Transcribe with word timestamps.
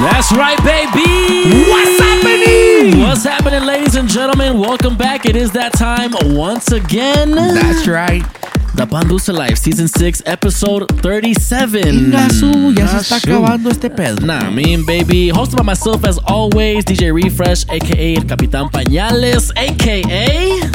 That's 0.00 0.32
right, 0.32 0.56
baby. 0.64 1.68
What's 1.68 2.00
happening? 2.00 3.00
What's 3.00 3.22
happening, 3.24 3.64
ladies 3.64 3.96
and 3.96 4.08
gentlemen? 4.08 4.58
Welcome 4.58 4.96
back. 4.96 5.26
It 5.26 5.36
is 5.36 5.52
that 5.52 5.74
time 5.74 6.12
once 6.34 6.72
again. 6.72 7.32
That's 7.32 7.86
right. 7.86 8.22
The 8.76 8.86
Pandusa 8.86 9.34
Life, 9.36 9.58
Season 9.58 9.88
6, 9.88 10.22
Episode 10.24 10.88
37. 11.02 11.82
Ingasu, 11.82 12.72
ya 12.78 12.86
se 12.88 12.96
está 12.96 13.16
acabando 13.16 13.70
este 13.70 13.90
pedo. 13.90 14.24
Nah, 14.24 14.38
I 14.38 14.50
mean, 14.50 14.86
baby. 14.86 15.28
Hosted 15.28 15.58
by 15.58 15.64
myself, 15.64 16.02
as 16.06 16.16
always, 16.24 16.82
DJ 16.86 17.12
Refresh, 17.12 17.68
aka 17.68 18.14
El 18.16 18.22
Capitán 18.22 18.70
Pañales, 18.70 19.50
aka 19.54 20.00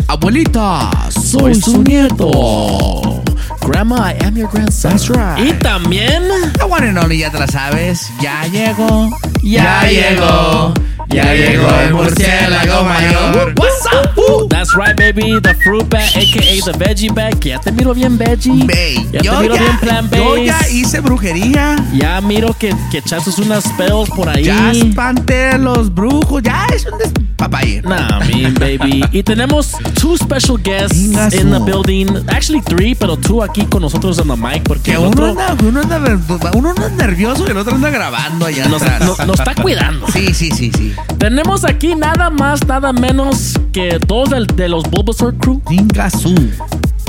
Abuelita, 0.08 0.92
Soy 1.12 1.56
su 1.56 1.82
nieto. 1.82 2.30
Oh. 2.36 3.25
Grandma, 3.62 3.96
I 3.98 4.18
am 4.26 4.38
your 4.38 4.50
grandson. 4.50 4.92
That's 4.92 5.10
right. 5.10 5.40
Y 5.40 5.54
también. 5.60 6.24
The 6.58 6.66
one 6.68 6.84
and 6.88 6.98
only, 6.98 7.20
ya 7.20 7.30
te 7.30 7.40
la 7.40 7.48
sabes. 7.48 8.10
Ya 8.22 8.46
llegó. 8.48 9.10
Ya 9.42 9.84
llegó. 9.90 10.74
Ya 11.10 11.34
llegó 11.34 11.68
el 11.82 11.94
murciélago 11.94 12.84
mayor. 12.84 13.54
What's 13.58 13.86
up? 13.86 14.18
Woo? 14.18 14.48
That's 14.50 14.74
right, 14.76 14.96
baby. 14.98 15.40
The 15.42 15.54
fruit 15.64 15.88
bag, 15.90 16.10
aka 16.16 16.72
the 16.72 16.78
veggie 16.78 17.10
bag. 17.14 17.40
Que 17.40 17.50
ya 17.50 17.60
te 17.60 17.72
miro 17.72 17.94
bien 17.94 18.18
veggie. 18.18 18.66
Bey, 18.66 18.96
Ya 19.12 19.20
te 19.20 19.26
yo, 19.26 19.40
miro 19.40 19.56
ya, 19.56 19.62
bien 19.62 19.78
plan 19.80 20.10
yo 20.12 20.38
ya 20.38 20.58
hice 20.70 21.00
brujería. 21.02 21.76
Ya 21.94 22.20
miro 22.22 22.54
que, 22.58 22.74
que 22.92 22.98
echaste 22.98 23.30
unas 23.42 23.64
spells 23.66 24.10
por 24.10 24.28
ahí. 24.30 24.46
Ya 24.46 24.72
espanté 24.72 25.58
los 25.58 25.94
brujos. 25.94 26.42
Ya 26.44 26.66
es 26.74 26.86
un 26.86 26.98
despapalle. 26.98 27.82
Nah, 27.84 28.20
I 28.24 28.34
mean, 28.34 28.54
baby. 28.56 29.04
Y 29.12 29.24
tenemos 29.24 29.72
two 30.02 30.18
special 30.18 30.58
guests 30.62 30.98
Ingasu. 30.98 31.38
in 31.38 31.52
the 31.52 31.60
building. 31.60 32.08
Actually, 32.30 32.62
three, 32.62 32.96
pero 32.96 33.16
two 33.16 33.44
aquí 33.44 33.66
con 33.66 33.82
nosotros 33.84 34.18
en 34.20 34.28
the 34.28 34.36
mic. 34.36 34.64
Porque 34.64 34.84
Que 34.84 34.92
el 34.94 34.98
uno 35.00 35.10
otro 35.10 35.26
anda, 35.30 35.56
uno, 35.64 35.82
anda, 35.82 36.52
uno 36.56 36.70
anda 36.72 36.90
nervioso 36.90 37.46
y 37.48 37.52
el 37.52 37.58
otro 37.58 37.76
anda 37.76 37.90
grabando 37.90 38.46
allá 38.48 38.68
nos, 38.68 38.82
atrás. 38.82 39.02
nos- 39.02 39.20
nos 39.26 39.40
está 39.40 39.54
cuidando. 39.56 40.08
Sí, 40.12 40.34
sí, 40.34 40.50
sí, 40.52 40.72
sí. 40.76 40.94
Tenemos 41.18 41.64
aquí 41.66 41.96
nada 41.96 42.30
más, 42.30 42.66
nada 42.68 42.94
menos 42.94 43.60
que 43.74 43.98
dos 44.08 44.30
del- 44.30 44.48
de, 44.48 44.70
los 44.70 44.84
Bulbasaur 44.90 45.36
Crew. 45.38 45.62
Ingasu. 45.70 46.36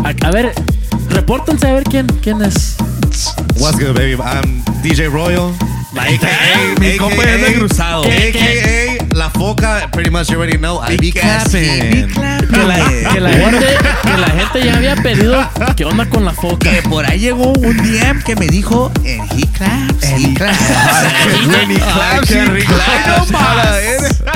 A, 0.04 0.26
a 0.26 0.30
ver, 0.30 0.52
repórtense 1.10 1.66
a 1.68 1.72
ver 1.74 1.84
quién, 1.84 2.06
quién 2.22 2.42
es. 2.42 2.76
What's 3.58 3.78
good, 3.78 3.94
baby? 3.96 4.14
I'm 4.22 4.62
DJ 4.82 5.08
Royal. 5.08 5.52
AKA, 5.98 6.78
Mi 6.78 6.96
compa 6.98 7.24
ya 7.24 7.54
cruzado. 7.54 8.02
AKA 8.04 9.05
La 9.26 9.30
Foca. 9.32 9.88
Pretty 9.90 10.08
much 10.10 10.28
you 10.30 10.36
already 10.36 10.56
know. 10.56 10.78
I 10.78 10.96
be 10.96 11.10
clapping. 11.10 12.08
Que 12.12 12.64
la, 12.64 12.76
que 13.12 13.20
la 13.20 13.30
gente, 13.32 13.66
que 14.04 14.16
la 14.16 14.26
gente 14.28 14.64
ya 14.64 14.76
había 14.76 14.94
pedido 14.96 15.48
qué 15.76 15.84
onda 15.84 16.06
con 16.08 16.24
la 16.24 16.32
foca. 16.32 16.70
Que 16.70 16.82
por 16.82 17.04
ahí 17.04 17.18
llegó 17.18 17.52
un 17.52 17.76
DM 17.76 18.22
que 18.22 18.36
me 18.36 18.46
dijo, 18.46 18.92
and 18.98 19.32
he 19.32 19.44
claps, 19.48 20.04
he 20.04 20.32
claps. 20.34 20.60
Más. 23.32 23.80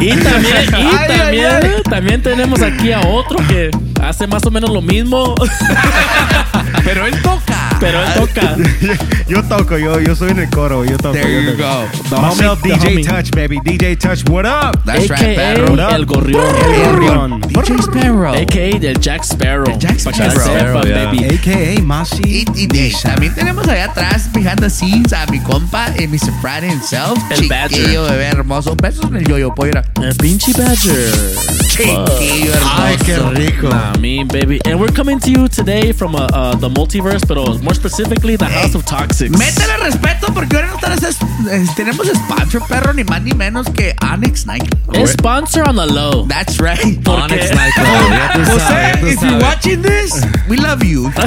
Y 0.01 0.11
también, 0.17 0.57
y 0.73 0.75
Ay, 0.75 0.97
ay, 0.99 1.07
también, 1.09 1.83
también 1.89 2.23
tenemos 2.23 2.61
aquí 2.63 2.91
a 2.93 3.01
otro 3.01 3.37
que 3.47 3.71
hace 4.03 4.27
más 4.27 4.45
o 4.45 4.51
menos 4.51 4.71
lo 4.71 4.81
mismo, 4.83 5.35
Pero 6.85 7.07
él 7.07 7.21
toca. 7.23 7.77
pero 7.79 8.03
él 8.03 8.13
toca. 8.15 8.57
Yo 9.29 9.43
toco, 9.45 9.77
yo, 9.79 10.01
yo 10.01 10.15
soy 10.17 10.31
en 10.31 10.39
el 10.41 10.51
coro. 10.51 10.85
Yo 10.85 10.97
toco. 10.97 11.13
There 11.13 11.31
yo 11.45 11.51
you 11.53 11.57
toco. 11.57 11.63
go. 11.63 11.89
The 12.09 12.17
homie- 12.17 12.79
DJ. 12.79 13.05
Touch, 13.05 13.31
baby. 13.33 13.61
DJ 13.63 13.97
Touch, 13.99 14.29
what 14.31 14.47
up? 14.47 14.80
That's 14.85 15.09
right, 15.11 15.21
AKA 15.21 15.35
perro. 15.37 15.89
el 15.91 16.07
gorrión. 16.07 16.45
El 16.65 16.85
gorrión. 16.93 17.41
DJ 17.43 17.77
Sparrow. 17.83 18.35
AKA 18.35 18.87
el 18.89 19.01
Jack 19.01 19.23
Sparrow. 19.25 19.71
El 19.71 19.79
Jack 19.79 19.99
Sparrow. 19.99 20.41
sepan, 20.41 20.83
Yeah. 20.87 21.05
baby. 21.07 21.25
AKA 21.35 21.83
Mashi. 21.83 22.23
Y, 22.25 22.45
y 22.55 22.67
de- 22.67 22.95
también 23.03 23.35
tenemos 23.35 23.67
allá 23.69 23.85
atrás, 23.87 24.31
behind 24.33 24.61
the 24.61 24.71
scenes, 24.71 25.13
a 25.13 25.27
mi 25.27 25.39
compa, 25.41 25.89
eh, 25.97 26.09
Mr. 26.09 26.33
Friday 26.41 26.71
himself. 26.71 27.19
El 27.31 27.49
Badger. 27.49 27.79
Chiquillo, 27.79 28.05
bebé 28.05 28.27
hermoso. 28.27 28.75
Besos 28.77 29.05
en 29.07 29.17
el 29.17 29.25
yoyo, 29.27 29.55
poira. 29.55 29.83
El 30.03 30.15
pinche 30.17 30.53
Badger. 30.53 31.13
Chiquillo 31.69 32.55
hermoso. 32.55 32.83
Ay, 32.83 32.97
qué 33.05 33.17
rico. 33.19 33.69
Nah, 33.69 33.93
me, 34.01 34.25
baby. 34.25 34.61
And 34.65 34.81
we're 34.81 34.93
coming 34.93 35.19
to 35.21 35.31
you 35.31 35.49
today 35.49 35.93
from 35.93 36.15
uh, 36.15 36.27
uh, 36.33 36.57
the 36.57 36.69
multiverse, 36.69 37.27
pero 37.27 37.45
more 37.63 37.75
specifically 37.75 38.37
the 38.37 38.47
House 38.47 38.75
of 38.75 38.85
Toxics. 38.85 39.31
Métele 39.37 39.77
respeto 39.83 40.33
porque 40.33 40.57
ahora 40.57 40.71
es- 41.07 41.75
tenemos 41.75 42.07
sponsor, 42.09 42.67
perro, 42.67 42.93
ni 42.93 43.05
más 43.05 43.23
ni 43.23 43.33
menos 43.33 43.67
que 43.71 43.95
Onyx 44.03 44.47
Nightclub. 44.47 44.60
Es 44.93 45.13
sponsor 45.13 45.63
on 45.69 45.77
the 45.77 45.87
low. 45.87 46.27
That's 46.27 46.59
right. 46.61 46.81
Onyx 47.07 47.51
Nightclub. 47.55 48.11
Ya 48.11 48.33
tú 48.35 48.45
sabes, 48.45 48.63
Jose, 48.63 48.99
tú 49.01 49.07
if 49.07 49.21
you're 49.23 49.31
sabes. 49.31 49.43
watching 49.43 49.83
this, 49.83 50.27
we 50.49 50.57
love 50.57 50.83
you. 50.83 51.11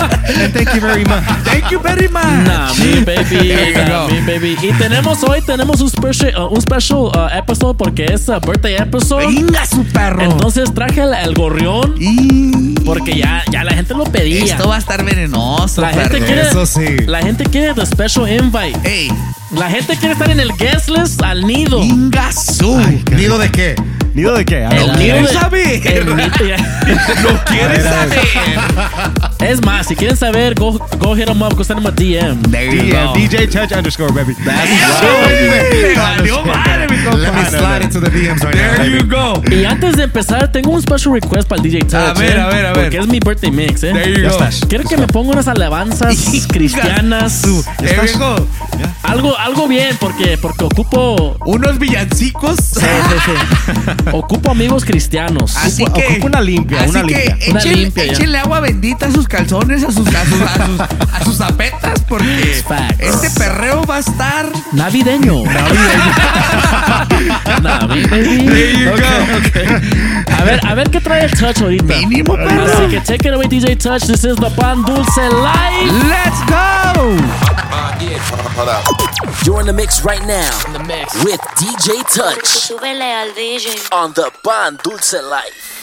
And 0.00 0.52
thank 0.54 0.72
you 0.74 0.80
very 0.80 1.04
much. 1.04 1.22
Thank 1.44 1.70
you 1.70 1.78
very 1.78 2.08
much. 2.08 2.24
Nah, 2.46 2.72
me 2.74 3.04
baby, 3.04 3.48
There 3.48 3.68
you 3.70 3.74
nah, 3.76 4.06
go. 4.06 4.14
me 4.14 4.20
baby. 4.22 4.56
Y 4.62 4.72
tenemos 4.78 5.22
hoy 5.24 5.42
tenemos 5.42 5.80
un 5.82 5.90
special, 5.90 6.32
uh, 6.38 6.48
un 6.48 6.60
special 6.62 7.10
uh, 7.14 7.28
episode 7.36 7.76
porque 7.76 8.06
es 8.06 8.28
a 8.30 8.38
birthday 8.38 8.76
episode. 8.76 9.26
Venga 9.26 9.66
su 9.66 9.84
perro. 9.84 10.22
Entonces 10.22 10.72
traje 10.72 11.02
el, 11.02 11.12
el 11.12 11.34
gorrión 11.34 11.94
y 11.98 12.74
porque 12.86 13.14
ya, 13.18 13.42
ya 13.50 13.62
la 13.62 13.72
gente 13.74 13.92
lo 13.94 14.04
pedía. 14.04 14.42
esto 14.44 14.68
va 14.68 14.76
a 14.76 14.78
estar 14.78 15.04
venenoso, 15.04 15.82
La 15.82 15.90
gente 15.92 16.08
perro. 16.14 16.26
quiere, 16.26 16.42
Eso 16.48 16.64
sí. 16.66 16.98
la 17.06 17.20
gente 17.22 17.44
quiere 17.44 17.74
the 17.74 17.84
special 17.84 18.26
invite. 18.26 18.78
Ey, 18.84 19.10
La 19.52 19.68
gente 19.68 19.96
quiere 19.96 20.12
estar 20.12 20.30
en 20.30 20.38
el 20.40 20.52
guest 20.56 20.88
list 20.88 21.20
al 21.22 21.44
nido. 21.46 21.82
Ingasu. 21.82 22.80
¿Nido 23.10 23.38
de 23.38 23.50
qué? 23.50 23.74
¿Nido 24.14 24.34
de 24.36 24.44
qué? 24.44 24.64
A 24.64 24.68
El 24.70 24.86
ver, 24.90 24.98
nido 24.98 25.16
¿Quieres 25.16 25.28
de- 25.32 25.38
saber? 25.40 25.86
el 25.86 26.16
nido- 26.16 26.30
¿Lo 27.22 27.44
quieres 27.44 27.82
saber? 27.84 28.20
Es 29.40 29.64
más, 29.64 29.86
si 29.88 29.96
quieren 29.96 30.16
saber, 30.16 30.54
go, 30.54 30.72
go 30.98 31.14
hit 31.16 31.26
them 31.26 31.42
up, 31.42 31.54
go 31.56 31.64
send 31.64 31.80
them 31.82 31.86
a 31.86 31.94
DM. 31.94 32.40
There 32.50 32.66
you 32.74 32.82
DM, 32.82 33.06
go. 33.06 33.12
DJ 33.14 33.48
Touch 33.50 33.72
underscore, 33.72 34.12
baby. 34.12 34.34
Valió 35.96 36.44
madre, 36.44 36.86
Let 37.16 37.32
me 37.34 37.44
slide 37.46 37.82
into 37.82 38.00
the 38.00 38.10
DMs 38.10 38.42
right 38.42 38.54
now, 38.54 38.76
There 38.76 38.86
you 38.90 39.04
baby. 39.04 39.08
go. 39.08 39.42
Y 39.50 39.64
antes 39.64 39.96
de 39.96 40.04
empezar, 40.04 40.50
tengo 40.52 40.70
un 40.70 40.82
special 40.82 41.14
request 41.14 41.48
para 41.48 41.62
el 41.62 41.70
DJ 41.70 41.80
Touch. 41.84 41.94
A 41.94 42.12
ver, 42.14 42.36
¿eh? 42.36 42.40
a 42.40 42.46
ver, 42.48 42.66
a 42.66 42.72
ver. 42.72 42.84
Porque 42.84 42.98
es 42.98 43.06
mi 43.08 43.20
birthday 43.20 43.50
mix, 43.50 43.82
¿eh? 43.82 43.92
There 43.92 44.22
you 44.22 44.28
go. 44.28 44.38
Quiero 44.68 44.84
que 44.88 44.96
me 44.96 45.06
ponga 45.06 45.32
unas 45.32 45.48
alabanzas 45.48 46.16
cristianas. 46.48 47.42
There 47.78 48.06
you 48.12 48.18
go. 48.18 48.46
Algo, 49.02 49.36
algo 49.38 49.66
bien, 49.68 49.96
porque, 50.00 50.38
porque 50.40 50.64
ocupo. 50.64 51.36
Unos 51.46 51.78
villancicos. 51.78 52.56
sí, 52.56 52.80
sí, 52.80 53.16
sí. 53.24 53.32
Ocupo 54.12 54.50
amigos 54.50 54.84
cristianos. 54.84 55.56
Así 55.56 55.84
que 55.86 56.20
una 56.22 56.40
limpia, 56.40 56.82
así 56.82 56.90
una 56.90 57.02
que 57.06 57.14
limpia. 57.14 57.50
Una 57.50 57.60
ya. 57.64 58.02
échenle 58.12 58.38
agua 58.38 58.60
bendita 58.60 59.06
a 59.06 59.10
sus 59.10 59.26
calzones, 59.28 59.82
a 59.84 59.90
sus 59.92 60.06
a 60.08 60.24
sus, 60.24 60.40
a 60.42 60.66
sus, 60.66 60.80
a 61.12 61.24
sus 61.24 61.36
zapetas, 61.38 62.00
porque 62.08 62.62
Facts. 62.66 62.96
este 63.00 63.30
perreo 63.30 63.84
va 63.84 63.96
a 63.96 64.00
estar. 64.00 64.46
Navideño. 64.72 65.42
Nah, 67.62 67.86
mi 67.86 68.06
baby. 68.06 68.86
A 70.38 70.44
ver, 70.44 70.60
a 70.66 70.74
ver 70.74 70.90
qué 70.90 71.00
trae 71.00 71.24
el 71.24 71.30
touch 71.30 71.60
ahorita. 71.60 71.84
Mínimo, 71.84 72.34
perro. 72.34 72.64
Así 72.64 72.88
que 72.88 73.00
take 73.00 73.28
it 73.28 73.34
away, 73.34 73.46
DJ 73.46 73.76
Touch. 73.76 74.02
This 74.06 74.24
is 74.24 74.36
the 74.36 74.50
Pan 74.56 74.82
Dulce 74.82 75.28
Live. 75.28 75.92
Let's 76.08 76.40
go. 76.48 77.16
You're 79.44 79.60
in 79.60 79.66
the 79.66 79.72
mix 79.72 80.04
right 80.04 80.24
now. 80.26 80.50
With 81.24 81.40
DJ 81.56 82.02
Touch 82.12 82.44
Súbele 82.44 83.02
al 83.02 83.32
DJ. 83.34 83.88
on 83.92 84.12
the 84.14 84.30
Pan 84.42 84.78
Dulce 84.82 85.20
Life. 85.22 85.80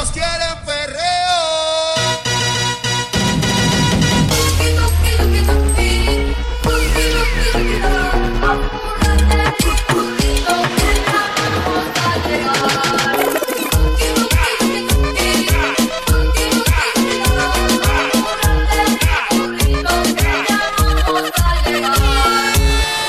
todos 0.00 0.12
quieren 0.12 0.58
perreo. 0.64 1.00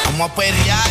Vamos 0.06 0.30
a 0.30 0.36
pelear 0.36 0.91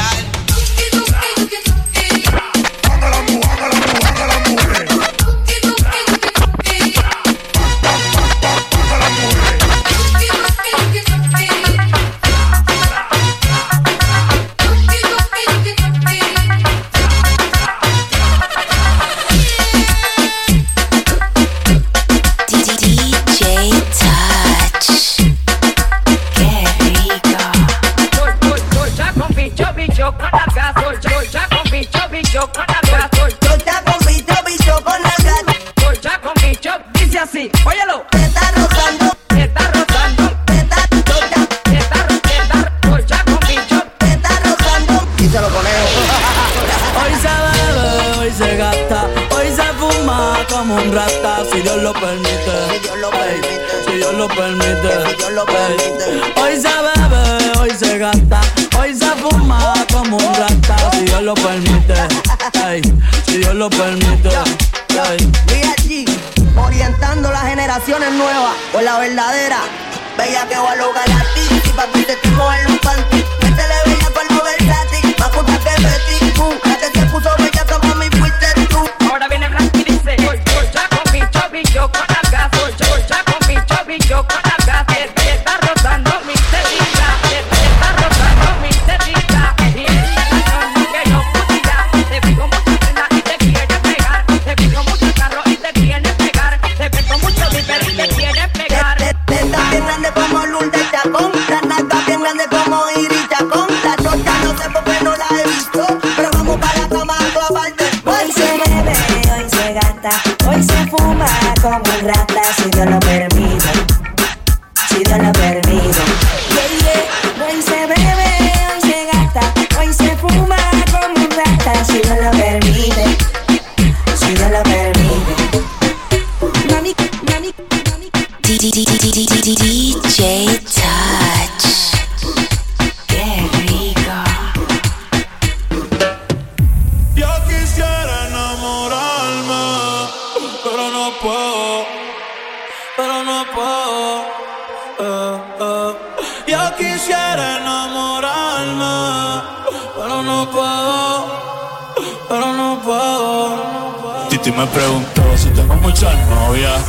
pero 152.29 152.53
no 152.53 152.79
puedo. 152.83 154.27
Titi 154.29 154.51
me 154.51 154.65
preguntó 154.67 155.21
si 155.35 155.49
tengo 155.49 155.75
muchas 155.75 156.15
novias. 156.29 156.81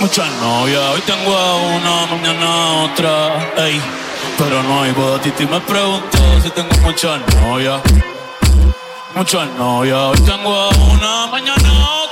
Muchas 0.00 0.28
novias, 0.40 0.82
hoy 0.92 1.00
tengo 1.00 1.36
a 1.36 1.54
una, 1.56 2.06
mañana 2.06 2.84
otra. 2.84 3.52
Ey, 3.56 3.80
pero 4.38 4.62
no 4.62 4.82
hay 4.82 4.92
boda. 4.92 5.20
Titi 5.20 5.46
me 5.46 5.60
preguntó 5.60 6.18
si 6.42 6.50
tengo 6.50 6.74
muchas 6.82 7.20
novias. 7.40 7.80
Muchas 9.14 9.48
novias, 9.58 9.98
hoy 9.98 10.20
tengo 10.20 10.54
a 10.54 10.68
una, 10.68 11.26
mañana 11.28 11.88
otra. 11.88 12.03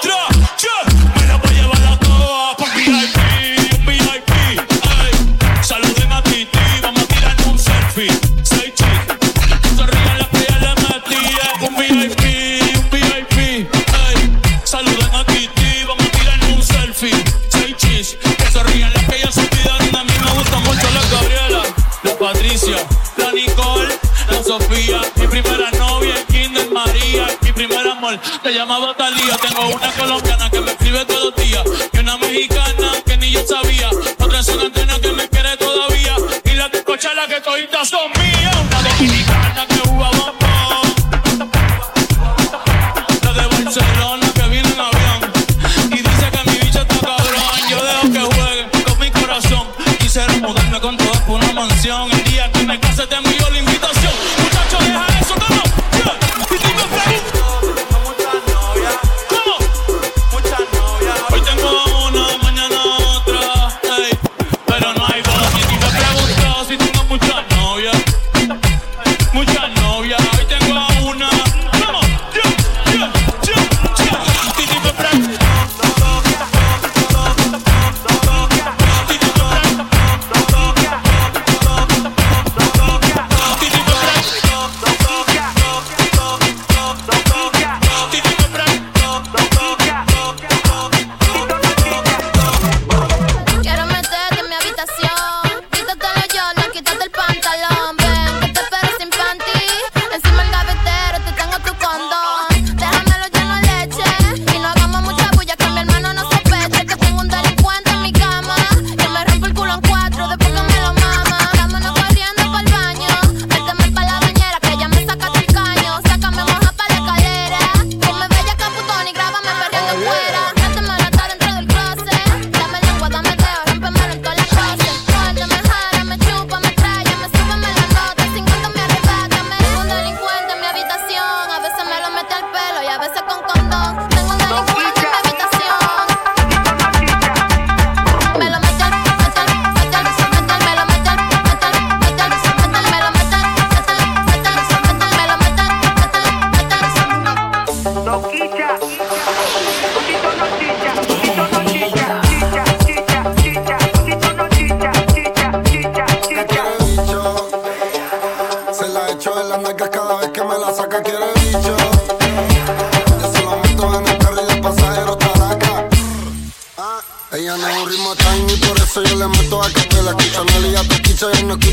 Se 28.43 28.53
llamaba 28.53 28.95
Talía. 28.97 29.37
Tengo 29.37 29.69
una 29.69 29.91
colombiana 29.93 30.51
que 30.51 30.61
me 30.61 30.73
escribe 30.73 31.05
todos 31.05 31.25
los 31.25 31.37
días. 31.37 31.65
Y 31.93 31.99
una 31.99 32.17
mexicana 32.19 32.93
que 33.05 33.17
ni 33.17 33.31
yo 33.31 33.45
sabía. 33.47 33.91
Otra 34.19 34.41
es 34.41 34.49
una 34.49 34.71
que 35.01 35.13
me 35.13 35.29
quiere 35.29 35.57
todavía. 35.57 36.17
Y 36.45 36.55
la 36.55 36.71
la 37.15 37.27
que 37.27 37.41
todita 37.41 37.85
son 37.85 38.11
mías. 38.13 38.57
Una 38.57 38.83
dominicana 38.83 39.67
que 39.67 39.89
uva 39.89 40.11
bombón. 40.11 40.95
La 43.23 43.33
de 43.33 43.47
Barcelona 43.47 44.27
que 44.35 44.49
viene 44.49 44.69
en 44.69 44.81
avión. 44.81 45.33
Y 45.91 45.97
dice 45.97 46.31
que 46.31 46.51
mi 46.51 46.59
bicho 46.59 46.83
está 46.83 46.99
cabrón. 47.01 47.69
Yo 47.71 47.85
dejo 47.85 48.13
que 48.13 48.35
juegue 48.35 48.85
con 48.85 48.99
mi 48.99 49.11
corazón. 49.11 49.67
Quisiera 49.99 50.33
mudarme 50.35 50.81
con 50.81 50.97
todas 50.97 51.21
por 51.23 51.43
una 51.43 51.53
mansión. 51.53 52.11
El 52.13 52.25
día 52.25 52.51
que 52.53 52.63
me 52.65 52.79
case 52.79 53.07
te 53.07 53.17
envío 53.17 53.42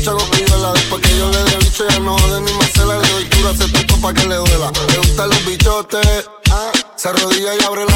ya 0.02 0.12
no 0.12 0.18
con 0.18 0.74
Después 0.74 1.02
que 1.02 1.18
yo 1.18 1.30
le 1.30 1.38
dé 1.38 1.56
bicho, 1.58 1.84
ya 1.88 1.98
no 2.00 2.16
jode 2.18 2.40
ni 2.40 2.52
Marcela. 2.54 2.98
Le 2.98 3.08
doy 3.08 3.24
dura, 3.24 3.54
se 3.54 3.68
pa' 3.68 4.14
que 4.14 4.26
le 4.26 4.36
duela. 4.36 4.72
Le 4.88 4.98
gustan 4.98 5.28
los 5.28 5.44
bichotes. 5.44 6.30
ah. 6.50 6.72
Se 6.96 7.08
arrodilla 7.08 7.54
y 7.54 7.64
abre 7.64 7.84
la 7.86 7.89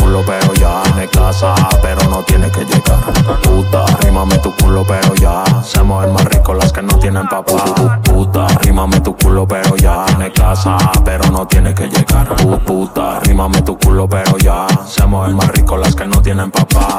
culo, 0.00 0.22
pero 0.26 0.54
ya 0.54 0.82
me 0.94 1.06
casa, 1.08 1.54
pero 1.82 2.02
no 2.08 2.22
tiene 2.22 2.50
que 2.50 2.64
llegar. 2.64 3.12
Puta, 3.42 3.84
rímame 4.00 4.38
tu 4.38 4.54
culo, 4.56 4.84
pero 4.86 5.14
ya 5.14 5.44
se 5.62 5.82
mueven 5.82 6.12
más 6.12 6.24
rico 6.26 6.54
las 6.54 6.72
que 6.72 6.82
no 6.82 6.98
tienen 6.98 7.26
papá. 7.28 8.00
Puta, 8.02 8.46
rímame 8.62 9.00
tu 9.00 9.16
culo, 9.16 9.46
pero 9.46 9.76
ya 9.76 10.04
me 10.18 10.32
casa, 10.32 10.76
pero 11.04 11.30
no 11.30 11.46
tiene 11.46 11.74
que 11.74 11.88
llegar. 11.88 12.28
Puta, 12.64 13.20
rímame 13.20 13.62
tu 13.62 13.78
culo, 13.78 14.08
pero 14.08 14.36
ya 14.38 14.66
se 14.86 15.06
mueven 15.06 15.36
más 15.36 15.48
rico 15.48 15.76
las 15.76 15.94
que 15.94 16.06
no 16.06 16.22
tienen 16.22 16.50
papá. 16.50 16.98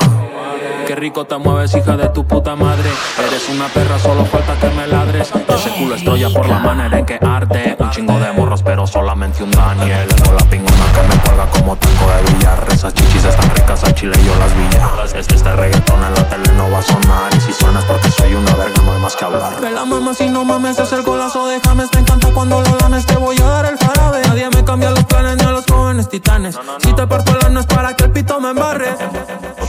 Qué 0.87 0.95
rico 0.95 1.25
te 1.25 1.37
mueves, 1.37 1.75
hija 1.75 1.97
de 1.97 2.07
tu 2.09 2.25
puta 2.25 2.55
madre. 2.55 2.89
Eres 3.27 3.49
una 3.49 3.67
perra, 3.67 3.99
solo 3.99 4.23
falta 4.23 4.55
que 4.55 4.69
me 4.73 4.87
ladres. 4.87 5.29
Ese 5.49 5.69
culo 5.77 5.95
es 5.95 6.03
Troya 6.05 6.29
por 6.29 6.47
la 6.47 6.59
manera 6.59 6.99
en 6.99 7.05
que 7.05 7.19
arte. 7.21 7.75
Un 7.77 7.89
chingo 7.89 8.17
de 8.17 8.31
morros, 8.31 8.63
pero 8.63 8.87
solamente 8.87 9.43
un 9.43 9.51
Daniel. 9.51 10.07
Tengo 10.07 10.31
la 10.31 10.45
pingona 10.45 10.85
que 10.93 11.01
me 11.09 11.21
cuelga 11.23 11.45
como 11.47 11.75
taco 11.75 12.05
de 12.09 12.31
billar. 12.31 12.67
Esas 12.87 13.03
chichis 13.03 13.25
están 13.25 13.49
ricas 13.53 13.83
al 13.83 13.93
chile, 13.95 14.13
yo 14.23 14.33
las 14.35 14.55
vi. 14.55 15.19
Este, 15.19 15.35
este 15.35 15.51
reggaetón 15.57 16.01
en 16.05 16.13
la 16.13 16.29
tele 16.29 16.53
no 16.53 16.71
va 16.71 16.79
a 16.79 16.81
sonar. 16.81 17.35
Y 17.35 17.41
si 17.41 17.51
suena 17.51 17.79
es 17.79 17.85
porque 17.85 18.09
soy 18.09 18.33
una 18.33 18.55
verga, 18.55 18.81
no 18.85 18.93
hay 18.93 18.99
más 19.01 19.13
que 19.13 19.25
hablar. 19.25 19.59
Me 19.59 19.71
la 19.71 19.83
mamas 19.83 20.17
si 20.17 20.29
no 20.29 20.45
mames, 20.45 20.79
es 20.79 20.93
el 20.93 21.03
golazo 21.03 21.47
de 21.47 21.59
James. 21.59 21.89
Me 21.93 21.99
encanta 21.99 22.31
cuando 22.31 22.61
lo 22.61 22.77
lames, 22.77 23.05
te 23.05 23.17
voy 23.17 23.37
a 23.39 23.43
dar 23.43 23.65
el 23.65 23.77
jarabe. 23.77 24.21
Nadie 24.25 24.49
me 24.55 24.63
cambia 24.63 24.91
los 24.91 25.03
planes 25.03 25.35
ni 25.35 25.43
a 25.43 25.51
los 25.51 25.65
jóvenes 25.65 26.07
titanes. 26.07 26.57
Si 26.79 26.93
te 26.93 27.05
parto 27.07 27.37
el 27.37 27.45
ano 27.45 27.59
es 27.59 27.65
para 27.65 27.93
que 27.93 28.05
el 28.05 28.11
pito 28.11 28.39
me 28.39 28.51
embarre. 28.51 28.95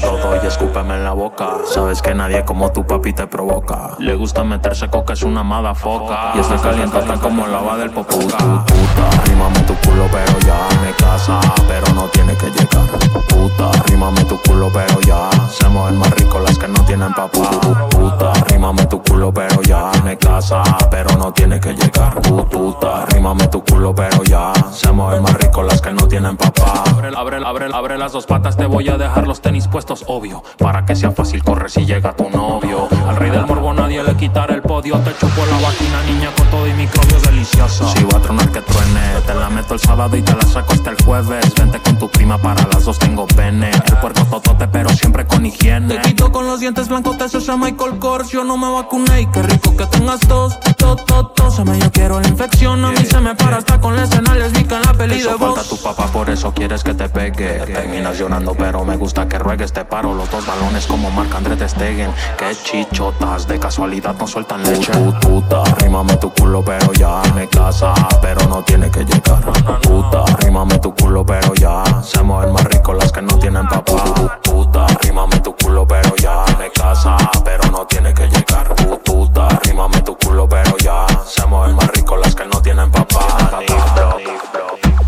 Todo 0.00 0.36
y 0.40 0.46
escúpeme 0.46 0.94
en 0.94 1.02
la 1.02 1.12
boca. 1.12 1.56
Sabes 1.74 2.00
que 2.00 2.14
nadie 2.14 2.44
como 2.44 2.70
tu 2.70 2.86
papi 2.86 3.14
te 3.14 3.26
provoca. 3.26 3.96
Le 3.98 4.14
gusta 4.14 4.44
meterse 4.44 4.88
coca, 4.90 5.14
es 5.14 5.24
una 5.24 5.42
mala 5.42 5.74
foca. 5.74 6.34
Y 6.36 6.38
está 6.38 6.56
caliente 6.56 7.00
tan 7.00 7.18
como 7.18 7.48
lava 7.48 7.76
del 7.78 7.90
popuca. 7.90 8.38
Puta, 8.38 9.22
rímame 9.24 9.58
tu 9.62 9.74
culo, 9.74 10.06
pero 10.12 10.38
ya 10.46 10.68
me 10.84 10.92
casa, 10.92 11.40
pero 11.66 11.92
no 11.94 12.04
tiene 12.10 12.36
que 12.36 12.46
llegar. 12.46 13.07
Puta, 13.28 13.70
rímame 13.86 14.24
tu 14.24 14.40
culo, 14.42 14.70
pero 14.72 15.00
ya 15.00 15.30
se 15.50 15.68
mueven 15.68 15.98
más 15.98 16.10
rico 16.10 16.38
las 16.40 16.58
que 16.58 16.68
no 16.68 16.84
tienen 16.84 17.12
papá. 17.14 17.50
Puta, 17.90 18.32
rímame 18.48 18.86
tu 18.86 19.02
culo, 19.02 19.32
pero 19.32 19.62
ya 19.62 19.90
me 20.04 20.16
casa, 20.16 20.62
pero 20.90 21.16
no 21.16 21.32
tiene 21.32 21.60
que 21.60 21.74
llegar. 21.74 22.20
Puta, 22.22 23.06
rímame 23.06 23.48
tu 23.48 23.64
culo, 23.64 23.94
pero 23.94 24.22
ya 24.24 24.52
se 24.72 24.92
mueven 24.92 25.22
más 25.22 25.34
rico 25.34 25.62
las 25.62 25.80
que 25.80 25.92
no 25.92 26.06
tienen 26.08 26.36
papá. 26.36 26.84
Abre, 26.86 27.10
abre, 27.16 27.36
abre, 27.44 27.66
abre 27.72 27.98
las 27.98 28.12
dos 28.12 28.26
patas, 28.26 28.56
te 28.56 28.66
voy 28.66 28.88
a 28.88 28.98
dejar 28.98 29.26
los 29.26 29.40
tenis 29.40 29.68
puestos, 29.68 30.04
obvio. 30.06 30.42
Para 30.58 30.84
que 30.84 30.94
sea 30.94 31.10
fácil 31.10 31.42
correr 31.42 31.70
si 31.70 31.86
llega 31.86 32.14
tu 32.14 32.28
novio. 32.30 32.88
Al 33.08 33.16
rey 33.16 33.30
del 33.30 33.46
morbo 33.46 33.72
nadie 33.72 34.02
le 34.02 34.14
quitará 34.16 34.54
el 34.54 34.62
podio. 34.62 34.96
Te 34.98 35.16
chupo 35.16 35.46
la 35.46 35.58
vagina, 35.60 36.02
niña, 36.04 36.30
con 36.36 36.46
todo 36.48 36.66
y 36.66 36.72
microbios 36.74 37.22
delicioso. 37.22 37.88
Si 37.88 38.04
va 38.04 38.18
a 38.18 38.22
tronar 38.22 38.50
que 38.50 38.60
truene, 38.60 39.20
te 39.26 39.34
la 39.34 39.48
meto 39.48 39.74
el 39.74 39.80
sábado 39.80 40.16
y 40.16 40.22
te 40.22 40.34
la 40.34 40.42
saco 40.42 40.72
hasta 40.72 40.90
el 40.90 41.02
jueves. 41.04 41.54
Vente 41.54 41.80
con 41.80 41.98
tu 41.98 42.08
prima, 42.08 42.38
para 42.38 42.62
las 42.72 42.84
dos 42.84 42.97
tengo 42.98 43.26
pene. 43.26 43.70
El 43.70 43.96
puerco 44.00 44.24
totote, 44.24 44.68
pero 44.68 44.88
siempre 44.90 45.26
con 45.26 45.44
higiene. 45.46 45.94
Te 45.96 46.00
quito 46.02 46.30
con 46.32 46.46
los 46.46 46.60
dientes 46.60 46.88
blancos, 46.88 47.16
te 47.18 47.28
llama 47.40 47.66
Michael 47.66 47.98
Kors. 47.98 48.30
Yo 48.30 48.44
no 48.44 48.56
me 48.56 48.70
vacuné 48.72 49.22
y 49.22 49.26
qué 49.26 49.42
rico 49.42 49.76
que 49.76 49.86
tengas 49.86 50.20
tos. 50.20 50.58
Tos, 50.76 51.04
tos, 51.06 51.34
tos. 51.34 51.64
me 51.64 51.78
yo 51.78 51.90
quiero 51.92 52.20
la 52.20 52.28
infección. 52.28 52.84
A 52.84 52.90
mí 52.90 53.04
se 53.04 53.20
me 53.20 53.34
para 53.34 53.56
hasta 53.58 53.80
con 53.80 53.96
la 53.96 54.04
escena 54.04 54.34
lesbica 54.34 54.76
en 54.76 54.82
la 54.82 54.92
peli 54.94 55.14
de 55.14 55.20
Eso 55.20 55.38
falta 55.38 55.62
tu 55.62 55.76
papá, 55.78 56.06
por 56.06 56.30
eso 56.30 56.52
quieres 56.52 56.82
que 56.84 56.94
te 56.94 57.08
pegue. 57.08 57.60
Terminas 57.66 58.18
llorando, 58.18 58.54
pero 58.54 58.84
me 58.84 58.96
gusta 58.96 59.28
que 59.28 59.38
ruegues. 59.38 59.72
Te 59.72 59.84
paro 59.84 60.14
los 60.14 60.30
dos 60.30 60.46
balones 60.46 60.86
como 60.86 61.10
Marc 61.10 61.34
André 61.34 61.56
te 61.56 61.68
Stegen. 61.68 62.10
Que 62.38 62.54
chichotas, 62.62 63.46
de 63.48 63.58
casualidad 63.58 64.14
no 64.18 64.26
sueltan 64.26 64.62
leche. 64.62 64.92
Put- 64.92 65.18
Puta, 65.28 65.62
rímame 65.78 66.16
tu 66.16 66.32
culo, 66.32 66.64
pero 66.64 66.92
ya 66.94 67.20
me 67.34 67.46
casa, 67.48 67.92
pero 68.22 68.46
no 68.48 68.62
tiene 68.62 68.90
que 68.90 69.04
llegar. 69.04 69.42
Puta, 69.82 70.24
rímame 70.40 70.78
tu 70.78 70.94
culo, 70.94 71.24
pero 71.24 71.54
ya 71.54 71.82
se 72.02 72.22
mueven 72.22 72.52
más 72.52 72.64
rico 72.64 72.87
las 72.94 73.12
que 73.12 73.22
no 73.22 73.38
tienen 73.38 73.66
papá. 73.66 74.40
Puta, 74.42 74.86
rímame 75.02 75.40
tu 75.40 75.54
culo, 75.56 75.86
pero 75.86 76.14
ya 76.16 76.44
me 76.58 76.70
casa, 76.70 77.16
pero 77.44 77.70
no 77.70 77.86
tiene 77.86 78.14
que 78.14 78.26
llegar. 78.28 78.74
Puta, 79.04 79.48
rímame 79.64 80.00
tu 80.02 80.16
culo, 80.16 80.48
pero 80.48 80.76
ya 80.78 81.06
se 81.24 81.46
mueven 81.46 81.76
más 81.76 81.88
rico 81.88 82.16
las 82.16 82.34
que 82.34 82.44
no 82.46 82.60
tienen 82.62 82.90
papá. 82.90 83.60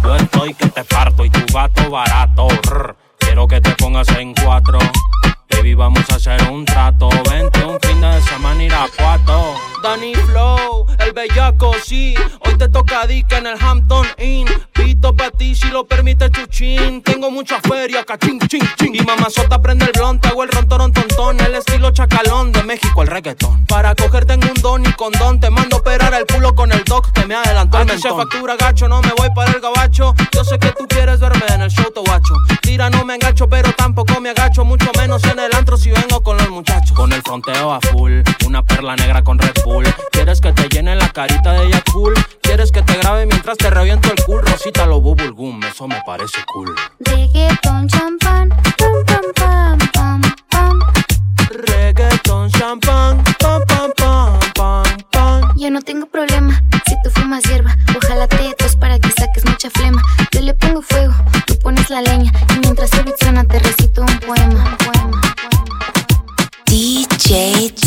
Yo 0.03 0.17
estoy 0.17 0.55
que 0.55 0.69
te 0.69 0.85
parto 0.85 1.25
y 1.25 1.31
tu 1.31 1.41
gato 1.53 1.91
barato. 1.91 2.49
Quiero 3.19 3.47
que 3.47 3.61
te 3.61 3.71
pongas 3.77 4.09
en 4.11 4.35
cuatro. 4.35 4.79
Baby, 5.51 5.75
vamos 5.75 6.09
a 6.11 6.17
hacer 6.17 6.43
un 6.51 6.65
trato. 6.65 7.09
Vente 7.31 7.65
un 7.65 7.79
fin 8.21 8.25
de 8.25 8.31
semana 8.31 8.65
ir 8.65 8.75
a 8.75 8.87
cuatro. 8.97 9.55
Danny 9.83 10.15
Flow. 10.15 10.87
el 10.99 11.12
bellaco, 11.12 11.73
sí. 11.85 12.15
Hoy 12.45 12.57
te 12.57 12.69
toca 12.69 13.07
dica 13.07 13.39
en 13.39 13.47
el 13.47 13.61
Hampton 13.61 14.07
Inn. 14.19 14.47
Pito 14.73 15.15
pa' 15.15 15.31
ti 15.31 15.55
si 15.55 15.69
lo 15.69 15.87
permite 15.87 16.31
chuchín. 16.31 17.03
Tengo 17.03 17.31
mucha 17.31 17.61
feria, 17.61 18.05
cachín, 18.05 18.39
chin, 18.41 18.69
chin. 18.77 18.95
Y 18.95 19.00
mamazota 19.00 19.61
prende 19.61 19.87
el 19.87 19.93
blon, 19.93 20.21
te 20.21 20.29
hago 20.29 20.43
el 20.43 20.50
rontorón 20.50 20.93
tontón. 20.93 21.41
El 21.41 21.55
estilo 21.55 21.91
chacalón 21.93 22.53
de 22.53 22.62
México, 22.62 23.03
el 23.03 23.09
reggaetón. 23.09 23.65
Para 23.67 23.95
cogerte 23.95 24.35
en 24.35 24.45
un 24.45 24.55
don 24.61 24.85
y 24.85 24.93
condón, 24.93 25.41
te 25.41 25.49
mando 25.50 25.79
operar 25.79 26.12
el 26.15 26.27
culo 26.27 26.55
con 26.55 26.73
el 26.73 26.85
doc 26.85 27.11
que 27.12 27.25
me 27.27 27.35
adelantó 27.35 27.81
el 27.81 27.87
mentón. 27.87 28.17
factura 28.17 28.57
gacho, 28.57 28.89
no 28.89 29.00
me 29.00 29.12
voy 29.17 29.31
para 29.35 29.53
el 29.53 29.61
gabacho. 29.61 30.15
Yo 30.33 30.45
sé 30.45 30.59
que 30.59 30.73
tú 30.73 30.87
quieres 30.89 31.21
verme 31.21 31.47
en 31.54 31.63
el 31.63 31.71
show, 31.71 31.91
guacho. 32.04 32.35
Tira, 32.61 32.91
no 32.91 33.04
me 33.04 33.15
engancho, 33.15 33.49
pero 33.49 33.73
tampoco 33.73 34.21
me 34.21 34.30
agacho. 34.30 34.65
Mucho 34.65 34.91
menos 34.99 35.25
en 35.25 35.39
el 35.39 35.54
antro 35.54 35.76
si 35.78 35.91
vengo 35.91 36.23
con 36.23 36.37
los 36.37 36.50
muchachos. 36.50 36.93
Con 36.93 37.13
el 37.13 37.23
fronteo 37.23 37.73
a 37.73 37.80
full, 37.80 38.10
una 38.47 38.63
perla 38.65 38.97
negra 38.97 39.23
con 39.23 39.39
Red 39.39 39.63
Bull. 39.65 39.85
¿Quieres 40.13 40.41
que 40.41 40.53
te 40.53 40.69
llene 40.69 40.97
la 40.97 41.09
carita 41.09 41.53
de 41.53 41.71
cool? 41.93 42.15
¿Quieres 42.43 42.73
que 42.73 42.83
te 42.83 42.97
grabe 42.99 43.27
mientras 43.27 43.57
te 43.59 43.71
reviento 43.71 44.11
el 44.13 44.25
cool? 44.25 44.43
Rosita 44.43 44.87
lo 44.87 45.01
bubble 45.01 45.31
gum, 45.31 45.61
eso 45.63 45.87
me 45.87 46.01
parece 46.05 46.39
cool. 46.53 46.75
Reggaeton, 47.01 47.89
champán, 47.89 48.49
pam, 48.49 49.05
pam, 49.07 49.23
pam, 49.35 49.79
pam, 49.93 50.21
pam. 50.51 50.81
Reggaeton, 51.51 52.51
champán, 52.51 53.23
pam, 53.39 53.63
pam, 53.67 53.93
pam, 53.97 54.39
pam, 54.55 54.85
pam. 55.13 55.53
Yo 55.57 55.71
no 55.71 55.81
tengo 55.83 56.07
problema 56.07 56.61
si 56.87 56.95
tú 57.03 57.11
fumas 57.15 57.43
hierba. 57.45 57.77
Ojalá 57.97 58.27
te 58.27 58.55
tos 58.59 58.77
para 58.77 58.99
que 58.99 59.11
saques 59.13 59.45
mucha 59.45 59.71
flema. 59.71 60.03
Yo 60.33 60.41
le 60.41 60.55
pongo 60.55 60.83
fuego, 60.83 61.15
tú 61.47 61.59
pones 61.59 61.89
la 61.91 62.03
leña. 62.03 62.33
Y 62.57 62.59
mientras 62.61 62.91
se 62.91 63.05
suena 63.21 63.45
te 63.45 63.59
recito 63.59 64.03
un 64.03 64.19
poema. 64.21 64.65
Un 64.65 64.77
poema. 64.77 65.21
DJ. 66.67 67.79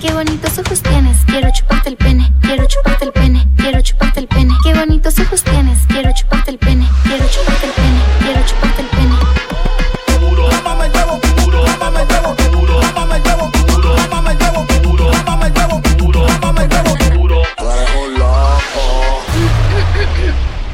Qué 0.00 0.12
bonitos 0.12 0.56
ojos 0.56 0.80
tienes, 0.82 1.16
quiero 1.26 1.48
chuparte 1.52 1.88
el 1.88 1.96
pene, 1.96 2.32
quiero 2.42 2.64
chuparte 2.66 3.06
el 3.06 3.12
pene, 3.12 3.48
quiero 3.56 3.80
chuparte 3.80 4.20
el 4.20 4.28
pene. 4.28 4.54
Qué 4.62 4.72
bonitos 4.72 5.18
ojos 5.18 5.42
tienes, 5.42 5.80
quiero 5.88 6.12
chuparte 6.14 6.52
el 6.52 6.58
pene, 6.58 6.88
quiero 7.02 7.26
chuparte 7.28 7.66
el 7.66 7.72
pene, 7.72 8.00
quiero 8.20 8.46
chuparte 8.46 8.82
el 8.82 8.88
pene. 8.88 9.16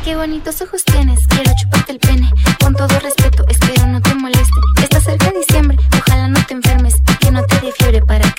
Qué 0.04 0.16
bonitos 0.16 0.60
ojos 0.60 0.81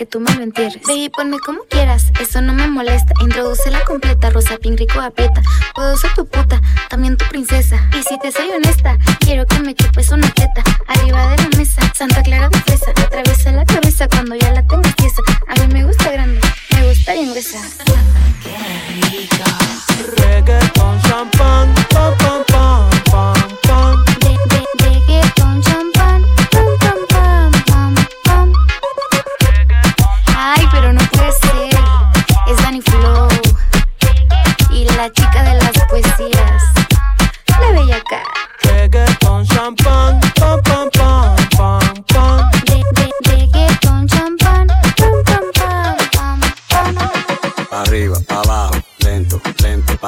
que 0.03 0.09
tú 0.09 0.19
me 0.19 0.35
lo 0.35 0.43
entierres. 0.43 0.81
Ve 0.85 0.95
y 0.95 1.09
ponme 1.09 1.39
como 1.39 1.61
quieras, 1.69 2.11
eso 2.19 2.41
no 2.41 2.53
me 2.53 2.67
molesta. 2.67 3.13
Introduce 3.21 3.71
la 3.71 3.85
completa, 3.85 4.29
rosa, 4.31 4.57
pink, 4.57 4.79
rico, 4.79 4.99
aprieta. 4.99 5.41
Puedo 5.73 5.95
ser 5.95 6.13
tu 6.13 6.25
puta, 6.25 6.59
también 6.89 7.15
tu 7.15 7.25
princesa. 7.29 7.77
Y 7.97 8.03
si 8.03 8.19
te 8.19 8.29
soy 8.33 8.49
honesta, 8.49 8.97
quiero 9.19 9.45
que 9.45 9.59
me 9.59 9.73
chupes 9.73 10.09
una 10.09 10.29
teta. 10.31 10.61
Arriba 10.87 11.29
de 11.29 11.37
la 11.37 11.57
mesa, 11.57 11.81
Santa 11.95 12.21
Clara 12.21 12.49
de 12.49 12.59
fresa. 12.59 12.91
Atraviesa 12.91 13.51
la 13.53 13.63
cabeza 13.63 14.07
cuando 14.09 14.35
ya 14.35 14.51
la 14.51 14.67
tengas 14.67 14.93
tiesa. 14.97 15.21
A 15.47 15.53
mí 15.61 15.73
me 15.73 15.85
gusta 15.85 16.11
grande, 16.11 16.41
me 16.75 16.89
gusta 16.89 17.13
bien 17.13 17.31
gruesa. 17.31 17.59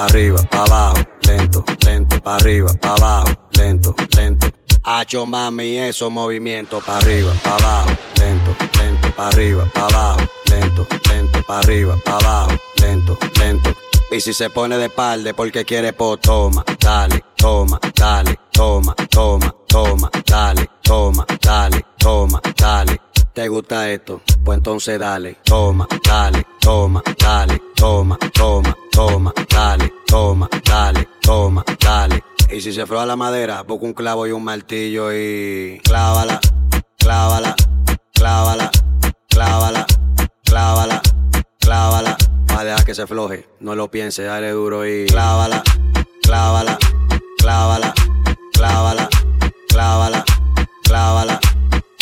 Pa' 0.05 0.11
arriba, 0.11 0.43
pa' 0.49 0.63
abajo, 0.63 1.03
lento, 1.27 1.63
lento, 1.85 2.21
pa' 2.21 2.35
arriba, 2.35 2.73
pa' 2.79 2.93
abajo, 2.95 3.33
lento, 3.57 3.95
lento. 4.15 4.47
Hacho 4.83 5.25
mami, 5.25 5.77
esos 5.79 6.11
movimientos 6.11 6.83
pa' 6.83 6.97
arriba, 6.97 7.31
pa' 7.43 7.55
abajo, 7.55 7.97
lento, 8.19 8.55
lento, 8.77 9.11
pa' 9.15 9.27
arriba, 9.29 9.65
pa' 9.73 9.87
abajo, 9.87 10.27
lento, 10.49 10.87
lento, 11.09 11.41
pa' 11.47 11.59
arriba, 11.59 11.95
pa' 12.05 12.17
abajo, 12.17 12.57
lento, 12.81 13.17
lento. 13.39 13.75
Y 14.11 14.21
si 14.21 14.33
se 14.33 14.49
pone 14.49 14.77
de 14.77 14.89
palde 14.89 15.33
porque 15.33 15.65
quiere 15.65 15.93
po, 15.93 16.17
toma, 16.17 16.63
dale, 16.79 17.23
toma, 17.35 17.79
dale, 17.95 18.39
toma, 18.51 18.93
toma, 19.09 19.55
toma, 19.67 20.11
dale, 20.25 20.69
toma, 20.83 21.25
dale, 21.41 21.81
toma, 21.97 22.41
dale. 22.55 23.04
¿Te 23.35 23.49
gusta 23.49 23.91
esto? 23.91 24.21
Pues 24.45 24.59
entonces 24.59 24.97
dale, 24.97 25.35
toma, 25.43 25.85
dale, 26.07 26.47
toma, 26.61 27.03
dale, 27.19 27.61
toma, 27.75 28.17
toma, 28.33 28.73
toma, 28.89 29.33
dale, 29.49 29.91
toma, 30.07 30.49
dale, 30.63 31.09
toma, 31.21 31.65
dale. 31.81 32.23
Y 32.49 32.61
si 32.61 32.71
se 32.71 32.85
froa 32.85 33.05
la 33.05 33.17
madera, 33.17 33.61
busca 33.63 33.87
un 33.87 33.93
clavo 33.93 34.25
y 34.25 34.31
un 34.31 34.41
martillo 34.41 35.11
y 35.11 35.81
clávala, 35.83 36.39
clávala, 36.97 37.53
clávala, 38.13 38.71
clávala, 39.27 39.85
clávala, 40.45 41.01
clávala. 41.59 42.17
Va 42.53 42.59
a 42.61 42.63
dejar 42.63 42.85
que 42.85 42.95
se 42.95 43.05
floje, 43.05 43.49
no 43.59 43.75
lo 43.75 43.91
piense, 43.91 44.23
dale 44.23 44.51
duro 44.51 44.87
y 44.87 45.07
clávala, 45.07 45.61
clávala, 46.23 46.77
clávala, 47.37 47.93
clávala, 48.53 49.09
clávala, 49.67 50.23
clávala. 50.85 51.41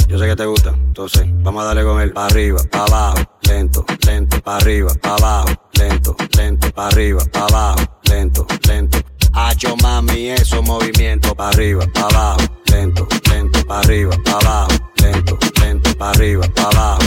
Yo 0.08 0.20
sé 0.20 0.28
que 0.28 0.36
te 0.36 0.46
gusta, 0.46 0.70
entonces 0.70 1.26
vamos 1.44 1.63
a 1.63 1.68
darle 1.68 1.84
con 1.84 2.00
él. 2.02 2.12
Pa' 2.12 2.28
arriba, 2.28 2.60
pa' 2.70 2.86
abajo, 2.86 3.18
lento, 3.42 3.86
lento, 4.06 4.42
pa' 4.42 4.58
arriba, 4.58 4.94
pa' 5.02 5.16
abajo, 5.16 5.50
lento, 5.74 6.16
lento, 6.38 6.72
pa' 6.72 6.88
arriba, 6.88 7.24
pa' 7.32 7.46
abajo, 7.46 8.00
lento, 8.04 8.46
lento. 8.68 9.00
Hacho 9.34 9.76
mami, 9.78 10.30
esos 10.30 10.63
movimientos 10.63 11.34
pa' 11.34 11.50
arriba, 11.50 11.86
pa' 11.94 12.08
abajo, 12.08 12.38
lento, 12.72 13.08
lento, 13.30 13.66
pa' 13.66 13.80
arriba, 13.80 14.16
pa' 14.24 14.39
abajo, 14.39 14.74
lento, 15.02 15.38
lento, 15.62 15.98
pa' 15.98 16.10
arriba, 16.12 16.48
pa' 16.54 16.70
abajo, 16.70 17.03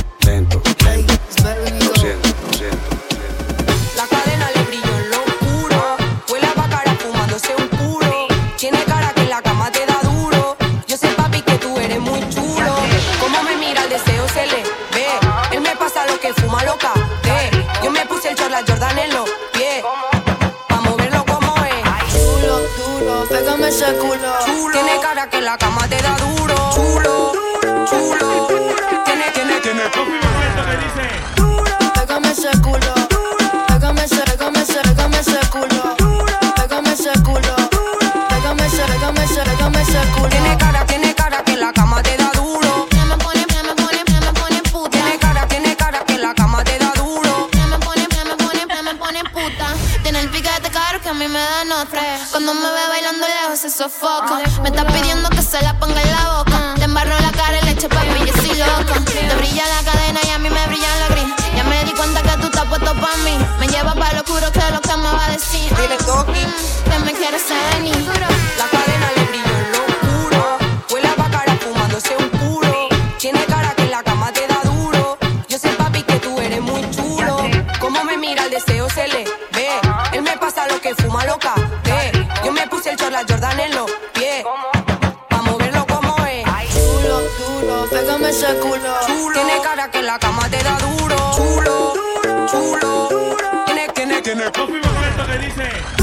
la 25.46 25.56
cama 25.56 25.86
te 25.86 25.96
da 26.02 26.16
duro. 26.16 26.56
Chulo, 26.74 27.32
chulo. 27.88 28.48
Tiene, 29.04 29.30
tiene, 29.32 29.60
tiene. 29.60 29.82
Pégame 31.94 32.30
ese 32.32 32.50
culo. 32.62 32.92
Pégame 33.68 34.04
ese, 34.06 34.22
pégame 34.22 34.62
ese, 34.62 34.80
pégame 34.82 35.20
ese 35.20 35.38
culo. 35.52 35.94
Pégame 36.56 36.92
ese 36.94 37.12
culo. 37.22 37.54
Pégame 38.28 38.66
ese, 38.66 38.82
pégame 38.90 39.22
ese, 39.22 39.42
pégame 39.44 39.82
ese 39.82 40.00
culo. 40.14 40.28
Tiene 40.30 40.58
cara, 40.58 40.84
tiene 40.84 41.14
cara 41.14 41.44
que 41.44 41.56
la 41.56 41.72
cama 41.72 42.02
te 42.02 42.16
da 42.16 42.30
duro. 42.34 42.88
Me 43.08 43.16
pone, 43.16 43.46
me 43.68 43.74
pone, 43.80 44.02
me 44.24 44.32
pone 44.40 44.62
puta. 44.72 44.90
Tiene 44.90 45.16
cara, 45.20 45.46
tiene 45.46 45.76
cara 45.76 46.00
que 46.04 46.18
la 46.18 46.34
cama 46.34 46.64
te 46.64 46.76
da 46.76 46.90
duro. 46.96 47.48
Me 47.70 47.78
pone, 47.86 48.08
me 48.10 48.34
pone, 48.34 48.82
me 48.82 48.94
pone 48.96 49.22
puta. 49.30 49.66
Tiene 50.02 50.20
el 50.22 50.28
piquete 50.28 50.70
caro 50.72 51.00
que 51.00 51.08
a 51.08 51.14
mí 51.14 51.28
me 51.28 51.38
da 51.38 51.64
nota. 51.66 52.02
Cuando 52.32 52.52
me 52.52 52.68
ve 52.68 52.88
bailando 52.88 53.26
lejos 53.28 53.60
se 53.60 53.70
sofoca. 53.70 54.40
Nos 94.54 94.68
fuimos 94.70 94.88
con 94.92 95.04
esto 95.04 95.26
que 95.26 95.38
dice. 95.38 95.95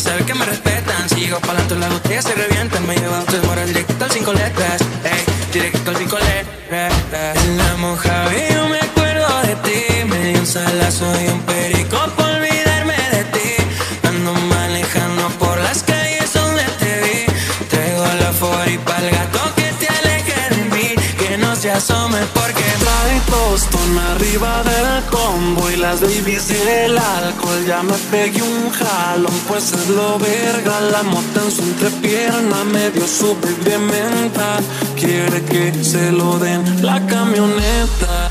sabe 0.00 0.24
que 0.24 0.34
me 0.34 0.44
respetan. 0.44 1.08
Si 1.08 1.16
llego 1.16 1.38
para 1.40 1.58
adelante, 1.60 1.76
la 1.76 1.88
botella 1.88 2.22
se 2.22 2.34
revientan. 2.34 2.86
Me 2.86 2.96
lleva 2.96 3.18
a 3.18 3.20
usted 3.20 3.44
moral 3.44 3.66
directo 3.68 4.04
al 4.04 4.10
cinco 4.10 4.32
letras. 4.32 4.80
Ey, 5.04 5.24
directo 5.52 5.90
al 5.90 5.96
cinco 5.96 6.16
letras. 6.16 6.29
arriba 24.30 24.62
del 24.62 25.04
combo 25.10 25.70
y 25.70 25.76
las 25.76 26.00
babies 26.00 26.50
y 26.50 26.68
el 26.68 26.96
alcohol. 26.96 27.64
Ya 27.66 27.82
me 27.82 27.94
pegué 28.10 28.42
un 28.42 28.70
jalón, 28.70 29.32
pues 29.48 29.72
es 29.72 29.88
lo 29.88 30.18
verga. 30.18 30.80
La 30.92 31.02
mota 31.02 31.42
en 31.44 31.50
su 31.50 31.62
entrepierna 31.62 32.64
me 32.64 32.90
dio 32.90 33.06
su 33.08 33.34
baby. 33.34 34.30
Quiere 34.96 35.42
que 35.44 35.72
se 35.82 36.12
lo 36.12 36.38
den 36.38 36.84
la 36.84 37.04
camioneta. 37.06 38.29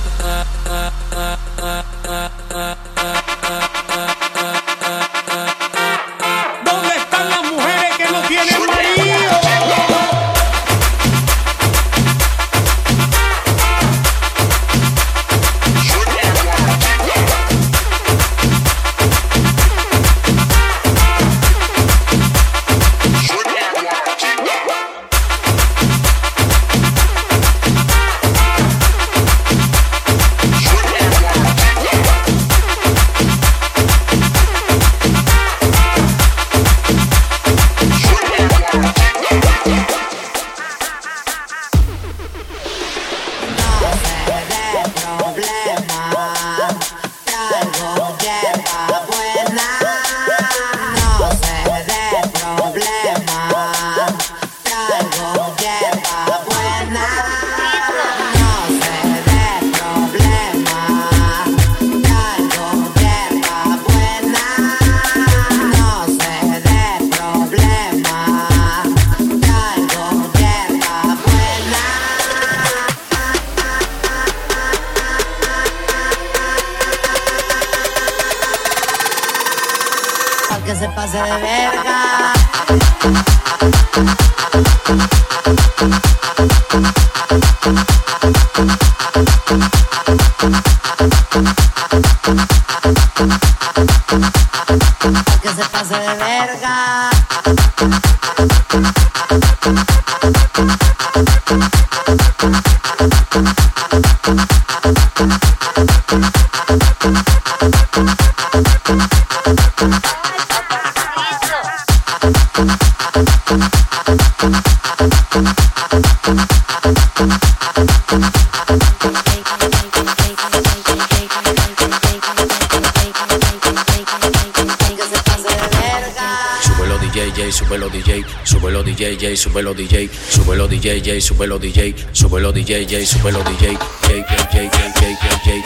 DJ, 130.90 131.04
J, 131.04 131.22
súbelo 131.22 131.60
DJ, 131.60 131.94
súbelo 132.14 132.52
DJ, 132.52 132.88
J, 132.88 133.06
súbelo 133.06 133.44
DJ, 133.44 133.78
J, 133.78 134.26
J, 134.26 134.50
J, 134.50 134.72
J, 134.74 135.18
J, 135.22 135.60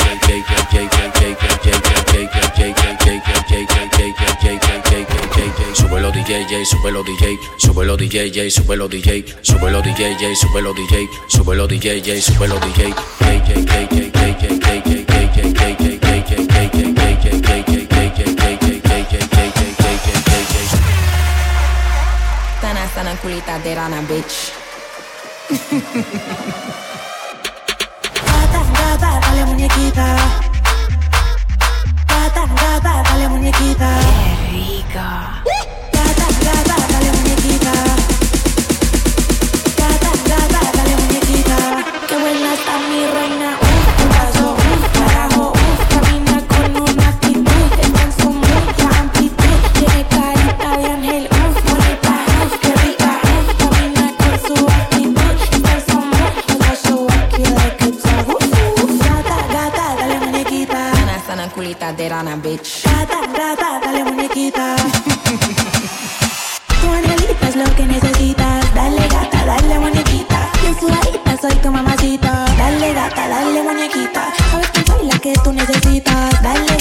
Súbelo 5.74 6.12
DJ, 6.12 6.46
J, 6.46 6.66
súbelo 6.66 7.04
DJ, 7.04 7.40
súbelo 7.58 7.96
DJ, 7.96 8.32
J, 8.34 8.52
súbelo 8.52 8.88
DJ, 8.90 9.24
súbelo 9.42 9.82
DJ, 9.82 10.18
J, 10.20 10.36
súbelo 10.36 10.74
DJ, 10.74 11.08
súbelo 11.30 11.68
DJ, 11.68 12.02
J, 12.04 12.22
súbelo 12.22 12.60
DJ, 12.60 12.92
J, 12.92 13.40
J, 13.48 13.64
J, 13.64 13.88
J, 13.88 14.28
J, 14.36 14.60
J, 14.60 14.84
J, 14.84 15.24
J, 15.24 15.44
J, 15.44 15.44
J, 15.44 16.70
Sana 22.60 22.88
sana 22.94 23.16
kulita 23.22 23.58
de 23.60 23.74
rana, 23.74 24.02
bitch. 24.02 24.63
Gata, 25.50 25.60
gata, 28.80 29.20
dale 29.20 29.46
muñequita. 29.46 30.16
Gata, 32.08 32.44
gata, 32.62 33.04
dale 33.04 33.28
muñequita. 33.28 33.90
Qué 34.00 34.52
rica. 34.52 35.44
Gata, 35.92 36.28
gata, 36.46 36.76
dale 36.92 37.12
muñequita. 37.12 37.74
Gata, 39.78 40.12
gata, 40.30 40.62
dale 40.78 40.96
muñequita. 40.96 41.58
Qué 42.08 42.16
buena 42.18 42.54
está 42.54 42.74
mi 42.88 43.06
reina. 43.08 43.63
Kulita 62.04 62.10
de 62.10 62.10
rana, 62.10 62.36
bitch. 62.36 62.84
Gata, 62.84 63.28
gata, 63.34 63.80
dale 63.84 64.04
muñequita. 64.04 64.76
Tu 66.82 66.88
angelita 66.92 67.48
es 67.48 67.56
lo 67.56 67.76
que 67.76 67.86
necesitas. 67.86 68.74
Dale 68.74 69.08
gata, 69.08 69.46
dale 69.46 69.80
muñequita. 69.80 70.50
Bien 70.62 70.80
sudadita, 70.80 71.38
soy 71.42 71.56
tu 71.62 71.72
mamacita. 71.72 72.46
Dale 72.58 72.94
gata, 72.94 73.28
dale 73.28 73.64
muñequita. 73.64 74.34
Sabes 74.52 74.72
que 74.72 74.84
soy 74.86 75.08
la 75.08 75.20
que 75.20 75.34
tú 75.44 75.54
necesitas. 75.54 76.42
Dale 76.42 76.73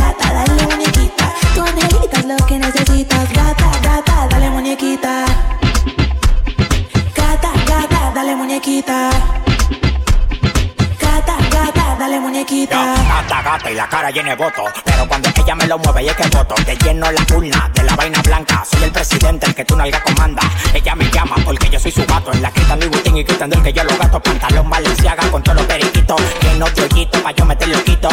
y 13.69 13.75
la 13.75 13.89
cara 13.89 14.11
llena 14.11 14.31
de 14.31 14.37
votos. 14.37 14.71
Pero 14.85 15.09
cuando 15.09 15.29
ella 15.29 15.55
me 15.57 15.67
lo 15.67 15.77
mueve 15.79 16.05
y 16.05 16.09
es 16.09 16.15
que 16.15 16.29
voto, 16.29 16.55
te 16.65 16.77
lleno 16.77 17.11
la 17.11 17.27
urna 17.35 17.71
de 17.75 17.83
la 17.83 17.97
vaina 17.97 18.23
blanca. 18.23 18.65
Soy 18.65 18.85
el 18.85 18.93
presidente, 18.93 19.47
el 19.47 19.55
que 19.55 19.65
tú 19.65 19.77
nalga 19.77 20.01
comanda. 20.03 20.43
Ella 20.73 20.95
me 20.95 21.11
llama 21.11 21.35
porque 21.45 21.69
yo 21.69 21.79
soy 21.81 21.91
su 21.91 22.05
gato. 22.07 22.33
En 22.33 22.41
la 22.41 22.53
quita 22.53 22.77
mi 22.77 22.87
butín 22.87 23.17
y 23.17 23.25
quitan 23.25 23.51
del 23.51 23.63
que 23.63 23.73
yo 23.73 23.83
lo 23.83 23.97
gato. 23.97 24.21
Pantalón 24.21 24.71
valenciaga 24.71 25.29
con 25.31 25.43
todos 25.43 25.57
los 25.57 25.67
periquitos. 25.67 26.21
Que 26.41 26.55
no 26.55 26.67
te 26.67 27.07
pa' 27.23 27.33
yo 27.33 27.45
meter 27.45 27.69
loquito. 27.69 28.09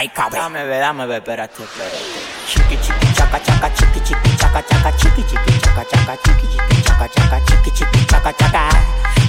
Ahí 0.00 0.08
cabe. 0.08 0.38
Dame, 0.38 0.64
ve, 0.64 0.78
dame, 0.78 1.04
ve, 1.04 1.16
espérate, 1.18 1.62
espérate. 1.62 1.98
Chiqui, 2.48 2.74
chiqui, 2.80 3.12
chaca, 3.12 3.38
chaca, 3.38 3.70
chiqui, 3.74 4.00
chiqui, 4.00 4.34
chaca, 4.38 4.62
chaca, 4.62 4.96
chiqui, 4.96 5.22
chiqui, 5.24 5.60
chaca, 5.60 5.84
chaca, 5.84 6.16
chiqui, 6.22 6.46
chiqui, 6.48 6.82
chaca, 6.82 7.06
chaca, 7.06 7.40
chiqui, 7.44 7.70
chiqui, 7.70 8.06
chaca, 8.06 8.32
chaca. 8.32 8.68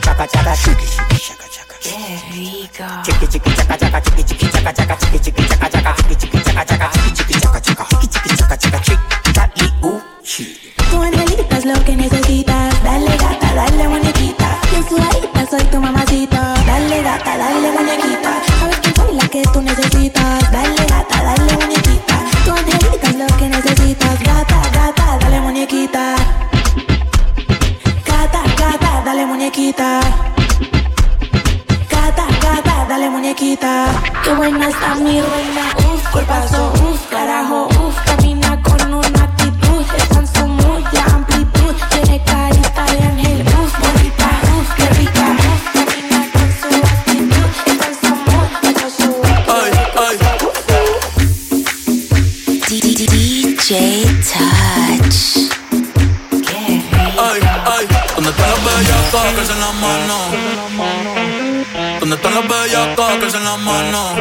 Chaca, 0.01 0.27
chaca, 0.27 0.55
chiqui, 0.55 0.85
chiqui, 0.87 1.17
chaca, 1.27 1.47
chaca. 1.51 1.75
Qué 1.81 2.23
rico. 2.31 2.85
Chiqui, 3.03 3.27
chiqui, 3.27 3.53
chaca, 3.53 3.77
chaca, 3.77 3.99
chiqui, 3.99 4.23
chiqui, 4.23 4.47
chaca, 4.47 4.71
chaca, 4.71 4.95
chiqui, 4.95 5.19
chiqui, 5.19 5.43
chaca, 5.49 5.69
chaca, 5.69 5.93
chiqui, 6.07 6.15
chiqui, 6.15 6.39
chaca, 6.39 6.63
chaca, 6.63 6.89
chiqui, 6.93 7.15
chiqui, 7.15 7.41
chaca, 7.41 7.59
chaca, 7.59 7.85
chiqui, 7.89 8.07
chiqui, 8.07 8.35
chaca, 8.37 8.55
chaca, 8.55 8.79
chiqui, 8.79 9.73
uh, 9.83 9.99
chi. 10.23 10.57
Es 11.51 11.65
lo 11.65 11.83
que 11.83 11.97
necesitas. 11.97 12.81
Dale 12.81 13.17
gata, 13.17 13.53
dale 13.53 13.87
muñequita. 13.89 14.57
Bien 14.71 14.87
sudadita, 14.87 15.45
soy 15.49 15.65
tu 15.65 15.81
mamacita. 15.81 16.53
Dale 16.65 17.03
gata, 17.03 17.37
dale 17.37 17.71
muñequita. 17.71 18.41
Sabes 18.57 18.79
que 18.79 18.93
soy 18.95 19.15
la 19.15 19.27
que 19.27 19.43
tú 19.51 19.61
necesitas. 19.61 19.90
Muñequita. 29.71 30.01
Gata, 31.89 32.25
gata, 32.41 32.85
dale 32.89 33.09
muñequita. 33.09 33.85
Qué 34.23 34.33
buena 34.33 34.67
está 34.69 34.95
mi 34.95 35.21
reina. 35.21 35.63
Uf, 35.93 36.07
cuerpazo, 36.11 36.73
uf, 36.89 37.09
carajo, 37.09 37.67
uf, 37.85 37.95
camina 38.05 38.61
con 38.61 38.93
una 38.93 39.23
actitud. 39.23 39.85
Está 39.97 40.19
en 40.19 40.27
su 40.27 40.45
mood, 40.47 40.83
la 40.91 41.03
amplitud. 41.15 41.75
Tiene 41.89 42.21
carita 42.23 42.85
de 42.85 43.03
ángel, 43.03 43.45
uf, 43.47 43.73
bonita, 43.79 44.29
uf, 44.57 44.73
qué 44.75 44.89
rica, 44.99 45.25
uf, 45.51 45.63
camina 45.73 46.19
con 46.33 46.49
su 46.59 46.69
actitud. 46.91 47.49
Está 47.65 47.87
en 47.87 47.95
su 48.01 48.11
mood, 48.25 48.49
todo 48.61 48.89
su 48.97 49.09
Ay, 49.47 49.71
ay. 50.07 50.17
DJ 52.67 53.69
Touch. 54.31 55.60
Bellacas 59.11 59.33
que 59.33 59.45
se 59.45 59.55
la 59.59 59.71
mano? 59.73 60.15
¿Dónde 61.99 62.15
están 62.15 62.33
las 62.33 62.47
bellacas 62.47 63.17
que 63.19 63.29
se 63.29 63.39
la 63.39 63.57
mano? 63.57 64.15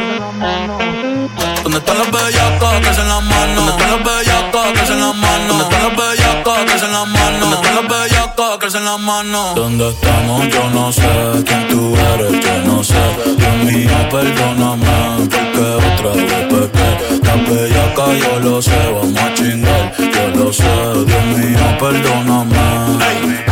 ¿Dónde 1.62 1.78
están 1.78 1.98
las 1.98 2.10
bellacas 2.10 2.80
que 2.80 2.94
se 2.94 3.04
la 3.04 3.20
mano? 3.20 3.54
¿Dónde 3.54 3.72
están 3.72 3.90
las 3.90 4.04
bellacas 4.04 4.72
que 4.72 4.86
se 4.86 4.94
la 4.96 5.12
mano? 5.12 5.48
¿Dónde 5.48 5.64
están 5.64 5.82
las 5.82 5.96
bellacas 5.96 6.64
que 6.64 6.78
se 6.78 6.88
la 6.88 7.04
mano? 7.04 7.38
¿Dónde 7.38 7.54
están 7.54 7.74
las 7.74 7.88
bellacas 7.88 8.58
que 8.58 8.70
se 8.70 8.80
la 8.80 8.96
mano? 8.98 9.54
¿Dónde 9.54 9.88
estamos? 9.90 10.48
Yo 10.48 10.70
no 10.70 10.92
sé 10.92 11.08
quién 11.46 11.68
tú 11.68 11.96
eres, 11.96 12.44
yo 12.44 12.62
no 12.64 12.84
sé. 12.84 12.94
Dios 13.38 13.56
mío, 13.64 14.08
perdóname 14.10 15.28
porque 15.30 15.60
otra 15.60 16.10
vez 16.14 16.44
pequé. 16.48 17.20
La 17.22 17.34
bellaca 17.36 18.14
yo 18.14 18.40
lo 18.40 18.62
sé, 18.62 18.92
vamos 18.92 19.16
a 19.20 19.34
chingar, 19.34 19.94
yo 19.98 20.44
lo 20.44 20.52
sé. 20.52 20.64
Dios 21.06 21.24
mío, 21.36 21.78
perdóname. 21.78 23.49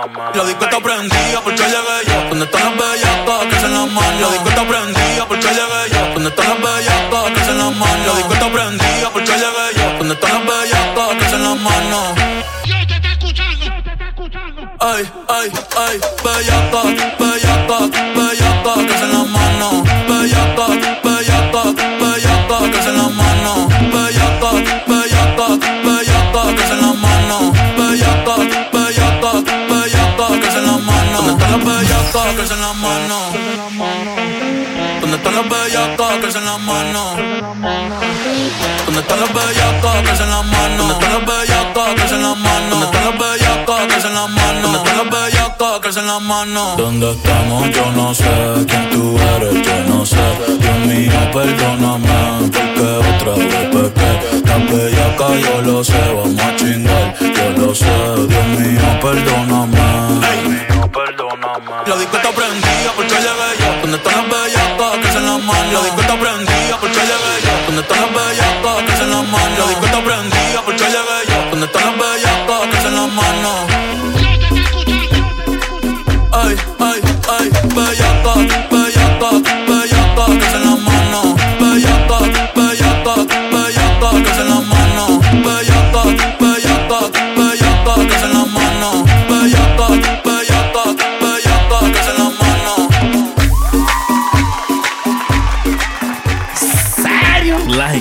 La 0.00 0.44
disco 0.44 0.64
está 0.64 0.80
prendida 0.80 1.42
porque 1.44 1.62
llegué 1.62 1.98
yo. 2.06 2.28
¿Dónde 2.30 2.46
están 2.46 2.64
las 2.64 2.72
bellacas 2.72 3.46
que 3.50 3.56
se 3.60 3.68
la 3.68 3.84
mano? 3.84 4.20
La 4.20 4.28
disco 4.30 4.48
está 4.48 4.66
prendida 4.66 5.26
porque 5.28 5.46
llegué 5.46 5.82
yo. 5.92 6.14
¿Dónde 6.14 6.28
están 6.30 6.48
las 6.48 6.58
bellacas 6.58 7.30
que 7.34 7.44
se 7.44 7.52
la 7.52 7.70
mano? 7.70 8.06
La 8.06 8.14
disco 8.14 8.32
está 8.32 8.50
prendida 8.50 9.10
porque 9.12 9.32
llegué 9.32 9.66
yo. 9.76 9.98
¿Dónde 9.98 10.14
están 10.14 10.32
las 10.32 10.46
bellacas 10.46 11.16
que 11.18 11.24
se 11.28 11.38
la 11.38 11.54
mano? 11.54 12.14
Yo 12.64 12.86
te 12.86 12.94
está 12.94 13.12
escuchando, 13.12 13.64
yo 13.66 13.82
te 13.82 13.92
está 13.92 14.08
escuchando. 14.08 14.62
Ay, 14.80 15.04
ay, 15.28 15.52
ay, 15.76 16.00
bellaca, 16.24 16.82
bellaca, 17.20 17.78
bellaca 18.16 18.86
que 18.86 18.98
se 18.98 19.06
la 19.06 19.24
mano. 19.36 19.84
Bellaca, 20.08 20.66
bellaca, 21.04 21.62
bellaca 22.00 22.70
que 22.72 22.82
se 22.82 22.92
la 22.92 23.08
mano. 23.08 23.68
Bellaca, 23.68 24.50
bellaca 24.86 24.99
bellacas 32.12 32.48
que 32.48 32.54
en 32.54 32.60
la 32.60 32.72
mano? 32.72 33.18
¿Dónde 35.00 35.16
están 35.16 35.34
las 35.34 35.48
bellacas 35.48 36.18
que 36.20 36.38
en 36.38 36.44
la 36.44 36.58
mano? 36.58 37.16
¿Dónde 38.86 39.00
están 39.00 39.20
las 39.20 39.32
bellacas 39.32 40.18
que 40.18 40.22
en 40.22 40.30
la 40.30 40.42
mano? 40.42 40.76
¿Dónde 40.76 40.94
están 40.94 41.12
las 41.12 41.26
bellacas 41.26 42.08
que 42.08 42.14
en 42.14 42.22
la 42.22 42.34
mano? 42.34 42.70
¿Dónde 42.70 42.84
están 42.86 43.04
las 43.04 43.18
bellacas 43.18 44.02
que 44.02 44.08
en 44.08 44.14
la 44.14 44.26
mano? 44.26 44.60
¿Dónde 44.60 44.78
están 44.78 44.96
las 44.96 45.10
bellacas 45.10 45.94
que 45.94 46.00
en 46.00 46.06
la 46.06 46.20
mano? 46.20 46.74
¿Dónde 46.76 47.10
estamos? 47.12 47.70
Yo 47.70 47.92
no 47.92 48.14
sé 48.14 48.24
quién 48.66 48.90
tú 48.90 49.18
eres, 49.36 49.66
yo 49.66 49.94
no 49.94 50.06
sé. 50.06 50.16
Dios 50.60 50.78
mío, 50.86 51.30
perdóname 51.32 52.50
porque 52.52 52.82
otra 53.10 53.34
vez 53.34 53.68
pequé. 53.70 54.40
Tan 54.42 54.66
bellaca, 54.66 55.26
yo 55.38 55.62
lo 55.62 55.84
sé, 55.84 56.00
vamos 56.14 56.40
a 56.40 56.56
chingar, 56.56 57.14
yo 57.20 57.66
lo 57.66 57.74
sé. 57.74 57.86
Dios 58.28 58.46
mío, 58.58 59.00
perdóname. 59.00 59.80
La 61.50 61.96
disco 61.96 62.16
está 62.16 62.30
prendida 62.30 62.92
porque 62.94 63.12
llegué 63.14 63.50
yo. 63.58 63.80
¿Dónde 63.82 63.96
están 63.96 64.14
las 64.14 64.28
bellacas 64.30 64.98
que 65.02 65.18
en 65.18 65.26
la 65.26 65.38
mano? 65.38 65.72
La 65.72 65.80
disco 65.82 66.00
está 66.00 66.16
prendida 66.16 66.76
porque 66.78 66.94
llegué 66.94 67.34
yo. 67.42 67.52
¿Dónde 67.66 67.82
están 67.82 68.00
las 68.02 68.10
bellacas 68.14 68.82
que 68.86 69.02
en 69.02 69.10
la 69.10 69.22
mano? 69.22 69.58
La 69.58 69.66
disco 69.66 69.84
está 69.86 70.00
prendida 70.04 70.62
porque 70.64 70.84
llegué 70.84 71.18
yo. 71.26 71.50
¿Dónde 71.50 71.66
están 71.66 71.82
las 71.86 71.94
bellacas 71.94 72.09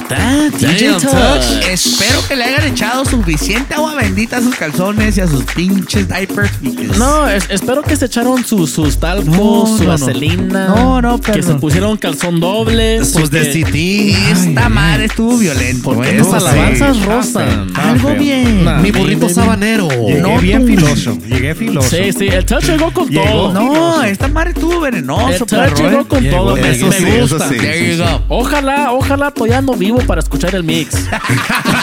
DJ. 0.10 1.72
Espero 1.72 2.20
que 2.28 2.36
le 2.36 2.44
hayan 2.46 2.66
echado 2.66 3.06
suficiente 3.06 3.76
agua 3.76 3.96
bendita 3.96 4.38
a 4.38 4.42
sus 4.42 4.56
calzones 4.56 5.18
y 5.18 5.22
a 5.22 5.28
sus 5.28 5.44
pinches 5.44 6.08
diapers. 6.08 6.52
No, 6.98 7.28
es- 7.30 7.48
espero 7.50 7.84
que 7.84 7.96
se 7.96 8.06
echaron 8.06 8.44
sus, 8.44 8.72
sus 8.72 8.98
talcos, 8.98 9.26
No, 9.28 9.66
su 9.68 9.84
no, 9.84 9.84
no. 9.84 9.90
vaselina. 9.90 10.68
No, 10.68 11.02
no, 11.02 11.22
Que 11.22 11.34
perro. 11.34 11.44
se 11.48 11.56
pusieron 11.56 11.98
calzón 11.98 12.40
doble. 12.40 13.04
Sus 13.06 13.22
porque- 13.30 13.40
de 13.40 13.52
CT. 13.52 14.50
Esta 14.50 14.70
madre 14.70 15.06
estuvo 15.06 15.38
violento. 15.38 15.84
Porque 15.94 16.10
¿eh? 16.10 16.18
esas 16.18 16.44
No, 16.44 16.50
alabanzas 16.50 16.98
sí. 16.98 17.04
rosan. 17.06 17.72
Algo 17.76 18.14
bien. 18.16 18.66
Nah, 18.66 18.80
Mi 18.80 18.92
burrito 18.92 19.30
sabanero. 19.30 19.88
Llegué 19.90 20.22
No, 20.22 20.40
bien 20.40 20.62
tú. 20.62 20.68
filoso. 20.68 21.18
Llegué 21.28 21.56
filoso. 21.56 21.90
Sí, 21.90 22.12
sí, 22.18 22.28
el 22.28 22.46
touch 22.46 22.64
llegó 22.66 22.92
con 22.92 23.08
Llegó 23.10 23.24
todo. 23.26 23.54
No, 23.54 24.04
esta 24.04 24.28
madre 24.28 24.52
estuvo 24.52 24.80
venenoso, 24.80 25.30
El 25.30 25.38
touch 25.40 25.50
perro, 25.50 25.76
llegó 25.78 26.02
¿eh? 26.02 26.06
con 26.08 26.30
todo, 26.30 26.56
me, 26.56 26.72
Eso 26.72 26.88
me 26.88 26.96
sí, 26.98 27.04
eso 27.06 27.36
gusta. 27.38 27.50
sí, 27.50 27.56
There 27.58 27.98
you 27.98 28.04
go. 28.04 28.22
Ojalá, 28.30 28.92
ojalá 28.92 29.28
estoy 29.30 29.52
ando 29.52 29.74
vivo 29.74 29.99
para 30.04 30.22
escuchar 30.22 30.56
el 30.56 30.64
mix. 30.64 31.08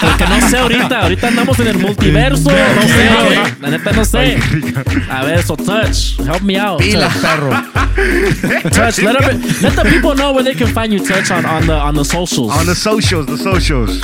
Porque 0.01 0.25
no 0.29 0.49
sé 0.49 0.59
ahorita, 0.59 1.01
ahorita 1.01 1.29
andamos 1.29 1.59
en 1.61 1.69
el 1.69 1.79
multiverso, 1.79 2.51
no 2.51 2.83
sé. 2.83 3.55
La 3.61 3.71
neta 3.71 3.93
no 3.93 4.05
sé. 4.05 4.39
A 5.11 5.25
ver, 5.25 5.43
so 5.43 5.57
touch, 5.57 6.19
help 6.21 6.43
me 6.43 6.59
out. 6.59 6.81
Touch. 6.81 7.21
perro. 7.21 7.51
Touch, 8.71 8.99
let, 8.99 9.15
let 9.63 9.75
the 9.75 9.85
people 9.89 10.15
know 10.15 10.33
where 10.33 10.45
they 10.45 10.55
can 10.55 10.69
find 10.69 10.93
you, 10.93 10.99
touch 10.99 11.31
on, 11.31 11.45
on 11.47 11.67
the 11.67 11.75
on 11.75 11.95
the 11.95 12.05
socials. 12.05 12.51
On 12.53 12.67
the 12.67 12.75
socials, 12.75 13.27
the 13.27 13.39
socials. 13.39 14.01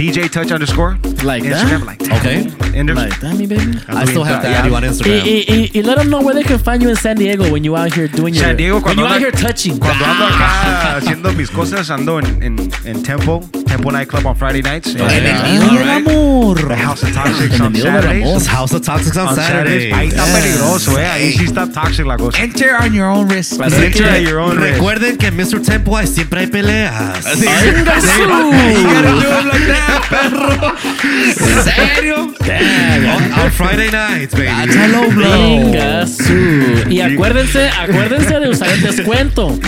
DJ 0.00 0.30
Touch 0.30 0.50
underscore. 0.50 0.96
Like 1.22 1.42
Instagram, 1.42 1.80
that? 1.80 1.86
like 1.86 1.98
that. 1.98 2.20
Okay. 2.24 2.78
Ender- 2.78 2.94
Like 2.94 3.20
that, 3.20 3.36
me 3.36 3.46
baby. 3.46 3.76
I 3.86 4.06
still 4.06 4.24
have 4.24 4.40
to 4.40 4.48
add 4.48 4.64
you 4.64 4.74
on 4.74 4.82
Instagram. 4.82 5.24
Y, 5.26 5.44
y, 5.46 5.70
y 5.74 5.82
let 5.82 5.98
them 5.98 6.08
know 6.08 6.22
where 6.22 6.32
they 6.34 6.42
can 6.42 6.58
find 6.58 6.80
you 6.82 6.88
in 6.88 6.96
San 6.96 7.16
Diego 7.16 7.50
when 7.52 7.64
you 7.64 7.76
out 7.76 7.92
here 7.92 8.08
doing 8.08 8.32
your 8.32 8.44
San 8.44 8.56
Diego, 8.56 8.76
when 8.76 8.82
cuando 8.82 9.02
you 9.02 9.08
out 9.08 9.16
ando- 9.16 9.20
here 9.20 9.30
touching. 9.32 9.78
Cuando 9.78 10.02
ando 10.06 10.24
acá 10.26 10.96
haciendo 11.00 11.32
mis 11.34 11.50
cosas, 11.50 11.90
ando 11.90 12.18
en, 12.18 12.42
en, 12.42 12.70
en 12.86 13.02
Tempo, 13.02 13.40
Tempo 13.70 13.90
Nightclub 13.92 14.26
on 14.26 14.34
Friday 14.36 14.62
nights. 14.62 14.94
En 14.96 15.00
el 15.00 15.42
nido 15.44 15.68
del 15.74 15.88
Alright. 15.88 16.08
amor. 16.08 16.68
The 16.68 16.76
House 16.76 17.02
of 17.04 17.10
Toxics 17.14 17.60
on 17.60 17.74
Saturdays. 17.76 18.46
House 18.48 18.72
of 18.74 18.82
Toxics 18.82 19.16
on 19.16 19.36
Saturdays. 19.36 19.92
Ahí 19.94 20.08
está 20.08 20.24
peligroso, 20.24 20.98
eh. 20.98 21.06
Ahí 21.06 21.32
sí 21.38 21.44
está 21.44 21.66
toxic 21.70 22.04
la 22.04 22.16
cosa. 22.16 22.42
Enter 22.42 22.74
on 22.80 22.92
your 22.92 23.06
own 23.06 23.28
risk. 23.30 23.60
Enter 23.62 23.92
que 23.92 24.04
at 24.04 24.22
your 24.22 24.40
own 24.40 24.56
risk. 24.58 24.74
Recuerden 24.74 25.16
que 25.18 25.26
en 25.28 25.36
Mr. 25.36 25.62
Tempo 25.64 25.96
hay- 25.96 26.08
siempre 26.08 26.40
hay 26.40 26.46
peleas. 26.48 27.24
Así. 27.24 27.46
Venga, 27.46 28.00
Sí. 28.00 28.06
su. 28.08 28.22
You 28.22 28.88
gotta 28.88 29.12
do 29.12 29.20
it 29.20 29.46
like 29.52 29.66
that, 29.66 30.02
perro. 30.10 30.74
¿En 31.02 31.64
serio? 31.64 32.16
On, 32.20 33.40
on 33.44 33.50
Friday 33.52 33.90
nights, 33.92 34.34
baby. 34.34 34.46
That's 34.46 34.76
a 34.76 34.88
low 34.88 35.08
blow. 35.10 35.30
Venga, 35.70 36.06
su. 36.08 36.90
Y 36.90 37.00
acuérdense, 37.00 37.68
acuérdense 37.70 38.40
de 38.40 38.48
usar 38.48 38.68
el 38.70 38.80
descuento. 38.82 39.58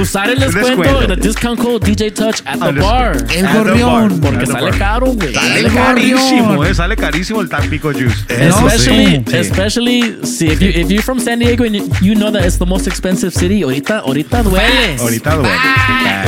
Usar 0.00 0.30
el 0.30 0.38
descuento, 0.38 0.82
descuento. 0.82 1.06
the 1.08 1.16
discount 1.16 1.58
code 1.58 1.80
DJ 1.84 2.12
Touch 2.12 2.40
at 2.46 2.60
the 2.60 2.72
bar. 2.80 3.16
El 3.46 3.52
gorrión. 3.52 4.20
Porque 4.20 4.46
sale 4.46 4.70
caro, 4.78 5.06
güey. 5.08 5.32
Sale 5.34 5.60
El 5.60 5.72
carísimo, 5.72 6.44
gorrión. 6.56 6.66
eh. 6.66 6.74
Sale 6.74 6.96
carísimo 6.96 7.40
el 7.40 7.48
Tampico 7.48 7.92
Juice. 7.92 8.24
Especially, 8.28 9.22
Sí. 9.26 9.36
especially, 9.36 10.16
see, 10.24 10.46
if, 10.48 10.60
you, 10.60 10.68
if 10.68 10.88
you're 10.88 11.02
from 11.02 11.20
San 11.20 11.38
Diego 11.38 11.64
and 11.64 11.74
you- 11.76 11.88
you 12.00 12.14
know 12.14 12.30
that 12.30 12.44
it's 12.44 12.58
the 12.58 12.66
most 12.66 12.86
expensive 12.86 13.32
city, 13.32 13.62
ahorita, 13.62 14.00
ahorita 14.00 14.42
duele. 14.42 14.96
Ahorita 14.98 15.34
duele. 15.36 15.54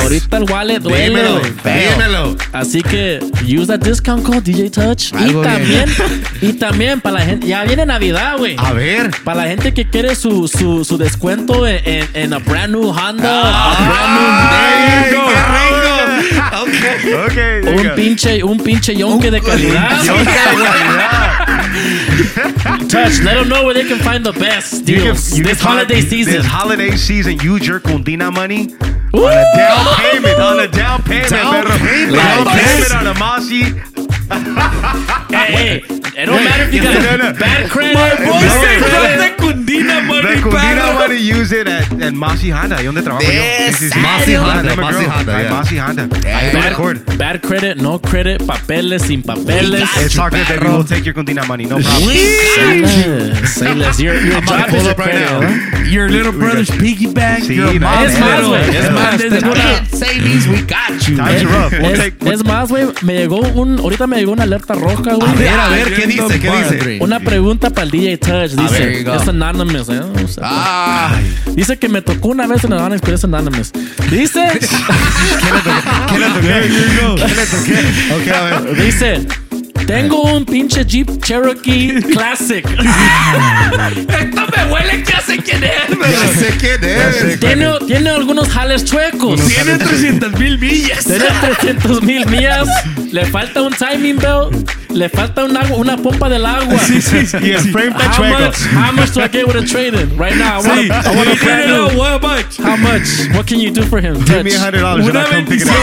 Ahorita 0.01 0.37
el 0.37 0.43
wallet 0.51 0.79
duele. 0.79 1.03
Dímelo, 1.09 1.41
dímelo. 1.63 2.35
Así 2.51 2.81
que 2.81 3.19
use 3.45 3.67
that 3.67 3.79
discount 3.79 4.23
code 4.23 4.41
DJ 4.41 4.69
Touch. 4.69 5.11
Y 5.13 5.23
Algo 5.23 5.41
bien. 5.41 5.53
también, 5.53 5.89
y 6.41 6.53
también 6.53 7.01
para 7.01 7.19
la 7.19 7.25
gente, 7.25 7.47
ya 7.47 7.63
viene 7.63 7.85
Navidad, 7.85 8.37
güey. 8.37 8.55
A 8.57 8.73
ver. 8.73 9.11
Para 9.23 9.43
la 9.43 9.47
gente 9.49 9.73
que 9.73 9.89
quiere 9.89 10.15
su, 10.15 10.47
su, 10.47 10.83
su 10.83 10.97
descuento 10.97 11.67
en, 11.67 11.81
en, 11.85 12.07
en 12.13 12.33
a 12.33 12.39
brand 12.39 12.71
new 12.73 12.89
Honda, 12.89 13.41
Ah, 13.45 13.73
a 13.77 13.89
brand 13.89 15.11
new 15.11 15.82
Okay. 16.53 17.13
okay 17.25 17.61
un 17.65 17.95
pinche, 17.95 18.41
un 18.43 18.57
pinche 18.59 18.93
yonke 18.93 19.31
de 19.31 19.39
calidad. 19.41 20.05
Touch, 22.89 23.21
let 23.23 23.35
them 23.35 23.49
know 23.49 23.63
where 23.65 23.73
they 23.73 23.83
can 23.87 23.97
find 23.99 24.23
the 24.23 24.33
best 24.33 24.87
You 24.87 24.95
can- 24.97 25.03
deals 25.05 25.37
you 25.37 25.43
this 25.43 25.59
holiday 25.59 26.01
season. 26.01 26.33
This 26.33 26.45
holiday 26.45 26.95
season, 26.95 27.39
use 27.39 27.65
your 27.67 27.79
Cundina 27.79 28.31
money 28.31 28.69
on 29.13 29.31
a 29.31 29.45
down 29.57 29.95
payment. 29.97 30.39
On 30.39 30.59
a 30.59 30.67
down 30.67 31.01
payment, 31.03 31.29
Down 31.29 31.63
perro. 31.65 31.77
payment. 31.77 32.15
Down 32.15 32.45
payment 32.45 32.93
on 32.93 33.07
a 33.07 33.13
Mossy. 33.15 33.73
Hey, 35.43 35.53
hey, 35.55 36.21
it 36.21 36.25
don't 36.25 36.43
matter 36.43 36.63
if 36.63 36.73
you 36.73 36.81
got 36.83 36.93
No, 37.01 37.17
no. 37.31 37.33
bad 37.39 37.69
credit. 37.69 37.93
My 37.95 38.09
good 38.17 38.25
boy 38.27 38.39
said 38.47 38.79
credit. 38.81 39.37
the 39.37 39.43
Cundina 39.43 40.07
The 40.21 40.41
Cundina 40.41 40.93
money, 40.95 41.17
use 41.17 41.51
it 41.51 41.67
at, 41.67 41.91
at 42.01 42.13
Honda. 44.39 44.73
Trabajo 44.73 45.01
yo. 45.01 45.09
Honda. 45.09 45.33
Honda, 45.33 45.73
yeah. 45.73 45.85
Honda. 45.85 46.07
Bad, 46.21 47.17
bad 47.17 47.41
credit, 47.41 47.77
no 47.77 47.99
credit, 47.99 48.45
papeles, 48.47 49.03
sin 49.05 49.21
papeles. 49.21 49.89
It's 49.97 50.15
hard 50.15 50.33
that 50.33 50.61
we 50.61 50.69
will 50.69 50.83
take 50.83 51.05
your 51.05 51.13
Cundina 51.13 51.45
money. 51.47 51.65
No 51.65 51.79
problem. 51.79 52.09
Say 52.13 52.79
less, 52.81 53.53
say 53.53 53.73
less. 53.73 53.99
Your, 53.99 54.15
job 54.15 54.69
is 54.73 54.85
right 54.97 55.13
now. 55.15 56.07
little 56.07 56.31
brother's 56.31 56.69
piggy 56.71 57.07
bank. 57.13 57.43
Sí, 57.45 57.55
your 57.55 57.73
mom's 57.79 58.11
Es 58.13 58.19
más, 58.19 58.39
little- 58.39 58.49
güey, 58.49 58.75
es 58.77 58.91
más, 58.91 59.17
Desde 59.17 59.39
tengo 59.39 59.51
una- 59.53 59.79
Kid 59.79 59.97
savings, 59.97 60.47
we 60.47 60.61
got 60.61 61.07
you. 61.07 61.17
Times 61.17 61.43
are 61.43 61.51
rough. 61.51 61.73
Es 62.25 62.43
más, 62.45 62.69
güey, 62.69 62.87
me 63.01 63.13
llegó 63.17 63.39
un. 63.39 63.79
Ahorita 63.79 64.07
me 64.07 64.17
llegó 64.17 64.31
una 64.33 64.43
alerta 64.43 64.73
roja, 64.73 65.13
güey. 65.13 65.32
A 65.33 65.39
ver, 65.39 65.59
a 65.59 65.67
ver, 65.69 65.93
¿qué 65.95 66.07
dice? 66.07 66.39
¿Qué 66.39 66.49
dice? 66.51 66.97
Una 67.01 67.19
pregunta 67.19 67.69
para 67.69 67.83
el 67.83 67.91
DJ 67.91 68.17
Touch. 68.17 68.51
Dice. 68.51 69.01
Es 69.01 69.27
anonymous, 69.27 69.89
¿eh? 69.89 69.99
O 70.23 70.27
sea, 70.27 70.43
Ah, 70.45 71.15
Dice 71.55 71.77
que 71.77 71.89
me 71.89 72.01
tocó 72.01 72.29
una 72.29 72.47
vez 72.47 72.63
en 72.63 72.73
Anonymous, 72.73 73.01
pero 73.01 73.15
es 73.15 73.23
Anonymous. 73.23 73.71
Dice. 74.09 74.41
¿Qué 74.59 76.19
le 76.19 76.27
toqué? 76.29 76.47
¿Qué 77.25 77.35
le 77.35 77.45
toqué? 77.45 77.79
Ok, 78.15 78.27
a 78.35 78.41
ver. 78.61 78.75
Dice. 78.83 79.25
Tengo 79.87 80.21
un 80.21 80.45
pinche 80.45 80.85
Jeep 80.85 81.21
Cherokee 81.21 82.01
Classic. 82.13 82.65
esto 82.69 84.41
me 84.55 84.71
huele 84.71 85.03
que 85.03 85.13
hace 85.13 85.37
quién 85.39 85.61
es, 85.61 85.71
Ya 85.99 86.27
sé 86.39 86.55
quién 86.57 86.81
es. 86.85 87.39
tiene, 87.41 87.67
tiene 87.85 88.09
algunos 88.11 88.47
jales 88.47 88.85
chuecos. 88.85 89.41
Tiene 89.45 89.77
300 89.77 90.39
mil 90.39 90.57
millas. 90.57 91.03
Tiene 91.03 91.25
300 91.41 92.01
mil 92.01 92.25
millas. 92.27 92.65
Le 93.11 93.25
falta 93.25 93.61
un 93.61 93.73
timing 93.73 94.17
belt. 94.19 94.71
Le 94.93 95.09
falta 95.09 95.43
un 95.43 95.57
agua- 95.57 95.77
una 95.77 95.97
pompa 95.97 96.29
del 96.29 96.45
agua. 96.45 96.79
El 96.87 97.01
frame 97.01 97.87
está 97.89 98.05
How 98.05 98.13
chueco. 98.15 98.39
much, 98.39 98.55
how 98.75 98.91
much 98.93 99.09
do 99.13 99.21
I 99.23 99.27
get 99.27 99.47
with 99.47 99.55
a 99.55 99.65
trade 99.65 99.95
in? 99.95 100.17
Right 100.17 100.35
now, 100.35 100.59
I 100.61 100.67
want 100.67 100.79
Sí. 100.81 100.89
a, 100.91 101.01
I 101.11 101.15
want 101.15 101.29
a 101.29 101.35
Sí, 101.35 101.45
brand 101.45 101.67
no, 101.67 101.87
new. 101.89 101.97
what 101.97 102.21
much? 102.21 102.57
How 102.59 102.77
much? 102.77 103.07
What 103.33 103.45
can 103.47 103.59
you 103.59 103.71
do 103.71 103.81
for 103.83 103.99
him? 103.99 104.23
Give 104.25 104.43
me 104.43 104.53
a 104.53 104.59
hundred 104.59 104.81
dollars 104.81 105.07
Una 105.07 105.23
bendición. 105.25 105.75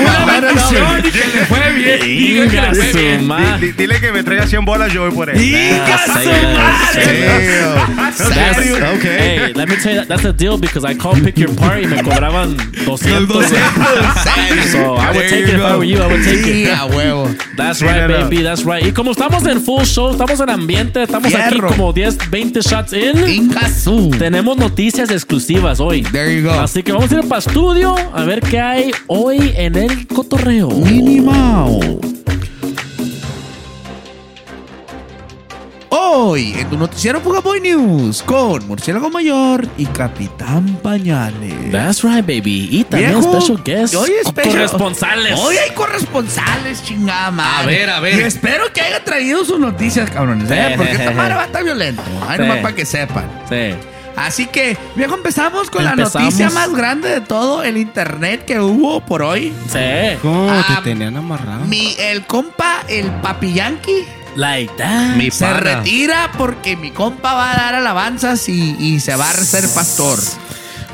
Una 0.00 0.24
bendición 0.40 1.02
que 1.02 1.24
le 1.38 1.44
fue 1.46 1.72
bien. 1.74 2.00
Diga 2.00 2.48
que 2.48 2.60
le 2.60 2.74
fue 2.74 2.92
bien. 3.02 3.76
Dile 3.76 4.00
que 4.00 4.12
me 4.12 4.22
traiga 4.22 4.46
100 4.46 4.64
bolas, 4.64 4.92
yo 4.92 5.02
voy 5.02 5.12
por 5.14 5.28
él. 5.30 5.38
Diga 5.38 5.98
su 6.06 6.12
madre. 6.12 6.44
Okay. 8.94 9.18
Hey, 9.18 9.52
let 9.54 9.68
me 9.68 9.76
tell 9.76 9.92
you, 9.92 9.98
that, 10.00 10.08
that's 10.08 10.24
a 10.24 10.32
deal 10.32 10.56
because 10.58 10.84
I 10.84 10.94
called 10.94 11.22
pick 11.22 11.36
your 11.38 11.54
part 11.54 11.82
y 11.82 11.86
me 11.86 11.96
cobraban 12.02 12.56
200. 12.84 13.44
So 14.72 14.94
I 14.96 15.10
would 15.12 15.28
take 15.28 15.48
it 15.48 15.54
if 15.54 15.60
I 15.60 15.76
were 15.76 15.84
you. 15.84 15.98
I 16.02 16.06
would 16.06 16.24
take 16.24 16.44
Sí, 16.44 16.64
it. 16.64 16.70
a 16.72 16.86
huevo. 16.86 17.28
That's 17.56 17.73
That's 17.74 17.82
right, 17.82 18.08
no, 18.08 18.08
no. 18.08 18.24
baby, 18.24 18.42
that's 18.42 18.64
right. 18.64 18.86
Y 18.86 18.92
como 18.92 19.10
estamos 19.10 19.44
en 19.46 19.60
full 19.60 19.82
show, 19.84 20.12
estamos 20.12 20.38
en 20.38 20.50
ambiente, 20.50 21.02
estamos 21.02 21.28
Fierro. 21.32 21.68
aquí 21.68 21.76
como 21.76 21.92
10, 21.92 22.30
20 22.30 22.60
shots 22.60 22.92
in. 22.92 23.28
Ingasu. 23.28 24.10
Tenemos 24.10 24.56
noticias 24.56 25.10
exclusivas 25.10 25.80
hoy. 25.80 26.02
There 26.02 26.36
you 26.36 26.46
go. 26.46 26.52
Así 26.52 26.82
que 26.84 26.92
vamos 26.92 27.10
a 27.10 27.16
ir 27.16 27.28
para 27.28 27.40
estudio 27.40 27.96
a 28.12 28.24
ver 28.24 28.40
qué 28.40 28.60
hay 28.60 28.90
hoy 29.08 29.52
en 29.56 29.74
el 29.76 30.06
cotorreo. 30.06 30.68
Minimao. 30.70 32.13
Hoy 36.06 36.52
en 36.58 36.68
tu 36.68 36.76
noticiero 36.76 37.18
Fugaboy 37.20 37.60
News 37.62 38.22
con 38.22 38.66
Murciélago 38.68 39.08
Mayor 39.10 39.66
y 39.78 39.86
Capitán 39.86 40.78
Pañales. 40.82 41.72
That's 41.72 42.02
right, 42.04 42.20
baby. 42.26 42.68
Y 42.70 42.84
también 42.84 43.12
Viejo, 43.18 43.40
special 43.40 43.62
guests. 43.64 43.96
hoy 43.96 44.10
es 44.20 44.26
special- 44.28 44.52
corresponsales. 44.52 45.38
Hoy 45.40 45.56
hay 45.56 45.70
corresponsales, 45.74 46.84
chingada 46.84 47.30
madre. 47.30 47.62
A 47.62 47.66
ver, 47.66 47.90
a 47.90 48.00
ver. 48.00 48.20
Y 48.20 48.22
espero 48.22 48.70
que 48.72 48.82
haya 48.82 49.02
traído 49.02 49.44
sus 49.46 49.58
noticias, 49.58 50.10
cabrones. 50.10 50.50
¿eh? 50.50 50.74
Porque 50.76 50.92
esta 50.92 51.10
madre 51.12 51.34
va 51.34 51.42
a 51.42 51.46
estar 51.46 51.64
violento. 51.64 52.02
Ahí 52.28 52.36
Sí. 52.36 52.42
nomás 52.42 52.58
para 52.58 52.74
que 52.74 52.84
sepan. 52.86 53.24
Sí. 53.48 53.74
Así 54.14 54.46
que, 54.46 54.76
viejo, 54.94 55.14
empezamos 55.14 55.70
con 55.70 55.84
la 55.84 55.90
Empezamos. 55.92 56.22
noticia 56.26 56.50
más 56.50 56.72
grande 56.72 57.08
de 57.08 57.20
todo 57.22 57.64
el 57.64 57.76
internet 57.78 58.44
que 58.44 58.60
hubo 58.60 59.00
por 59.00 59.22
hoy. 59.22 59.52
Sí. 59.72 59.78
¿Cómo 60.22 60.48
Ah, 60.50 60.64
te 60.82 60.90
tenían 60.90 61.16
amarrado? 61.16 61.64
Mi, 61.64 61.96
el 61.98 62.24
compa, 62.26 62.82
el 62.88 63.06
papi 63.10 63.54
yankee, 63.54 64.04
Like 64.36 64.74
that. 64.76 65.16
Mi 65.16 65.30
se 65.30 65.44
pana. 65.44 65.60
retira 65.60 66.32
porque 66.36 66.76
mi 66.76 66.90
compa 66.90 67.34
va 67.34 67.52
a 67.52 67.56
dar 67.56 67.74
alabanzas 67.76 68.48
y, 68.48 68.76
y 68.78 69.00
se 69.00 69.14
va 69.14 69.30
a 69.30 69.32
ser 69.34 69.68
pastor. 69.68 70.18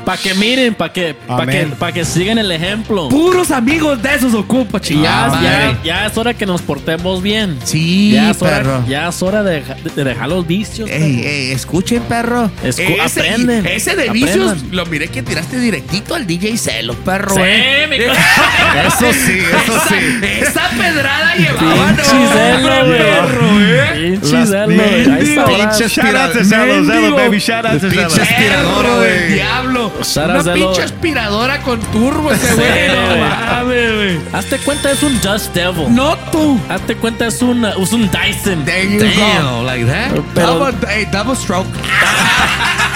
Para 0.05 0.17
que 0.21 0.33
miren, 0.33 0.73
para 0.73 0.91
que, 0.91 1.13
pa 1.13 1.45
que, 1.45 1.65
pa 1.79 1.91
que 1.91 2.03
sigan 2.05 2.37
el 2.37 2.51
ejemplo. 2.51 3.07
Puros 3.09 3.51
amigos 3.51 4.01
de 4.01 4.15
esos 4.15 4.33
ocupa, 4.33 4.79
Ya, 4.79 4.83
chingada. 4.87 5.79
ya, 5.83 6.05
es 6.07 6.17
hora 6.17 6.33
que 6.33 6.45
nos 6.45 6.61
portemos 6.61 7.21
bien. 7.21 7.57
Sí, 7.63 8.11
ya 8.13 8.31
es 8.31 8.41
hora, 8.41 8.57
perro. 8.57 8.83
ya 8.87 9.07
es 9.09 9.21
hora 9.21 9.43
de, 9.43 9.61
deja- 9.61 9.75
de 9.95 10.03
dejar 10.03 10.29
los 10.29 10.45
vicios. 10.47 10.89
Ey, 10.89 11.51
escuchen, 11.51 12.01
perro. 12.03 12.49
Escu- 12.63 12.99
ese, 13.05 13.19
aprenden, 13.21 13.65
Ese 13.67 13.95
de 13.95 14.09
aprendan. 14.09 14.13
vicios 14.13 14.63
lo 14.71 14.85
miré 14.87 15.07
que 15.07 15.21
tiraste 15.21 15.59
directito 15.59 16.15
al 16.15 16.25
DJ 16.25 16.57
Celo, 16.57 16.95
perro. 16.95 17.35
Sí, 17.35 17.41
eh. 17.43 17.87
mi 17.89 17.97
Eso 18.87 19.13
sí, 19.13 19.39
eso 19.39 19.79
sí. 19.87 19.95
Esa 20.41 20.69
pedrada 20.69 21.35
llevaba, 21.37 21.91
no, 21.91 21.95
Pinche 21.97 22.27
Celo, 22.33 22.85
güey. 22.85 22.97
perro, 22.97 23.59
eh. 23.59 24.17
Pinche 24.19 24.33
Las 24.37 24.49
Celo, 24.49 24.65
güey. 24.65 24.79
Ahí 25.11 25.23
está. 25.29 25.41
ahora. 25.43 25.69
pinches 25.69 25.91
Shout 25.91 26.15
out 26.15 26.31
to 26.31 26.39
Mendigo. 26.39 26.49
Zelo, 26.49 26.85
Zelo, 26.85 27.15
baby. 27.17 27.37
Shout 27.39 27.65
out 27.65 27.81
to 27.81 27.87
Pinche 27.89 28.09
Zelo. 28.09 28.23
aspiradora, 28.23 28.81
Perro 28.89 28.99
del 29.01 29.19
güey. 29.19 29.33
diablo. 29.33 29.90
Out 29.99 30.17
Una 30.29 30.43
Zelo. 30.43 30.53
pinche 30.53 30.83
aspiradora 30.83 31.61
con 31.61 31.79
turbo 31.79 32.31
ese 32.31 32.53
güey. 32.55 32.87
No 32.87 33.17
mames, 33.17 33.93
güey. 33.95 34.19
Hazte 34.33 34.57
cuenta, 34.59 34.91
es 34.91 35.03
un 35.03 35.19
Just 35.21 35.53
Devil. 35.53 35.93
No 35.93 36.15
tú. 36.31 36.59
Hazte 36.69 36.95
cuenta, 36.95 37.27
es 37.27 37.41
un, 37.41 37.65
es 37.65 37.91
un 37.93 38.09
Dyson. 38.09 38.65
There 38.65 38.89
you 38.89 38.99
go. 38.99 39.05
Damn, 39.05 39.65
like 39.65 39.85
that. 39.85 40.11
Pero 40.33 40.47
double, 40.55 40.73
hey, 40.89 41.07
double 41.11 41.35
stroke. 41.35 41.67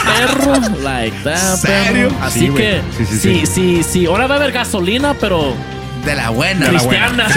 perro, 0.05 0.53
like 0.83 1.15
that, 1.23 1.57
¿Serio? 1.57 2.09
perro. 2.09 2.23
Así 2.25 2.39
Sí, 2.41 2.47
güey. 2.49 2.63
que, 2.63 2.81
sí, 2.97 3.05
sí, 3.05 3.17
sí. 3.19 3.45
sí, 3.45 3.83
sí. 3.83 4.05
Ahora 4.05 4.27
va 4.27 4.35
a 4.35 4.37
haber 4.37 4.51
gasolina, 4.51 5.13
pero 5.19 5.53
De 6.05 6.15
la 6.15 6.29
buena. 6.29 6.67
cristiana. 6.69 7.27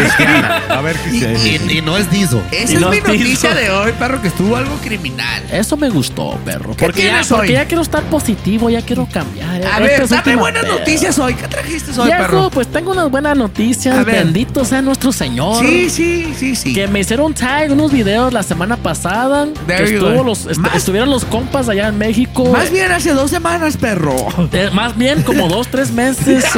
A 0.69 0.81
ver 0.83 0.97
qué 0.97 1.11
Y- 1.17 1.73
Y, 1.75 1.79
y 1.79 1.83
no 1.83 1.97
es 1.97 2.11
diesel. 2.11 2.43
Esa 2.53 2.73
Y 2.73 2.75
es 2.77 2.81
no 2.81 2.91
mi 2.91 3.01
noticia 3.01 3.55
de 3.55 3.71
hoy, 3.71 3.93
perro, 3.99 4.21
que 4.21 4.29
estuvo 4.29 4.57
algo 4.57 4.77
criminal. 4.77 5.43
Eso 5.51 5.77
me 5.77 5.89
gustó, 5.89 6.39
perro. 6.45 6.75
¿Qué 6.77 6.85
Porque, 6.87 7.05
ya, 7.05 7.23
porque 7.29 7.65
quiero 7.67 7.83
estar 7.83 8.03
positivo, 8.05 8.69
ya 8.71 8.83
quiero 8.83 9.07
cambiar. 9.11 9.65
A 9.67 9.81
ver, 9.81 10.03
es 10.03 10.11
dame 10.11 10.37
buenas 10.37 10.67
noticias 10.67 11.19
hoy. 11.19 11.35
¿Qué 11.35 11.49
trajiste 11.49 11.91
hoy, 11.99 12.07
Viejo, 12.07 12.23
perro? 12.23 12.51
pues 12.51 12.69
tengo 12.69 12.93
unas 12.93 13.11
buenas 13.11 13.37
noticias. 13.37 14.05
Bendito 14.05 14.65
sea 14.65 14.83
nuestro 14.83 15.13
Señor. 15.13 15.65
Sí, 15.65 15.89
sí, 15.91 16.35
sí, 16.39 16.55
sí. 16.55 16.73
Que 16.75 16.87
me 16.89 17.01
hicieron 17.01 17.33
tag 17.35 17.73
unos 17.73 17.91
videos 17.93 18.33
la 18.33 18.43
semana 18.43 18.77
pasada. 18.77 19.47
There 19.67 19.85
que 19.85 19.91
you 19.93 19.97
estuvo 19.99 20.15
go. 20.19 20.25
los, 20.25 20.47
est- 20.47 20.59
Más- 20.61 20.75
estuvieron 20.75 21.11
los 21.11 21.25
compas 21.25 21.69
allá 21.69 21.89
en 21.89 21.99
México. 21.99 22.45
Más 22.53 22.71
bien 22.71 22.93
hace 22.93 23.13
dos 23.13 23.31
semanas, 23.31 23.77
perro. 23.77 24.15
Eh, 24.53 24.71
más 24.73 24.97
bien 24.97 25.23
como 25.23 25.49
dos, 25.49 25.69
tres 25.69 25.91
meses. 25.91 26.45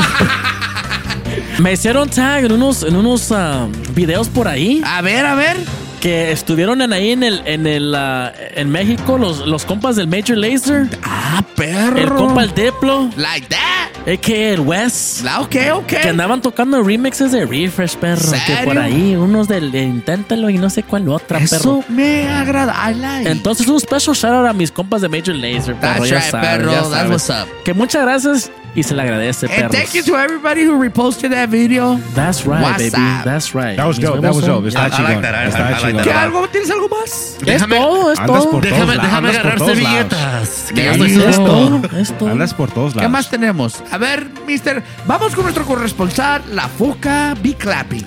me 1.61 1.73
hicieron 1.73 2.09
tag 2.09 2.45
en 2.45 2.53
unos, 2.53 2.83
en 2.83 2.97
unos 2.97 3.31
ah, 3.33 3.69
videos 3.95 4.29
por 4.29 4.49
ahí. 4.49 4.83
A 4.85 5.03
ver, 5.03 5.27
a 5.27 5.35
ver. 5.35 5.57
Que 6.01 6.33
estuvieron 6.33 6.81
en 6.81 6.95
ahí 6.95 7.11
en 7.11 7.23
el, 7.23 7.43
en 7.45 7.67
el 7.67 7.95
ah, 7.95 8.33
en 8.55 8.71
México, 8.71 9.19
los, 9.19 9.47
los 9.47 9.67
compas 9.67 9.97
del 9.97 10.07
Major 10.07 10.39
Laser. 10.39 10.89
Ah, 11.03 11.45
perro. 11.57 11.99
El 11.99 12.09
compa 12.09 12.43
el 12.43 12.55
Diplo. 12.55 13.11
Like 13.17 13.49
that. 13.49 14.11
A.K.A. 14.11 14.55
el 14.55 14.61
West. 14.61 15.23
La, 15.23 15.43
ok, 15.43 15.57
ok. 15.75 15.87
Que 15.87 16.09
andaban 16.09 16.41
tocando 16.41 16.83
remixes 16.83 17.33
de 17.33 17.45
Refresh, 17.45 17.97
perro. 17.97 18.33
Que 18.47 18.65
por 18.65 18.75
¿Serio? 18.75 18.81
ahí, 18.81 19.15
unos 19.15 19.47
del 19.47 19.71
de 19.71 19.83
Inténtalo 19.83 20.49
y 20.49 20.57
no 20.57 20.71
sé 20.71 20.83
cuál 20.83 21.07
otra, 21.11 21.39
perro. 21.39 21.45
Eso 21.45 21.85
me 21.91 22.27
agrada. 22.27 22.91
I 22.91 22.95
like. 22.95 23.31
Entonces, 23.31 23.69
un 23.69 23.79
special 23.79 24.17
shout 24.17 24.33
out 24.33 24.47
a 24.47 24.55
mis 24.55 24.73
compas 24.73 25.03
de 25.03 25.11
Major 25.11 25.35
Laser, 25.35 25.75
perro. 25.75 25.99
That's 25.99 26.09
ya 26.09 26.17
right, 26.17 26.31
sabes, 26.31 26.49
perro. 26.49 26.73
ya 26.73 26.79
That's 26.79 26.91
sabes. 26.91 27.11
what's 27.11 27.29
up. 27.29 27.63
Que 27.63 27.75
muchas 27.75 28.03
gracias 28.03 28.51
y 28.75 28.83
se 28.83 28.95
le 28.95 29.03
agradece. 29.03 29.47
And 29.47 29.71
thank 29.73 29.93
you 29.95 30.03
to 30.05 30.17
everybody 30.17 30.65
who 30.65 30.79
reposted 30.81 31.31
that 31.31 31.49
video. 31.49 31.99
That's 32.15 32.45
right, 32.47 32.63
What's 32.63 32.79
baby. 32.91 32.97
up? 33.03 33.25
That's 33.25 33.53
right. 33.55 33.77
That 33.77 33.87
was 33.87 33.99
dope, 33.99 34.21
that 34.21 34.33
was 34.35 34.45
dope. 34.47 34.67
Está 34.69 34.87
I 34.87 34.89
like 34.89 34.97
chingón. 34.97 35.23
that, 35.23 35.35
I- 35.35 35.49
Está 35.49 35.59
I 35.59 35.71
like 35.71 35.81
chingón. 35.81 35.97
that. 35.97 36.05
¿Qué 36.05 36.13
algo? 36.13 36.49
¿Tienes 36.49 36.71
algo 36.71 36.89
más? 36.89 37.37
Es 37.47 37.67
todo, 37.67 38.13
es 38.13 38.19
Andas 38.21 38.43
todo. 38.43 38.51
por 38.53 38.63
Déjame, 38.63 38.81
todos 38.81 38.97
lados, 38.97 39.03
déjame 39.03 39.29
por 39.29 39.37
agarrar 39.41 39.59
todos 39.59 39.77
servilletas. 39.77 40.65
Que 40.75 40.75
ya 40.85 40.93
There 40.93 40.93
estoy 40.93 41.13
you 41.15 41.23
Es 41.29 41.37
solo. 41.37 41.49
todo, 41.81 41.99
es 41.99 42.19
todo. 42.19 42.29
Andas 42.31 42.55
por 42.55 42.71
todos 42.71 42.93
¿Qué 42.93 42.97
lados. 42.99 43.13
más 43.13 43.31
tenemos? 43.31 43.83
A 43.91 43.99
ver, 43.99 44.29
mister, 44.47 44.83
vamos 45.07 45.35
con 45.35 45.45
nuestro 45.45 45.65
corresponsal, 45.65 46.43
la 46.53 46.69
Fuca 46.69 47.35
Be 47.43 47.55
Clapping. 47.55 48.05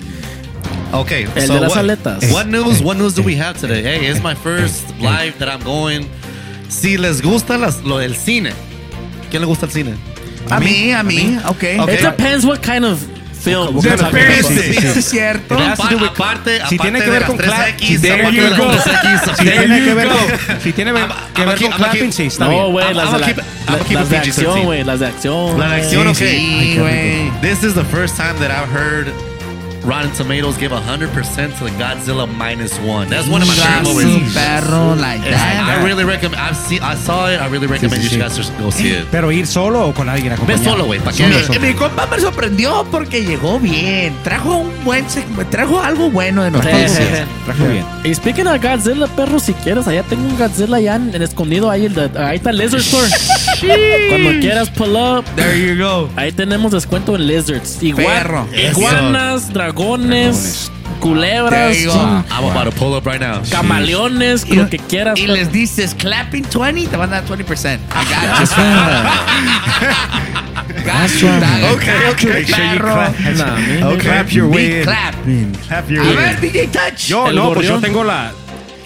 Okay, 0.92 1.26
El 1.34 1.46
so 1.48 1.54
de 1.54 1.60
las 1.60 1.70
what, 1.70 1.78
aletas. 1.80 2.24
what 2.32 2.46
news? 2.46 2.80
What 2.80 2.96
news 2.96 3.14
do 3.16 3.22
we 3.22 3.36
have 3.40 3.58
today? 3.58 3.82
Hey, 3.82 4.06
it's 4.08 4.22
my 4.22 4.34
first 4.34 4.90
live 5.00 5.34
that 5.40 5.48
I'm 5.48 5.62
going. 5.64 6.06
Si 6.68 6.96
les 6.96 7.20
gusta 7.20 7.58
las, 7.58 7.82
lo 7.82 7.98
del 7.98 8.14
cine, 8.16 8.52
¿quién 9.30 9.42
le 9.42 9.46
gusta 9.46 9.66
el 9.66 9.72
cine? 9.72 9.94
A 10.50 10.60
mí, 10.60 10.92
a 10.92 11.02
mí, 11.02 11.38
ok. 11.46 11.64
Ok. 11.80 11.90
It 11.92 12.00
depends 12.02 12.44
what 12.44 12.58
kind 12.60 12.84
of 12.84 12.98
film. 13.42 13.74
What 13.76 13.84
kind 13.84 14.00
of 14.00 14.10
film? 14.10 14.58
Sí, 14.58 14.72
sí, 14.72 14.80
Sí, 14.80 14.98
es 14.98 15.04
cierto. 15.10 15.54
With- 15.56 15.72
aparte, 15.72 15.96
si 15.98 16.04
aparte 16.04 16.60
tiene 16.78 17.00
que 17.02 17.10
ver 17.10 17.20
las 17.22 17.30
con 17.30 17.38
3X, 17.38 17.46
clap- 17.46 18.00
There 18.00 18.14
aparte 18.20 18.36
you 18.36 18.42
de 18.44 18.50
las 18.50 18.58
go. 18.58 18.70
3X, 18.70 19.36
Si 19.36 19.44
tiene 19.44 19.84
que 19.84 19.94
ver 19.94 20.08
con, 20.08 20.60
si 20.62 20.72
tiene 20.72 20.92
que 20.92 21.44
ver 21.44 21.58
con 21.60 21.72
clapping, 21.72 22.12
sí, 22.12 22.22
está 22.24 22.44
No, 22.44 22.50
bien. 22.50 22.72
güey, 22.72 22.86
I'm- 22.86 22.94
las, 22.96 23.10
de 23.10 23.16
a 23.16 23.18
la- 23.18 23.26
keep- 23.26 23.38
I'm 23.38 23.44
a 23.68 23.72
la- 23.72 23.84
keep 23.84 23.94
las 23.96 24.04
it 24.06 24.10
de 24.10 24.16
PG-13. 24.18 24.28
acción, 24.28 24.62
güey, 24.64 24.84
las 24.84 25.00
de 25.00 25.06
acción. 25.06 25.58
La 25.58 25.64
de 25.66 25.70
güey. 25.72 25.82
acción, 25.82 26.06
ok. 26.08 26.16
Sí, 26.16 26.76
güey. 26.78 27.30
This 27.42 27.62
is 27.64 27.74
the 27.74 27.84
first 27.84 28.16
time 28.16 28.34
that 28.40 28.50
I've 28.50 28.70
heard 28.72 29.08
Rotten 29.84 30.10
Tomatoes 30.12 30.56
give 30.58 30.72
100% 30.72 31.58
to 31.58 31.64
the 31.64 31.70
Godzilla 31.72 32.26
minus 32.26 32.78
one. 32.80 33.08
That's 33.10 33.28
one 33.28 33.42
of 33.42 33.48
my 33.48 33.54
favorite 33.54 34.06
movies. 34.06 34.32
perro, 34.34 34.94
like 34.96 35.20
And 35.26 35.34
I, 35.34 35.72
I 35.74 35.76
that. 35.76 35.84
really 35.84 36.04
recommend. 36.04 36.40
I've 36.40 36.56
seen. 36.56 36.82
I 36.82 36.96
saw 36.96 37.28
it. 37.28 37.38
I 37.40 37.48
really 37.48 37.66
recommend 37.66 38.02
sí, 38.02 38.04
you 38.04 38.16
sí. 38.16 38.18
guys 38.18 38.34
just 38.36 38.50
go 38.58 38.70
see 38.70 38.92
it. 38.92 39.04
Pero 39.10 39.30
ir 39.30 39.46
solo 39.46 39.88
o 39.88 39.92
con 39.94 40.08
alguien 40.08 40.30
Ve 40.30 40.34
acompañado. 40.36 40.64
solo, 40.70 40.84
güey. 40.86 41.00
¿Para 41.00 41.14
Solo, 41.16 41.36
qué? 41.36 41.44
solo. 41.44 41.60
Mi 41.60 41.74
compa 41.74 42.06
me 42.06 42.18
sorprendió 42.18 42.86
porque 42.90 43.24
llegó 43.24 43.60
bien. 43.60 44.14
Trajo 44.24 44.56
un 44.56 44.84
buen 44.84 45.04
trajo 45.50 45.80
algo 45.82 46.10
bueno 46.10 46.42
de 46.44 46.50
noticias. 46.50 47.26
Trajo 47.44 47.66
bien. 47.66 47.84
Y 48.04 48.14
speaking 48.14 48.46
of 48.46 48.62
Godzilla, 48.62 49.06
perro, 49.08 49.38
si 49.38 49.52
quieres, 49.52 49.86
allá 49.86 50.02
tengo 50.04 50.26
un 50.26 50.38
Godzilla 50.38 50.76
allá 50.76 50.96
en, 50.96 51.14
en 51.14 51.22
escondido. 51.22 51.70
Ahí, 51.70 51.84
el 51.86 51.94
de- 51.94 52.10
ahí 52.18 52.36
está 52.36 52.50
el 52.50 52.56
Lizard 52.58 52.80
Store. 52.80 53.08
Cuando 54.08 54.40
quieras 54.40 54.70
pull 54.70 54.96
up, 54.96 55.24
There 55.36 55.58
you 55.58 55.82
go. 55.82 56.08
ahí 56.16 56.32
tenemos 56.32 56.72
descuento 56.72 57.16
en 57.16 57.26
Lizards. 57.26 57.82
Igua- 57.82 58.04
Perro. 58.04 58.48
Iguanas, 58.70 59.52
dragones, 59.52 59.73
culebras, 61.00 61.84
go. 61.86 61.92
mm, 61.92 62.24
I'm 62.30 62.44
about 62.50 62.64
to 62.64 62.70
pull 62.78 62.94
up 62.94 63.04
right 63.06 63.20
now. 63.20 63.42
camaleones, 63.50 64.44
Y- 64.48 64.54
lo 64.56 64.68
que 64.68 64.78
quieras. 64.78 65.18
Y 65.18 65.26
les 65.26 65.50
dices 65.52 65.94
clapping 65.94 66.44
20, 66.44 66.86
te 66.88 66.96
van 66.96 67.12
a 67.12 67.20
dar 67.20 67.24
20%. 67.24 67.80
I 67.90 68.04
got 68.04 68.38
That's 68.38 68.56
you. 68.56 68.62
right. 68.62 70.20
Got 70.84 71.10
you. 71.20 71.28
Okay, 71.76 72.08
okay. 72.10 72.28
Make 72.28 72.46
sure 72.46 72.64
you 72.72 72.78
clap. 72.80 73.14
Nah, 73.36 73.56
man. 73.56 73.82
Okay. 73.84 74.00
Clap 74.02 74.32
your 74.32 74.48
way 74.48 74.78
in. 74.80 74.84
clapping. 74.84 75.52
Clap 75.66 75.88
your 75.90 76.02
A 76.02 76.06
way 76.08 76.14
ver, 76.16 76.30
in. 76.44 76.52
DJ 76.52 76.70
Touch. 76.72 77.08
Yo, 77.08 77.26
El 77.26 77.34
no, 77.36 77.52
pues 77.54 77.66
yo 77.66 77.74
gorrión. 77.74 77.80
tengo 77.82 78.04
la. 78.04 78.32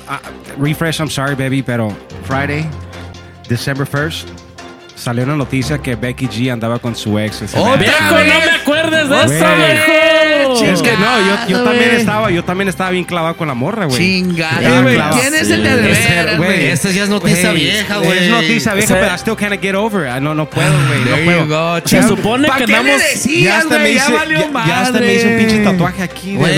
ah, 0.09 0.21
refresh, 0.57 1.01
I'm 1.01 1.09
sorry, 1.11 1.35
baby, 1.35 1.63
pero 1.63 1.91
Friday, 2.25 2.69
December 3.49 3.85
1st, 3.87 4.27
salió 4.99 5.25
una 5.25 5.37
noticia 5.37 5.79
que 5.79 5.95
Becky 5.97 6.27
G 6.27 6.53
andaba 6.53 6.79
con 6.79 6.95
su 6.97 7.19
ex. 7.19 7.41
Viejo, 7.41 7.59
no 7.59 8.17
me 8.17 8.51
acuerdes 8.61 9.09
de 9.09 9.17
eso, 9.17 9.47
viejo. 9.57 10.65
Es 10.65 10.83
que 10.83 10.93
no, 10.93 11.21
yo, 11.21 11.49
yo 11.49 11.63
también 11.65 11.91
estaba, 11.95 12.31
yo 12.31 12.45
también 12.45 12.69
estaba 12.69 12.91
bien 12.91 13.05
clavado 13.05 13.37
con 13.37 13.49
la 13.49 13.55
morra, 13.55 13.85
güey. 13.87 13.99
Chingada. 13.99 14.81
Güey. 14.83 14.99
¿Quién 15.21 15.35
es 15.35 15.51
el 15.51 15.63
de 15.63 15.75
veras, 15.77 16.37
güey? 16.39 16.67
Esa 16.67 16.91
ya 16.91 17.05
es 17.05 17.09
noticia 17.09 17.51
Güey, 17.51 17.63
vieja, 17.65 17.95
Es 17.97 18.03
güey. 18.05 18.29
noticia 18.29 18.75
vieja, 18.75 18.87
O 18.87 18.97
sea- 18.97 19.01
pero 19.01 19.15
I 19.15 19.19
still 19.19 19.37
can't 19.37 19.61
get 19.63 19.75
over 19.75 20.07
it. 20.07 20.13
Ah, 20.13 20.21
No, 20.21 20.35
no 20.35 20.49
puedo, 20.49 20.73
güey. 20.89 21.01
No 21.27 21.47
puedo. 21.47 21.83
Se 21.87 22.03
supone 22.03 22.49
¿Pa' 22.49 22.57
que 22.59 22.65
andamos. 22.65 22.99
decías, 22.99 23.45
Ya 23.45 23.59
hasta 23.59 23.79
me 23.79 23.91
hice, 23.91 24.13
valió 24.13 24.39
ya, 24.41 24.67
ya 24.67 24.81
hasta 24.83 24.99
me 25.01 25.15
hice 25.15 25.29
un 25.29 25.39
pinche 25.39 25.59
tatuaje 25.59 26.03
aquí. 26.03 26.37
Güey. 26.37 26.55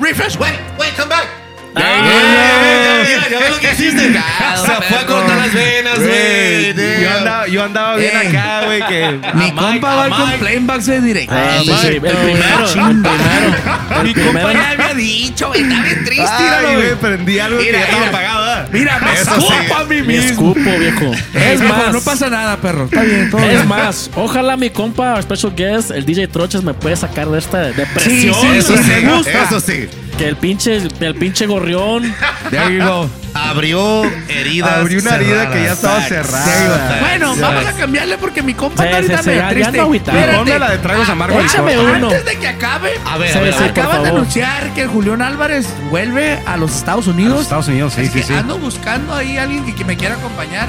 Refresh, 0.00 0.36
güey. 0.36 0.52
Wait, 0.78 0.94
come 0.96 1.08
back. 1.08 1.41
Ya, 1.74 3.38
ves 3.38 3.50
lo 3.50 3.58
que 3.58 3.72
hiciste. 3.72 4.12
Se 4.12 4.82
fue 4.88 4.98
a 4.98 5.06
cortar 5.06 5.36
las 5.38 5.52
venas, 5.54 5.98
güey. 5.98 6.74
Yo 7.02 7.10
andaba, 7.18 7.46
yo 7.48 7.64
andaba 7.64 7.96
bien 7.96 8.12
Eh. 8.14 8.28
acá, 8.28 8.62
güey, 8.66 8.86
que... 8.86 9.10
Mi 9.10 9.24
a 9.26 9.34
Mike- 9.34 9.54
compa 9.56 9.94
va 9.94 10.08
complaint 10.16 10.66
box 10.66 10.86
de 10.86 11.00
directo. 11.00 11.34
Ah, 11.36 11.60
sí, 11.62 11.72
sí, 11.80 11.86
el 11.88 12.00
primero, 12.00 12.58
el 12.60 12.66
Chinga. 12.66 13.10
primero, 13.10 14.02
Mi 14.02 14.14
compa 14.14 14.52
ya 14.52 14.70
había 14.70 14.94
dicho, 14.94 15.48
güey, 15.48 15.62
está 15.62 15.82
bien 15.82 16.04
triste. 16.04 16.74
Güey, 16.74 16.94
prendí 16.96 17.38
algo 17.38 17.58
que 17.58 17.64
Mira, 17.64 17.78
ya 17.78 17.84
estaba 17.86 18.06
apagado, 18.08 18.40
¿verdad? 18.46 18.68
Mira, 18.72 18.98
me 18.98 19.12
Eso 19.14 19.30
escupo 19.30 19.48
sí. 19.66 19.72
a 19.72 19.84
mí 19.84 19.96
Me 19.96 20.02
mismo. 20.02 20.30
escupo, 20.30 20.78
viejo. 20.78 21.10
Es 21.34 21.60
más, 21.62 21.92
no 21.92 22.00
pasa 22.00 22.30
nada, 22.30 22.56
perro. 22.58 22.84
Está 22.84 23.02
bien, 23.02 23.30
todo 23.30 23.40
es 23.42 23.66
más, 23.66 24.10
ojalá 24.14 24.56
mi 24.56 24.70
compa, 24.70 25.20
special 25.22 25.54
guest, 25.56 25.90
el 25.90 26.04
DJ 26.04 26.28
Troches, 26.28 26.62
me 26.62 26.74
puede 26.74 26.96
sacar 26.96 27.28
de 27.28 27.38
esta 27.38 27.68
Sí, 27.70 27.74
depresión. 27.76 28.34
sí, 28.34 28.46
Eso 28.58 28.76
sí, 28.76 28.82
sí, 28.84 28.90
me 29.04 29.12
gusta. 29.14 29.42
eso 29.44 29.60
sí. 29.60 29.88
Que 30.18 30.28
el 30.28 30.36
pinche, 30.36 30.76
el 30.76 31.14
pinche 31.16 31.46
gorrión. 31.46 32.14
There 32.50 32.76
you 32.76 32.84
go. 32.84 33.10
Abrió 33.34 34.02
heridas. 34.28 34.78
Abrió 34.78 35.00
una 35.00 35.14
herida 35.16 35.50
que 35.50 35.62
ya 35.64 35.72
estaba 35.72 36.02
cerrada. 36.02 36.98
Bueno, 37.00 37.34
Sí. 37.34 37.40
vamos 37.40 37.66
a 37.66 37.72
cambiarle 37.72 38.18
porque 38.18 38.42
mi 38.42 38.52
compa 38.54 38.82
Sí, 38.82 38.88
está 38.88 38.96
ahorita 39.16 39.22
medio 39.22 39.48
triste. 39.88 40.12
Ponme 40.36 40.58
la 40.58 40.70
de 40.70 40.78
tragos 40.78 41.08
amargos 41.08 41.44
Échame 41.44 41.78
uno. 41.78 42.08
Antes 42.08 42.24
de 42.26 42.36
que 42.38 42.48
acabe, 42.48 42.90
A 43.06 43.16
ver, 43.16 43.32
Sí, 43.32 43.38
a 43.38 43.40
ver, 43.40 43.54
acaban 43.54 44.02
de 44.02 44.08
anunciar 44.10 44.74
que 44.74 44.86
Julián 44.86 45.22
Álvarez 45.22 45.66
vuelve 45.90 46.38
a 46.46 46.56
los 46.58 46.76
Estados 46.76 47.08
A 47.08 47.10
Unidos. 47.10 47.32
los 47.32 47.42
Estados 47.42 47.68
Unidos, 47.68 47.94
sí, 47.94 48.02
Es 48.02 48.08
sí, 48.12 48.18
que 48.20 48.22
sí. 48.26 48.34
ando 48.34 48.58
buscando 48.58 49.14
ahí 49.14 49.38
a 49.38 49.44
alguien 49.44 49.64
que 49.74 49.84
me 49.84 49.96
quiera 49.96 50.14
acompañar. 50.16 50.68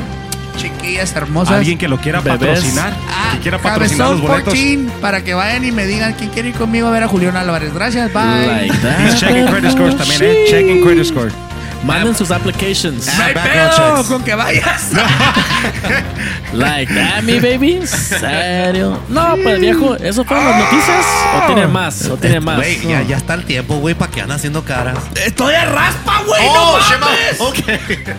Chiquillas 0.57 1.15
hermosas. 1.15 1.55
Alguien 1.55 1.77
que 1.77 1.87
lo 1.87 1.97
quiera 1.97 2.21
Bebés. 2.21 2.39
patrocinar. 2.39 2.93
Ah, 3.09 3.31
que 3.33 3.39
quiera 3.39 3.57
patrocinar 3.59 4.11
los 4.11 4.21
boletos. 4.21 4.53
14, 4.53 4.79
para 5.01 5.23
que 5.23 5.33
vayan 5.33 5.65
y 5.65 5.71
me 5.71 5.85
digan 5.85 6.13
quién 6.13 6.29
quiere 6.29 6.49
ir 6.49 6.55
conmigo 6.55 6.87
a 6.87 6.91
ver 6.91 7.03
a 7.03 7.07
Julián 7.07 7.35
Álvarez. 7.35 7.73
Gracias, 7.73 8.11
bye. 8.13 8.47
Like 8.47 8.77
that. 8.79 8.99
He's 8.99 9.19
checking 9.19 9.47
credit 9.47 9.71
scores 9.71 9.97
también, 9.97 10.21
¿eh? 10.23 10.45
Checking 10.49 10.83
credit 10.83 11.05
score. 11.05 11.31
Manden 11.83 12.15
sus 12.15 12.31
applications. 12.31 13.07
No 13.07 13.23
hay 13.23 13.33
background 13.33 13.71
pedo 13.75 13.95
checks. 13.97 14.07
con 14.07 14.23
que 14.23 14.35
vayas. 14.35 14.91
Like 16.53 16.93
that, 16.93 17.23
mi 17.23 17.39
baby. 17.39 17.85
¿Serio? 17.85 18.99
No, 19.09 19.35
pues 19.41 19.59
viejo, 19.59 19.95
¿eso 19.95 20.23
fueron 20.23 20.45
las 20.45 20.59
noticias? 20.59 21.05
¿O 21.35 21.45
tienen 21.47 21.71
más? 21.71 22.05
¿O 22.05 22.15
tienen 22.15 22.43
más? 22.43 22.57
Güey, 22.57 22.79
ya, 22.87 23.01
ya 23.01 23.17
está 23.17 23.33
el 23.33 23.43
tiempo, 23.43 23.77
güey, 23.79 23.95
para 23.95 24.11
que 24.11 24.21
andan 24.21 24.37
haciendo 24.37 24.63
caras. 24.63 24.97
Estoy 25.25 25.55
a 25.55 25.65
raspa, 25.65 26.21
güey. 26.25 26.41
Oh, 26.47 26.79
no 26.91 26.99
mames. 26.99 27.39
Ok. 27.39 27.57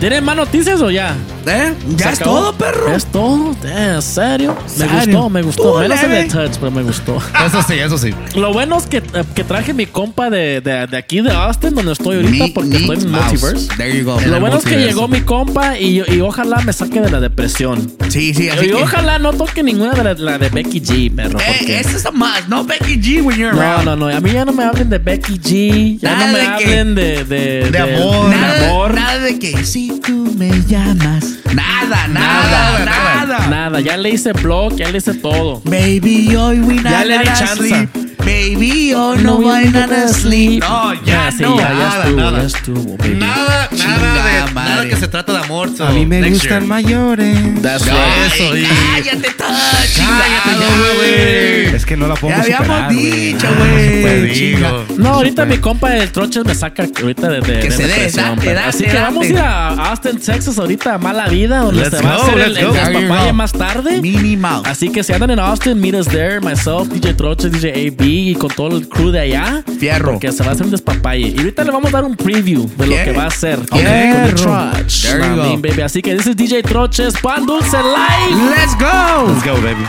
¿Tienen 0.00 0.24
más 0.24 0.36
noticias 0.36 0.80
o 0.80 0.90
ya? 0.92 1.16
¿Eh? 1.44 1.74
Ya 1.96 2.04
¿Se 2.08 2.12
es 2.12 2.20
acabó? 2.20 2.38
todo, 2.38 2.52
perro. 2.52 2.94
Es 2.94 3.04
todo. 3.06 3.56
¿En 3.64 4.00
serio? 4.00 4.56
Me 4.62 4.68
¿Serio? 4.70 4.94
gustó, 4.96 5.30
me 5.30 5.42
gustó. 5.42 5.72
Tú, 5.72 5.78
Menos 5.80 6.02
el 6.04 6.10
de 6.10 6.24
Touch, 6.26 6.52
pero 6.60 6.70
me 6.70 6.82
gustó. 6.84 7.16
Eso 7.46 7.62
sí, 7.66 7.74
eso 7.74 7.98
sí. 7.98 8.14
Lo 8.36 8.52
bueno 8.52 8.76
es 8.78 8.84
que, 8.86 8.98
eh, 8.98 9.02
que 9.34 9.42
traje 9.42 9.72
mi 9.74 9.86
compa 9.86 10.30
de, 10.30 10.60
de, 10.60 10.86
de 10.86 10.96
aquí 10.96 11.20
de 11.20 11.32
Austin, 11.32 11.74
donde 11.74 11.92
estoy 11.92 12.16
ahorita, 12.16 12.44
porque 12.54 12.68
mi 12.70 12.76
estoy 12.76 12.96
en 12.98 13.10
mouse. 13.10 13.24
Multiverse. 13.42 13.68
There 13.76 13.98
you 13.98 14.04
go. 14.04 14.20
Lo 14.20 14.38
bueno 14.40 14.58
es 14.58 14.64
que 14.64 14.76
llegó 14.76 15.08
mi 15.08 15.22
compa 15.22 15.76
y, 15.78 16.00
y 16.08 16.20
ojalá 16.20 16.60
me 16.60 16.72
saque 16.72 17.00
de 17.00 17.10
la 17.10 17.18
depresión. 17.18 17.90
Sí, 18.08 18.34
sí, 18.34 18.44
Y, 18.44 18.48
así 18.50 18.66
que... 18.66 18.74
ojalá 18.74 19.18
no 19.18 19.32
toque 19.32 19.62
ninguna 19.64 19.94
de 19.94 20.04
la, 20.04 20.14
la 20.14 20.38
de 20.38 20.48
Becky 20.50 20.80
G, 20.80 21.12
perro. 21.14 21.40
Eh, 21.40 21.80
esa 21.80 21.96
es 21.96 22.06
a 22.06 22.12
más, 22.12 22.48
no 22.48 22.62
Becky 22.62 23.00
G 23.00 23.22
when 23.24 23.36
you're 23.38 23.52
No, 23.54 23.60
around. 23.62 23.84
no, 23.86 23.96
no. 23.96 24.08
A 24.08 24.20
mí 24.20 24.30
ya 24.32 24.44
no 24.44 24.52
me 24.52 24.62
hablen 24.64 24.90
de 24.90 24.98
Becky 24.98 25.38
G. 25.40 25.98
Ya 26.00 26.12
Nada 26.12 26.26
no 26.26 26.32
me 26.34 26.38
de 26.38 26.44
que- 26.44 26.50
hablen 26.52 26.94
de, 26.94 27.24
de, 27.24 27.70
de 27.70 27.78
amor. 27.78 28.30
de 28.30 28.36
Nada, 28.36 28.68
amor. 28.68 28.94
nada 28.94 29.18
de 29.18 29.38
que 29.38 29.64
si 29.88 30.00
tú 30.00 30.34
me 30.36 30.50
llamas. 30.66 31.38
Nada, 31.54 32.06
nada, 32.08 32.08
Nada, 32.08 32.84
nada. 32.84 33.26
nada. 33.38 33.46
Nada, 33.48 33.80
ya 33.80 33.96
le 33.96 34.10
hice 34.10 34.32
blog, 34.32 34.76
ya 34.76 34.90
le 34.90 34.98
hice 34.98 35.14
todo. 35.14 35.60
Baby, 35.64 36.34
hoy 36.36 36.60
we 36.60 36.82
Ya 36.82 37.04
le 37.04 37.18
di 37.18 37.24
chance. 37.24 37.88
Baby, 38.28 38.92
hoy 38.92 39.18
no 39.22 39.36
voy 39.38 39.64
a 39.74 40.08
sleep. 40.08 40.60
No, 40.60 40.92
ya, 41.02 41.30
sí, 41.32 41.42
no. 41.42 41.56
ya, 41.56 41.68
ya 41.70 41.74
nada, 41.74 42.04
estuvo, 42.04 42.20
nada. 42.20 42.38
ya 42.40 42.46
estuvo, 42.46 42.96
baby. 42.98 43.14
Nada, 43.14 43.68
nada 43.72 44.44
de 44.46 44.52
madre. 44.52 44.70
nada 44.74 44.88
que 44.88 44.96
se 44.96 45.08
trata 45.08 45.32
de 45.32 45.38
amor. 45.38 45.70
so, 45.74 45.86
A 45.86 45.92
mí 45.92 46.04
me 46.04 46.20
next 46.20 46.34
gustan 46.42 46.60
year. 46.60 46.68
mayores. 46.68 47.62
That's 47.62 47.86
Ya, 47.86 47.92
right. 47.94 48.32
eso, 48.34 48.56
y- 48.56 48.64
Cállate, 48.66 49.28
touch. 49.30 49.96
Cállate 49.96 50.60
ya, 50.60 50.94
güey. 50.96 51.74
Es 51.74 51.86
que 51.86 51.96
no 51.96 52.06
la 52.06 52.14
puedo 52.16 52.34
Ya 52.36 52.42
habíamos 52.42 52.66
superar, 52.66 52.92
dicho, 52.92 53.46
Ah, 53.48 54.84
güey. 54.86 54.98
No, 54.98 55.08
ahorita 55.14 55.44
mi 55.46 55.56
compa 55.58 55.96
el 55.96 56.10
Troches 56.12 56.44
me 56.44 56.54
saca 56.54 56.84
ahorita 57.00 57.28
de, 57.30 57.40
de, 57.40 57.60
Que 57.60 57.68
de 57.68 57.70
se 57.70 57.86
dé, 57.86 58.10
date, 58.10 58.52
date, 58.54 58.58
Así 58.68 58.84
que 58.84 58.96
vamos 58.98 59.24
a 59.24 59.28
ir 59.28 59.38
a 59.38 59.68
Austin, 59.90 60.18
Texas 60.18 60.58
ahorita 60.58 60.94
a 60.94 60.98
Mala 60.98 61.28
Vida, 61.28 61.60
donde 61.60 61.80
Let's 61.82 61.96
se 61.96 62.02
va 62.02 62.14
a 62.14 62.16
go, 62.18 62.22
hacer 62.24 62.38
el, 62.40 62.54
let's 62.54 62.88
el 62.88 63.08
go. 63.08 63.32
más 63.32 63.52
tarde. 63.52 64.02
Mouse. 64.36 64.66
Así 64.68 64.90
que 64.90 65.02
si 65.02 65.12
andan 65.14 65.30
en 65.30 65.38
Austin, 65.38 65.80
meet 65.80 65.94
us 65.94 66.06
there, 66.08 66.40
myself, 66.40 66.88
DJ 66.88 67.14
Troches, 67.14 67.50
DJ 67.52 67.88
AB 67.88 68.17
y 68.18 68.34
con 68.34 68.50
todo 68.50 68.76
el 68.76 68.88
crew 68.88 69.10
de 69.10 69.20
allá. 69.20 69.62
Fierro. 69.78 70.12
Porque 70.12 70.32
se 70.32 70.42
va 70.42 70.50
a 70.50 70.52
hacer 70.52 70.64
un 70.66 70.72
despapalle. 70.72 71.28
Y 71.28 71.38
ahorita 71.38 71.64
le 71.64 71.70
vamos 71.70 71.88
a 71.92 71.96
dar 71.98 72.04
un 72.04 72.16
preview 72.16 72.68
de 72.76 72.86
lo 72.86 72.92
Yeah. 72.92 73.04
que 73.04 73.12
va 73.12 73.24
a 73.24 73.26
hacer. 73.28 73.58
Fierro. 73.66 73.88
There 73.90 75.28
you 75.28 75.36
go. 75.36 75.56
baby. 75.62 75.82
Así 75.82 76.02
que 76.02 76.14
this 76.16 76.26
is 76.26 76.36
DJ 76.36 76.62
Troches, 76.62 77.14
Pan 77.20 77.46
Dulce 77.46 77.76
Live. 77.78 78.50
Let's 78.56 78.74
go. 78.78 79.28
Let's 79.32 79.44
go, 79.44 79.54
baby. 79.62 79.84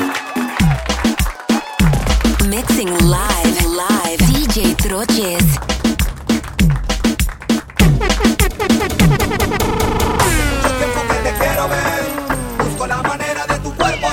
Mixing 2.49 2.89
live, 2.89 3.65
live. 3.67 4.17
DJ 4.33 4.75
Troches. 4.75 5.43
Mucho 9.39 10.75
tiempo 10.77 11.01
que 11.07 11.29
te 11.29 11.37
quiero 11.37 11.67
ver. 11.69 12.65
Busco 12.65 12.87
la 12.87 13.01
manera 13.03 13.45
de 13.47 13.59
tu 13.59 13.73
cuerpo 13.75 14.07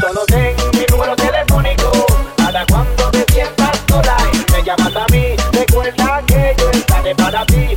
solo 0.00 0.24
ten 0.26 0.54
mi 0.74 0.84
número 0.90 1.16
telefónico. 1.16 1.90
Para 2.36 2.64
cuando 2.66 3.10
te 3.10 3.24
sientas 3.32 3.78
sola 3.88 4.16
Y 4.32 4.52
me 4.52 4.62
llamas 4.62 4.96
a 4.96 5.04
mí 5.12 5.36
Recuerda 5.52 6.22
que 6.26 6.56
yo 6.58 6.70
estaré 6.70 7.14
para 7.14 7.44
ti 7.44 7.76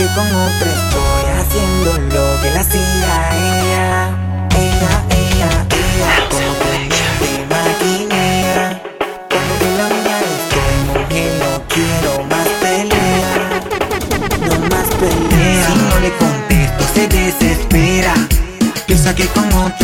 que 0.00 0.06
con 0.14 0.26
otra 0.26 0.70
estoy 0.80 1.24
haciendo 1.40 1.90
lo 2.14 2.40
que 2.40 2.50
la 2.52 2.60
hacía 2.60 3.12
ella. 3.34 4.16
Ella, 4.56 4.92
ella, 5.20 5.50
ella 5.82 6.12
Como 6.30 6.50
tu 6.54 6.64
mente 6.70 7.30
maquinea 7.50 8.80
Cuando 9.28 9.52
que 9.60 9.68
la 9.76 9.86
mía 9.94 10.18
estoy 10.38 10.74
mujer 10.88 11.30
no 11.42 11.52
quiero 11.68 12.24
más 12.32 12.48
pelea 12.62 13.32
No 14.48 14.56
más 14.74 14.88
pelea 15.00 15.66
Si 15.66 15.74
no 15.74 16.00
le 16.00 16.10
contesto 16.16 16.82
se 16.94 17.02
desespera. 17.08 18.14
Piensa 18.86 19.14
que 19.14 19.26
con 19.26 19.52
otro 19.52 19.79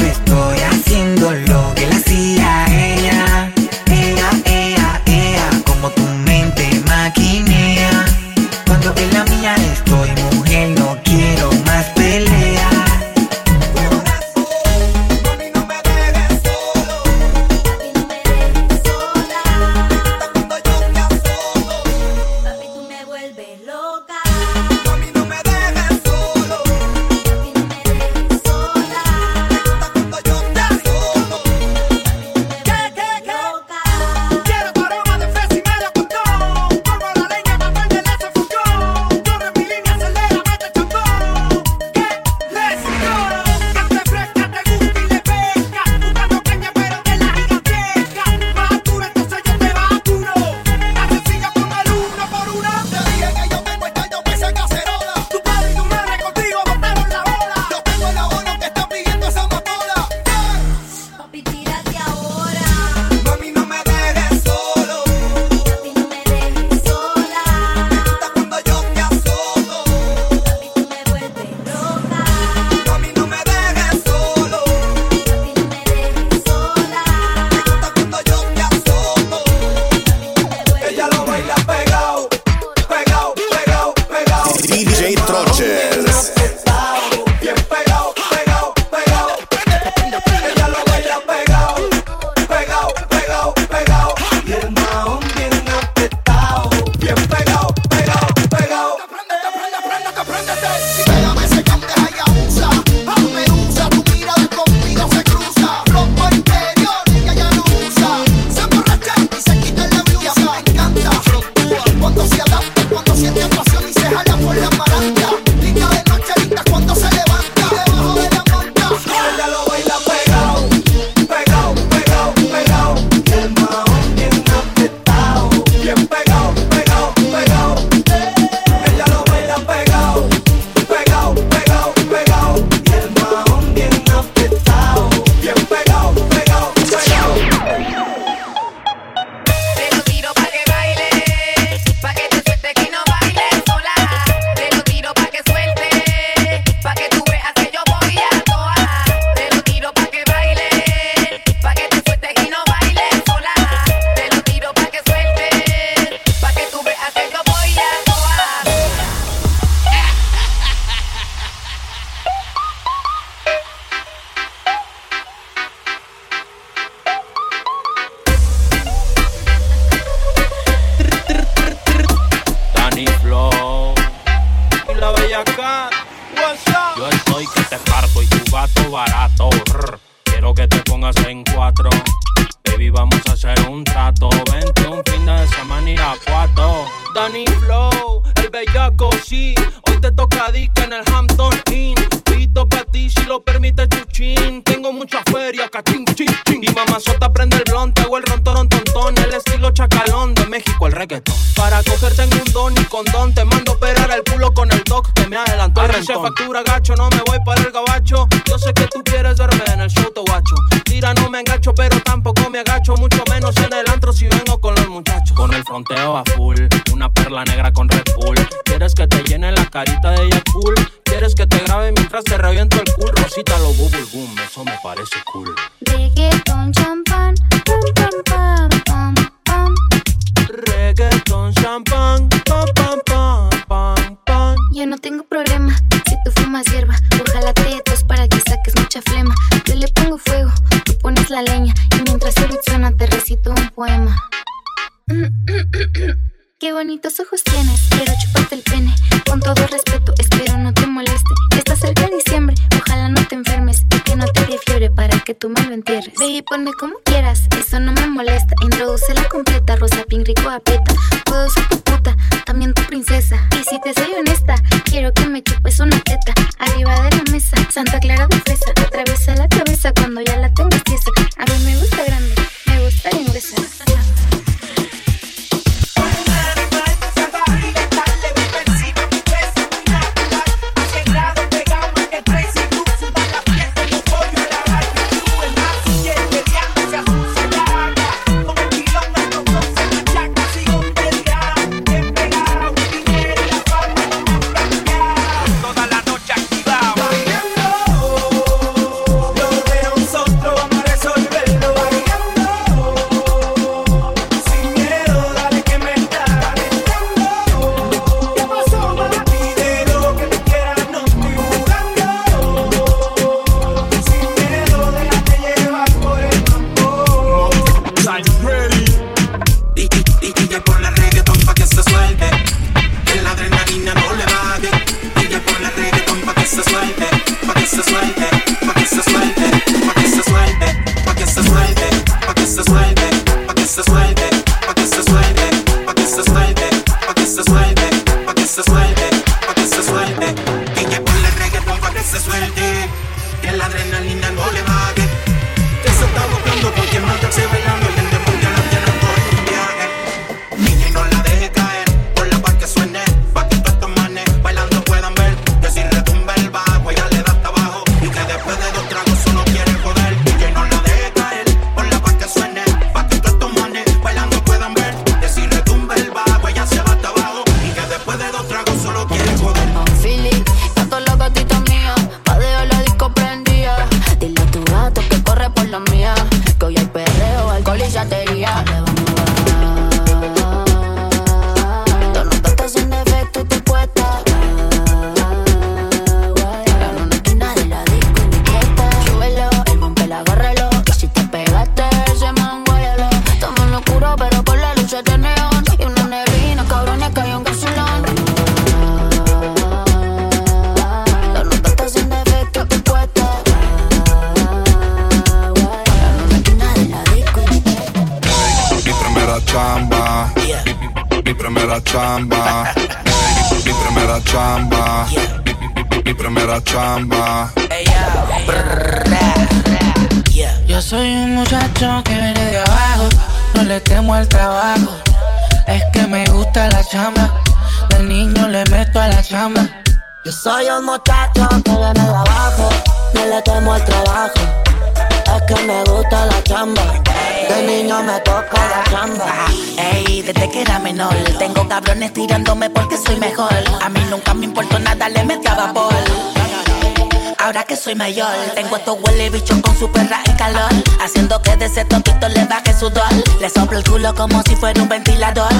mayor. 447.96 448.28
Tengo 448.54 448.76
estos 448.76 448.98
huele 449.02 449.30
bichos 449.30 449.60
con 449.60 449.76
su 449.76 449.90
perra 449.90 450.20
en 450.26 450.36
calor. 450.36 450.70
Haciendo 451.00 451.40
que 451.42 451.56
de 451.56 451.66
ese 451.66 451.84
toquito 451.84 452.28
le 452.28 452.44
baje 452.44 452.72
su 452.72 452.86
sudor. 452.86 453.12
Le 453.40 453.50
soplo 453.50 453.78
el 453.78 453.84
culo 453.84 454.14
como 454.14 454.42
si 454.42 454.54
fuera 454.56 454.80
un 454.82 454.88
ventilador. 454.88 455.52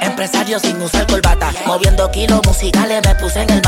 Empresario 0.00 0.58
sin 0.58 0.80
usar 0.82 1.06
corbata. 1.06 1.52
Moviendo 1.66 2.10
kilos 2.10 2.40
musicales 2.46 3.02
me 3.06 3.14
puse 3.16 3.42
en 3.42 3.50
el 3.50 3.62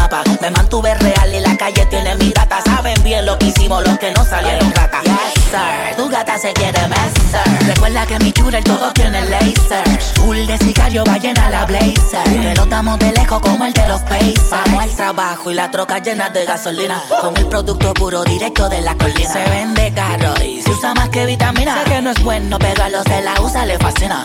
yo 10.97 11.05
va 11.05 11.13
a 11.13 11.51
la 11.51 11.67
blazer. 11.67 12.25
Que 12.25 12.55
lo 12.55 12.65
damos 12.65 12.99
de 12.99 13.13
lejos 13.13 13.39
como 13.41 13.67
el 13.67 13.73
de 13.75 13.87
los 13.87 14.01
Pacers. 14.03 14.49
Vamos 14.51 14.83
al 14.83 14.91
trabajo 14.97 15.51
y 15.51 15.55
la 15.55 15.71
troca 15.71 15.99
llena 15.99 16.31
de 16.31 16.47
gasolina. 16.47 17.03
Con 17.21 17.37
el 17.37 17.47
producto 17.49 17.93
puro 17.93 18.25
directo 18.25 18.67
de 18.71 18.81
la 18.81 18.95
colina. 18.97 19.31
Se 19.31 19.45
vende 19.51 19.93
caro 19.95 20.33
y 20.43 20.63
se 20.63 20.71
usa 20.71 20.95
más 20.95 21.11
que 21.11 21.27
vitamina. 21.27 21.85
Sé 21.85 21.91
que 21.91 22.01
no 22.01 22.13
es 22.13 22.23
bueno, 22.25 22.59
pero 22.59 22.85
a 22.85 22.89
los 22.89 23.05
de 23.05 23.21
la 23.21 23.39
USA 23.43 23.67
le 23.67 23.79
fascina. 23.79 24.25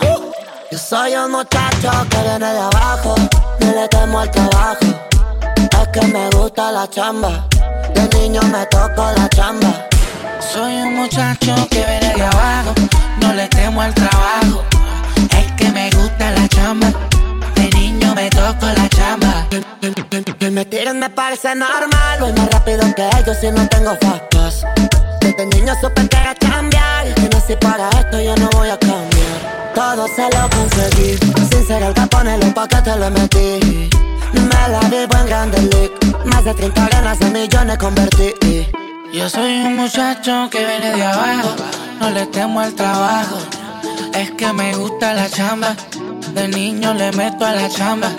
Yo 0.70 0.78
soy 0.78 1.14
un 1.14 1.32
muchacho 1.32 1.90
que 2.08 2.18
viene 2.22 2.52
de 2.54 2.60
abajo. 2.60 3.14
No 3.60 3.72
le 3.72 3.88
temo 3.88 4.20
al 4.20 4.30
trabajo. 4.30 4.86
Es 5.82 5.88
que 5.92 6.06
me 6.06 6.30
gusta 6.30 6.72
la 6.72 6.88
chamba. 6.88 7.46
De 7.94 8.18
niño 8.18 8.40
me 8.44 8.64
toco 8.66 9.12
la 9.14 9.28
chamba. 9.28 9.88
Soy 10.40 10.74
un 10.76 10.94
muchacho 10.94 11.54
que 11.70 11.84
viene 11.84 12.14
de 12.14 12.22
abajo, 12.22 12.72
no 13.20 13.34
le 13.34 13.46
temo 13.48 13.82
al 13.82 13.94
trabajo. 13.94 14.62
Es 15.38 15.52
que 15.52 15.70
me 15.70 15.90
tiren 20.72 20.98
me 20.98 21.10
parece 21.10 21.54
normal, 21.54 22.18
voy 22.20 22.32
más 22.32 22.50
rápido 22.50 22.80
que 22.94 23.08
ellos 23.18 23.36
si 23.40 23.50
no 23.50 23.66
tengo 23.68 23.96
factos. 24.00 24.64
Desde 25.20 25.46
niño 25.46 25.74
supe 25.80 26.08
que 26.08 26.16
era 26.16 26.34
cambiar, 26.34 27.06
y 27.06 27.28
no 27.28 27.40
sé 27.40 27.56
para 27.56 27.90
esto 27.90 28.20
yo 28.20 28.34
no 28.36 28.48
voy 28.50 28.70
a 28.70 28.78
cambiar. 28.78 29.72
Todo 29.74 30.06
se 30.08 30.22
lo 30.22 30.48
conseguí, 30.50 31.18
sin 31.50 31.66
ser 31.66 31.82
el 31.82 31.94
capón 31.94 32.28
en 32.28 32.40
los 32.40 32.50
paquetes 32.54 32.96
le 32.96 33.10
metí. 33.10 33.90
Me 34.32 34.68
la 34.68 34.80
vivo 34.90 35.14
en 35.20 35.26
grande 35.26 35.62
league, 35.62 35.92
más 36.24 36.44
de 36.44 36.54
30 36.54 36.84
arenas 36.84 37.20
en 37.20 37.32
millones 37.32 37.78
convertí. 37.78 38.32
Yo 39.12 39.28
soy 39.28 39.60
un 39.66 39.76
muchacho 39.76 40.48
que 40.50 40.64
viene 40.64 40.96
de 40.96 41.04
abajo, 41.04 41.54
no 42.00 42.10
le 42.10 42.26
temo 42.26 42.60
al 42.60 42.72
trabajo. 42.74 43.38
Es 44.14 44.30
que 44.32 44.52
me 44.52 44.74
gusta 44.74 45.14
la 45.14 45.28
chamba, 45.28 45.74
de 46.34 46.48
niño 46.48 46.92
le 46.94 47.12
meto 47.12 47.44
a 47.46 47.52
la 47.52 47.68
chamba. 47.68 48.10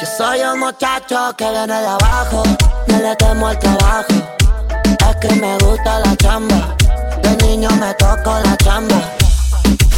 Yo 0.00 0.06
soy 0.18 0.40
un 0.40 0.60
muchacho 0.60 1.34
que 1.36 1.50
viene 1.50 1.80
de 1.80 1.86
abajo, 1.86 2.42
no 2.88 2.98
le 2.98 3.16
temo 3.16 3.48
al 3.48 3.58
trabajo. 3.58 4.14
Es 5.08 5.16
que 5.16 5.34
me 5.36 5.56
gusta 5.58 6.00
la 6.00 6.14
chamba, 6.16 6.76
de 7.22 7.46
niño 7.46 7.70
me 7.80 7.92
toco 7.94 8.38
la 8.44 8.56
chamba. 8.58 9.00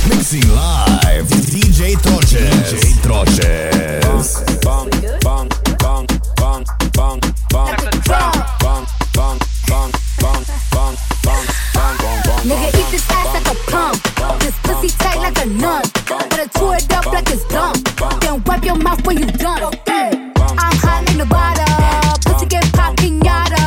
Mixing 0.08 0.48
live, 0.54 1.28
DJ 1.50 1.96
Troches. 2.02 2.72
DJ 2.72 3.00
Troches. 3.02 4.42
Bang, 4.64 4.88
bang, 5.24 5.48
bang, 5.78 6.06
bang, 6.36 6.64
bang, 6.94 7.20
bang, 7.50 7.70
bang, 7.78 8.06
bang, 8.12 8.40
bang, 8.62 8.86
bang, 9.14 9.38
bang, 9.66 9.90
bang, 10.20 10.46
bang, 11.22 11.46
bang, 11.74 12.22
bang, 12.24 12.42
Nigga, 12.44 12.68
eat 12.78 12.90
this 12.90 13.10
ass 13.10 13.34
like 13.34 13.50
a 13.50 13.70
pump. 13.70 14.11
This 14.42 14.58
pussy 14.62 14.88
tight 14.98 15.18
like 15.18 15.38
a 15.44 15.46
nun. 15.46 15.82
Better 16.08 16.48
chew 16.58 16.72
it 16.72 16.92
up 16.92 17.06
like 17.06 17.30
it's 17.30 17.44
dumb. 17.46 17.76
Then 18.20 18.42
wipe 18.44 18.64
your 18.64 18.74
mouth 18.76 19.06
when 19.06 19.18
you 19.18 19.26
done. 19.26 19.62
Okay. 19.62 20.10
I'm 20.64 20.76
hot 20.82 21.08
in 21.10 21.18
the 21.18 21.26
bottle. 21.26 22.18
Pussy 22.26 22.46
get 22.46 22.64
pop 22.72 22.96
pinata. 22.96 23.62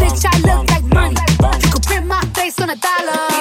Bitch, 0.00 0.24
I 0.24 0.34
look 0.46 0.70
like 0.70 0.84
money. 0.94 1.16
You 1.62 1.70
could 1.72 1.82
print 1.82 2.06
my 2.06 2.20
face 2.36 2.60
on 2.60 2.70
a 2.70 2.76
dollar. 2.76 3.31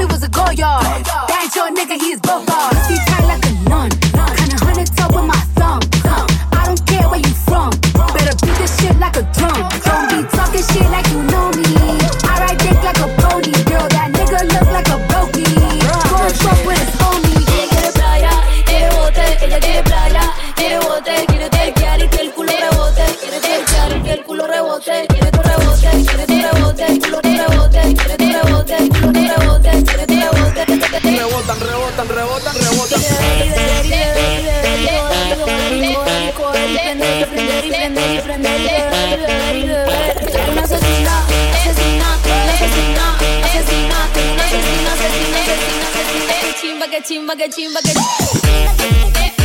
Me 0.00 0.06
was 0.06 0.22
a. 0.24 0.30
That 0.30 1.42
ain't 1.42 1.54
your 1.54 1.70
nigga, 1.76 2.00
he 2.00 2.12
is 2.12 2.20
both 2.20 2.49
que 37.20 37.26
prender 37.26 37.64
y 37.66 37.70
prender 37.70 38.14
y 38.14 38.18
prender 38.20 38.60
y 38.60 38.64
beber 38.64 39.18
y 39.18 39.22
beber 39.26 39.56
y 39.56 39.62
beber. 39.68 40.32
Soy 40.32 40.50
una 40.52 40.62
asesina, 40.62 41.26
asesina, 41.54 42.14
asesina, 42.54 43.18
asesina, 43.44 44.04
asesina, 44.04 44.42
asesina, 44.42 44.92
asesina, 44.92 45.86
asesina. 45.90 46.34
Que 46.40 46.54
chimba, 46.60 46.86
que 46.88 47.02
chimba, 47.02 47.36
que 47.36 47.50
chimba, 47.50 47.80
que 47.82 47.92
chimba. 47.92 49.39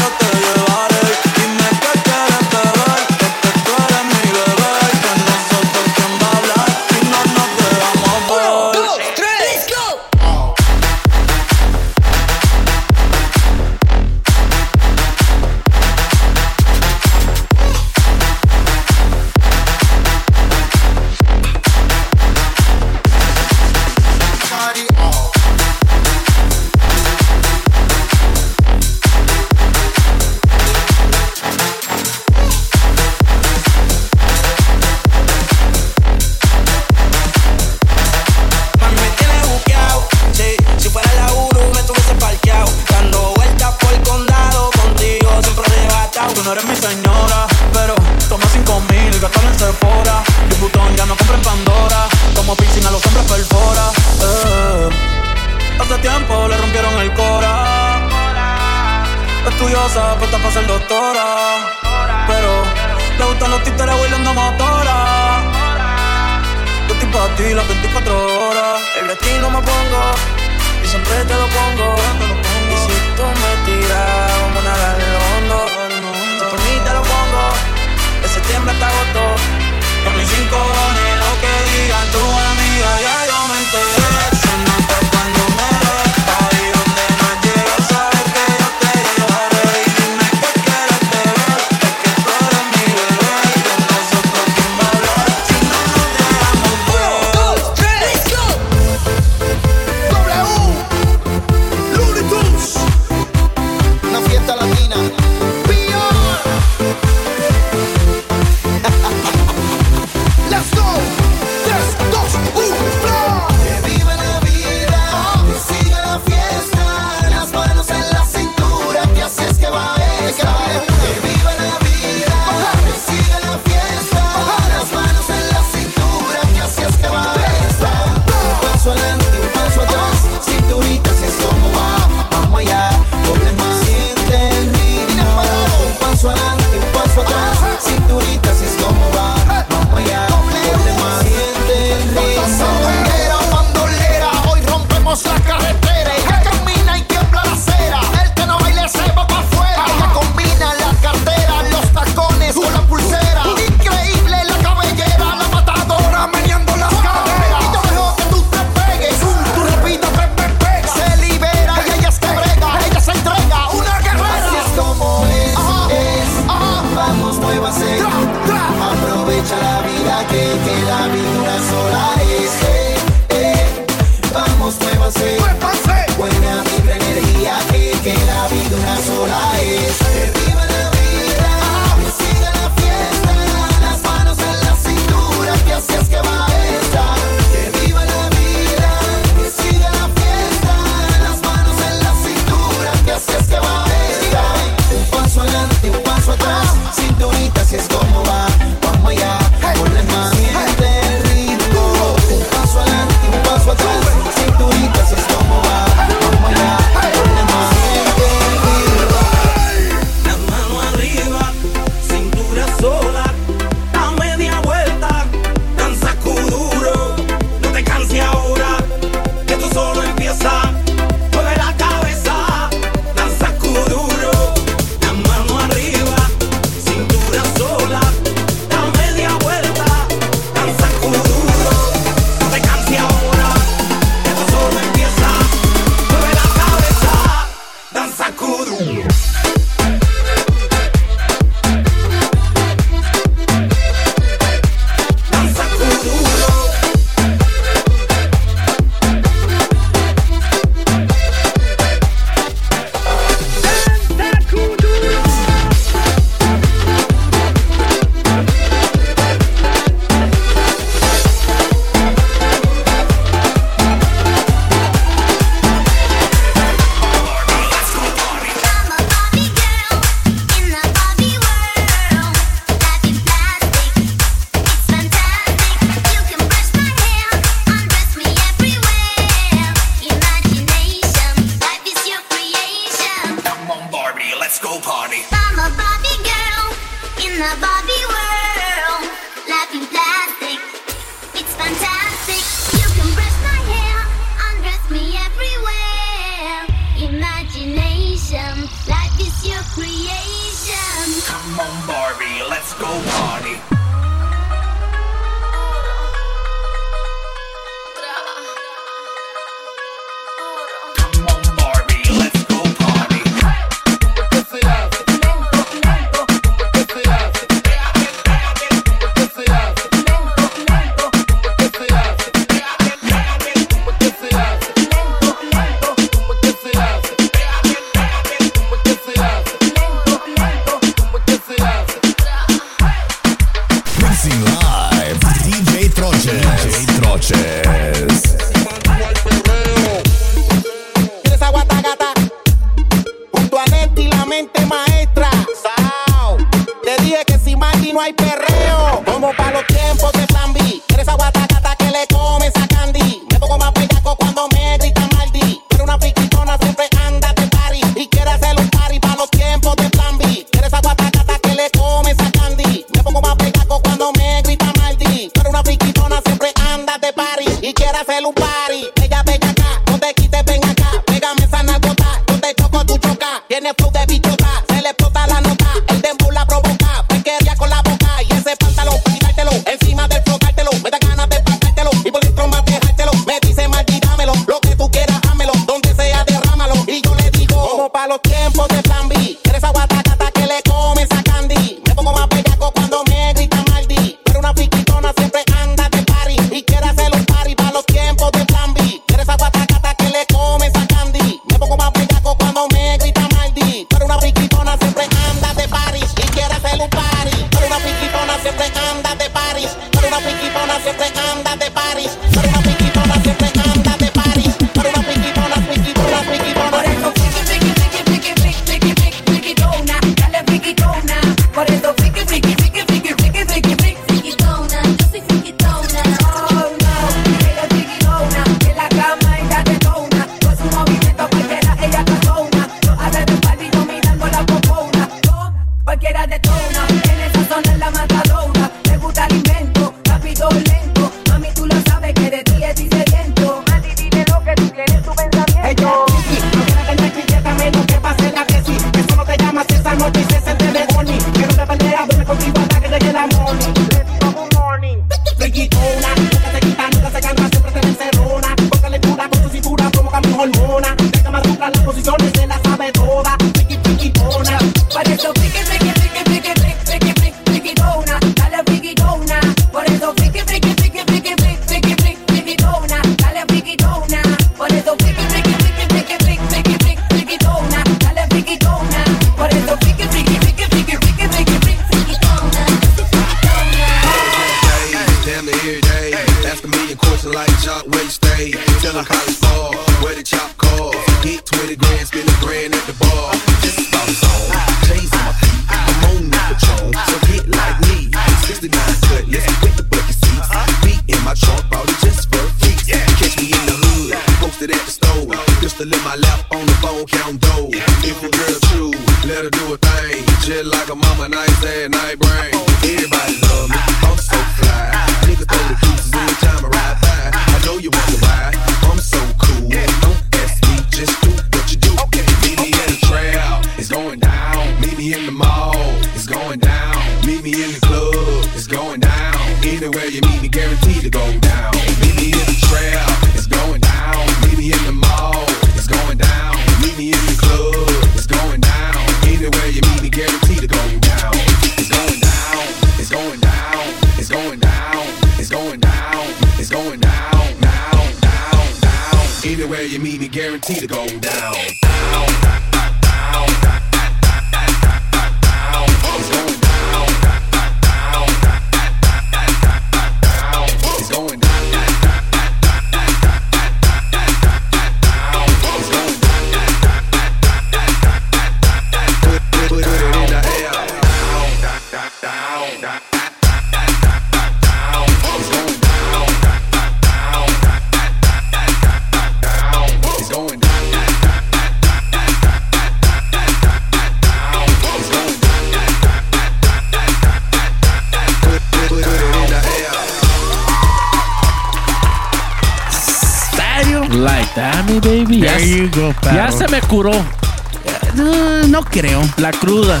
La 599.44 599.50
cruda. 599.52 600.00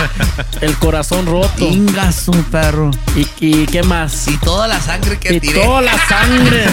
El 0.62 0.74
corazón 0.76 1.26
roto. 1.26 1.66
Ingazo, 1.68 2.32
perro. 2.50 2.90
¿Y, 3.14 3.26
y 3.40 3.66
qué 3.66 3.82
más? 3.82 4.26
Y 4.26 4.38
toda 4.38 4.66
la 4.66 4.80
sangre 4.80 5.18
que 5.18 5.34
Y 5.34 5.40
tiré. 5.40 5.60
toda 5.62 5.82
la 5.82 5.92
sangre. 6.08 6.64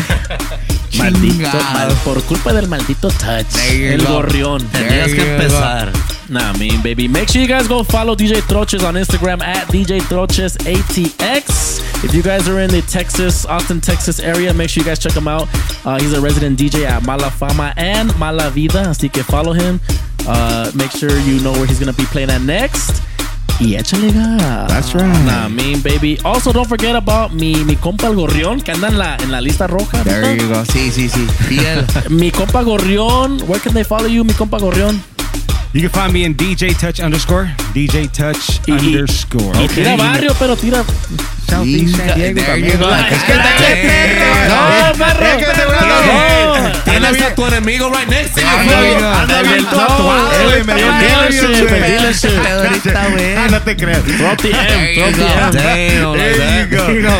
maldito, 0.97 1.49
mal- 1.73 1.93
por 2.05 2.23
culpa 2.23 2.53
del 2.53 2.69
maldito 2.69 3.09
touch. 3.09 3.45
There 3.47 3.93
El 3.95 4.05
go. 4.05 4.13
gorrión. 4.13 4.65
Tenías 4.69 5.07
There 5.07 5.15
que 5.17 5.31
empezar. 5.35 5.91
Nah, 6.29 6.53
mean 6.53 6.81
baby. 6.81 7.09
Make 7.09 7.27
sure 7.29 7.41
you 7.41 7.47
guys 7.49 7.67
go 7.67 7.83
follow 7.83 8.15
DJ 8.15 8.41
Troches 8.47 8.85
on 8.87 8.95
Instagram 8.95 9.41
at 9.43 9.67
DJ 9.67 9.99
Troches 10.03 10.55
ATX. 10.65 11.81
If 12.05 12.13
you 12.15 12.23
guys 12.23 12.47
are 12.47 12.61
in 12.63 12.69
the 12.71 12.81
Texas, 12.83 13.45
Austin, 13.45 13.81
Texas 13.81 14.21
area, 14.21 14.53
make 14.53 14.69
sure 14.69 14.81
you 14.81 14.89
guys 14.89 14.97
check 14.97 15.11
him 15.11 15.27
out. 15.27 15.49
Uh, 15.85 15.99
he's 15.99 16.13
a 16.13 16.21
resident 16.21 16.57
DJ 16.57 16.85
at 16.85 17.03
Mala 17.05 17.29
Fama 17.29 17.73
and 17.75 18.17
Mala 18.17 18.49
Vida. 18.49 18.89
Así 18.89 19.09
que 19.11 19.23
follow 19.25 19.51
him. 19.51 19.81
Uh, 20.27 20.71
make 20.75 20.91
sure 20.91 21.09
you 21.21 21.39
know 21.41 21.51
where 21.53 21.65
he's 21.65 21.79
gonna 21.79 21.93
be 21.93 22.05
playing 22.05 22.29
at 22.29 22.41
next. 22.41 23.01
Y 23.59 23.75
échale 23.75 24.11
gas. 24.11 24.67
That's 24.69 24.93
right. 24.95 25.25
Nah, 25.25 25.47
mean 25.47 25.81
baby. 25.81 26.17
Also, 26.23 26.51
don't 26.51 26.67
forget 26.67 26.95
about 26.95 27.31
mi, 27.33 27.53
mi 27.63 27.75
compa 27.75 28.07
el 28.07 28.15
gorrión 28.15 28.59
que 28.61 28.71
anda 28.71 28.87
en 28.87 28.97
la, 28.97 29.15
en 29.17 29.31
la 29.31 29.39
lista 29.39 29.67
roja. 29.67 30.03
There 30.03 30.23
ahorita. 30.25 30.41
you 30.43 30.49
go. 30.49 30.63
Sí, 30.65 30.89
sí, 30.91 31.07
sí. 31.09 31.25
Fiel. 31.47 31.85
Mi 32.09 32.31
compa 32.31 32.63
gorrión. 32.63 33.39
Where 33.47 33.59
can 33.61 33.73
they 33.73 33.83
follow 33.83 34.07
you, 34.07 34.23
mi 34.23 34.33
compa 34.33 34.57
gorrión? 34.59 34.99
You 35.73 35.81
can 35.81 35.89
find 35.91 36.11
me 36.11 36.25
in 36.25 36.35
DJ 36.35 36.75
Touch 36.77 36.99
underscore. 36.99 37.53
DJ 37.73 38.11
Touch 38.11 38.59
Y- 38.67 38.71
y- 38.73 38.77
underscore. 38.79 39.53
Y 39.63 39.67
tira 39.67 39.95
barrio, 39.95 40.33
pero 40.39 40.55
tira. 40.55 40.83
Southeast 41.51 41.95
San 41.97 42.07
Diego 42.15 42.41
también. 42.45 42.79
Es 43.11 43.23
que 43.23 43.33
dale, 43.33 43.69
No, 44.47 44.93
perro. 44.97 45.25
Tienes 46.85 47.21
a 47.21 47.35
tu 47.35 47.45
enemigo 47.47 47.89
right 47.89 48.07
next 48.07 48.35
to 48.35 48.41
you. 48.41 48.47
Anda 49.05 49.41
bien, 49.43 49.65
tatuado, 49.65 50.29
güey, 50.45 50.63
me 50.63 50.73
dio 50.75 50.85
el. 50.87 51.33
Ah, 53.37 53.47
no 53.51 53.61
te 53.61 53.75
creas. 53.75 54.01
The 54.03 54.49
M, 54.49 54.95
go. 54.95 55.05
M. 55.07 55.51
Damn, 55.51 56.13
There 56.13 56.35
you 56.61 56.77
go. 56.77 56.83
Go. 57.01 57.15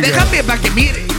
Déjame 0.00 0.42
para 0.44 0.60
que 0.60 0.70
mire. 0.70 1.11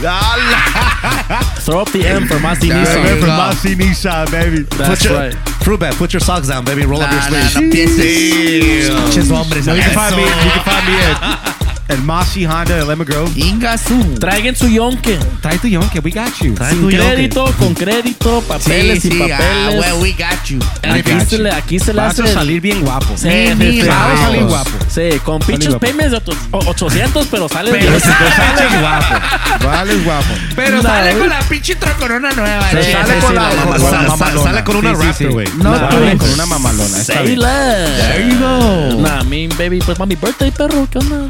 Throw 1.64 1.80
up 1.80 1.90
the 1.92 2.04
M 2.06 2.26
for 2.26 2.34
Masi 2.36 2.68
There 2.68 2.78
Nisa. 2.78 3.00
you 3.00 3.20
From. 3.20 3.30
Masi 3.30 3.74
Nissan, 3.74 4.30
baby. 4.30 4.62
That's 4.76 5.02
Put 5.02 5.04
your- 5.10 5.18
right. 5.18 5.34
Fruit 5.64 5.80
bat, 5.80 5.94
put 5.94 6.12
your 6.12 6.20
socks 6.20 6.48
down, 6.48 6.64
baby. 6.64 6.84
Roll 6.84 7.00
up 7.00 7.10
your 7.10 7.20
Nah, 7.20 7.28
nah, 7.30 7.46
sleeves. 7.48 7.56
no 7.56 7.62
empieces. 7.62 8.90
Pinches 9.00 9.30
hombres. 9.30 9.66
You 9.66 9.72
can 9.80 9.94
find 9.94 10.14
me. 10.16 10.22
You 10.22 10.28
can 10.28 10.64
find 10.64 10.86
me 10.86 10.94
at, 11.00 11.63
at 11.88 11.98
Masi 11.98 12.44
Honda 12.46 12.78
at 12.80 12.86
Lemon 12.86 13.06
Grove. 13.06 13.30
Ingasu. 13.36 14.18
Traigan 14.18 14.54
su 14.56 14.68
yonke. 14.68 15.18
Trae 15.42 15.58
tu 15.58 15.68
yonke, 15.68 16.00
we 16.02 16.10
got 16.10 16.32
you. 16.40 16.54
Trae 16.54 16.70
Sin 16.70 16.80
tu 16.80 16.90
yonke. 16.90 17.06
crédito, 17.14 17.44
con 17.58 17.74
crédito, 17.74 18.40
papeles 18.48 19.02
sí. 19.02 19.08
y 19.12 19.22
Ah, 19.30 19.36
papeles. 19.38 19.80
well, 19.80 20.00
we 20.02 20.12
got 20.12 20.44
you. 20.48 20.58
Aquí 20.82 21.02
got 21.12 21.28
se 21.28 21.36
you. 21.36 21.42
le, 21.42 21.50
aquí 21.52 21.78
se 21.78 21.92
le 21.92 22.00
Vas 22.00 22.18
hace. 22.18 22.22
a 22.30 22.34
salir 22.34 22.60
bien 22.60 22.80
guapo. 22.80 23.14
Sí, 23.16 23.28
Ni 23.28 23.72
sí, 23.72 23.82
sí. 23.82 23.88
vas 23.88 24.18
a 24.18 24.22
salir 24.24 24.44
guapo. 24.44 24.70
Sí, 24.88 25.02
con 25.24 25.38
pinches 25.40 25.74
payments 25.76 26.10
de 26.12 26.16
otros- 26.18 26.38
o- 26.52 26.70
800, 26.70 27.26
pero 27.30 27.48
sale 27.48 27.70
Pero 27.70 27.90
bien. 27.90 28.00
Sales 28.00 28.80
guapo. 28.80 29.66
Vales 29.66 30.04
guapo. 30.04 30.34
Pero 30.56 30.76
No, 30.76 30.82
sale 30.82 31.10
eh. 31.12 31.18
con 31.18 31.28
la 31.28 31.40
pinche 31.40 31.74
trocorona 31.76 32.30
nueva. 32.32 32.70
Sí, 32.70 32.76
Sale 32.92 33.14
sí, 33.14 33.20
con 33.20 33.34
la 33.34 33.50
mamalona. 33.50 34.42
sale 34.42 34.64
con 34.64 34.76
una 34.76 35.12
sí. 35.12 35.24
güey. 35.26 35.46
No, 35.58 35.78
Sale 35.78 36.16
con 36.16 36.30
una 36.30 36.46
mamalona. 36.46 37.04
There 37.04 38.28
you 38.28 38.38
go. 38.38 39.00
Nah, 39.02 39.22
mean 39.24 39.50
baby, 39.58 39.80
pues 39.84 39.98
mami 39.98 40.16
birthday, 40.16 40.50
perro, 40.50 40.86
¿qué 40.90 40.98
onda? 40.98 41.28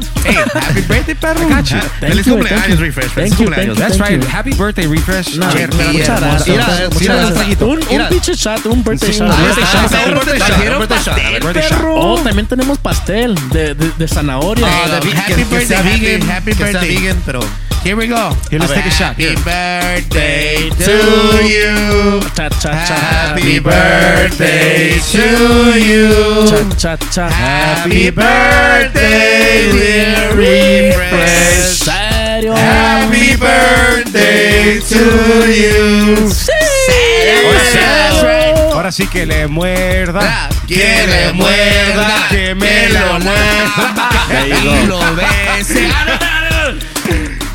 Happy 0.53 0.81
birthday, 0.81 1.15
perro. 1.15 1.47
Thank 1.47 1.67
Feliz 1.99 2.25
cumpleaños. 2.25 2.79
Refresh. 2.79 3.11
Feliz 3.11 3.35
cumpleaños. 3.35 3.77
That's 3.77 3.99
right. 3.99 4.23
Happy 4.23 4.53
birthday, 4.53 4.87
Refresh. 4.87 5.37
Muchas 5.37 5.69
gracias. 5.69 7.61
Un, 7.61 7.79
pinche 8.09 8.35
shot, 8.35 8.65
un 8.65 8.83
birthday 8.83 9.11
shot. 9.11 9.29
un 9.29 10.15
Birthday 10.79 10.99
shot, 10.99 11.17
un 11.17 11.39
birthday 11.41 11.69
perro. 11.69 11.95
Oh, 11.95 12.19
también 12.21 12.47
tenemos 12.47 12.77
pastel 12.79 13.35
de, 13.49 14.07
zanahoria. 14.07 14.67
Ah, 14.67 14.99
happy 15.01 15.43
birthday, 15.43 15.77
happy- 15.77 15.99
vegan, 15.99 16.29
happy 16.29 16.53
birthday. 16.53 16.95
vegan, 16.95 17.21
pero 17.25 17.39
Here 17.85 17.95
we 17.95 18.07
go. 18.07 18.33
Here, 18.49 18.57
let's 18.57 18.73
take 18.73 18.87
a 18.87 18.89
shot. 18.89 19.15
Happy 19.15 19.35
birthday 19.45 20.69
to 20.71 20.85
to 20.85 21.45
you. 21.45 22.19
Cha 22.33 22.49
cha 22.49 22.73
cha. 22.87 22.95
Happy 22.97 23.59
birthday 23.59 24.97
to 25.13 25.77
you. 25.77 26.09
Cha 26.49 26.75
cha 26.81 26.95
cha. 27.11 27.29
Happy 27.29 28.09
birthday, 28.09 29.69
dear 29.71 30.34
refresh. 30.35 31.83
Serio. 31.83 32.53
Happy 32.55 33.35
birthday 33.35 34.79
to 34.81 35.03
you. 35.51 36.31
Ahora 38.73 38.91
sí 38.91 39.07
que 39.07 39.25
le 39.25 39.47
muerda. 39.47 40.49
Que 40.67 41.05
le 41.07 41.33
muerda, 41.33 42.27
Que 42.29 42.53
me 42.55 42.89
lo 42.89 43.17
y 44.45 44.87
go. 44.87 44.87
lo 44.87 45.15
bese. 45.15 45.87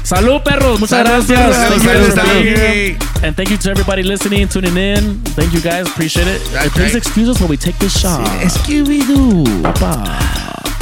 Salud, 0.03 0.41
perros. 0.43 0.81
Muchas 0.81 1.07
Salud, 1.07 1.25
gracias. 1.27 1.57
Thank 1.57 1.83
you 1.83 1.89
salud, 1.89 1.99
guys 2.01 2.07
for 2.15 2.21
salud. 2.21 2.43
being 2.43 2.57
here. 2.57 2.97
And 3.23 3.37
thank 3.37 3.51
you 3.51 3.59
to 3.59 3.71
everybody 3.71 4.03
listening, 4.03 4.49
tuning 4.49 4.77
in. 4.77 5.21
Thank 5.37 5.53
you 5.53 5.61
guys. 5.61 5.87
Appreciate 5.89 6.27
it. 6.27 6.41
Please 6.73 6.97
excuse 6.97 7.29
us 7.29 7.39
while 7.39 7.49
we 7.49 7.57
take 7.57 7.79
this 7.79 7.97
shot. 7.97 8.21
Papá. 9.63 10.80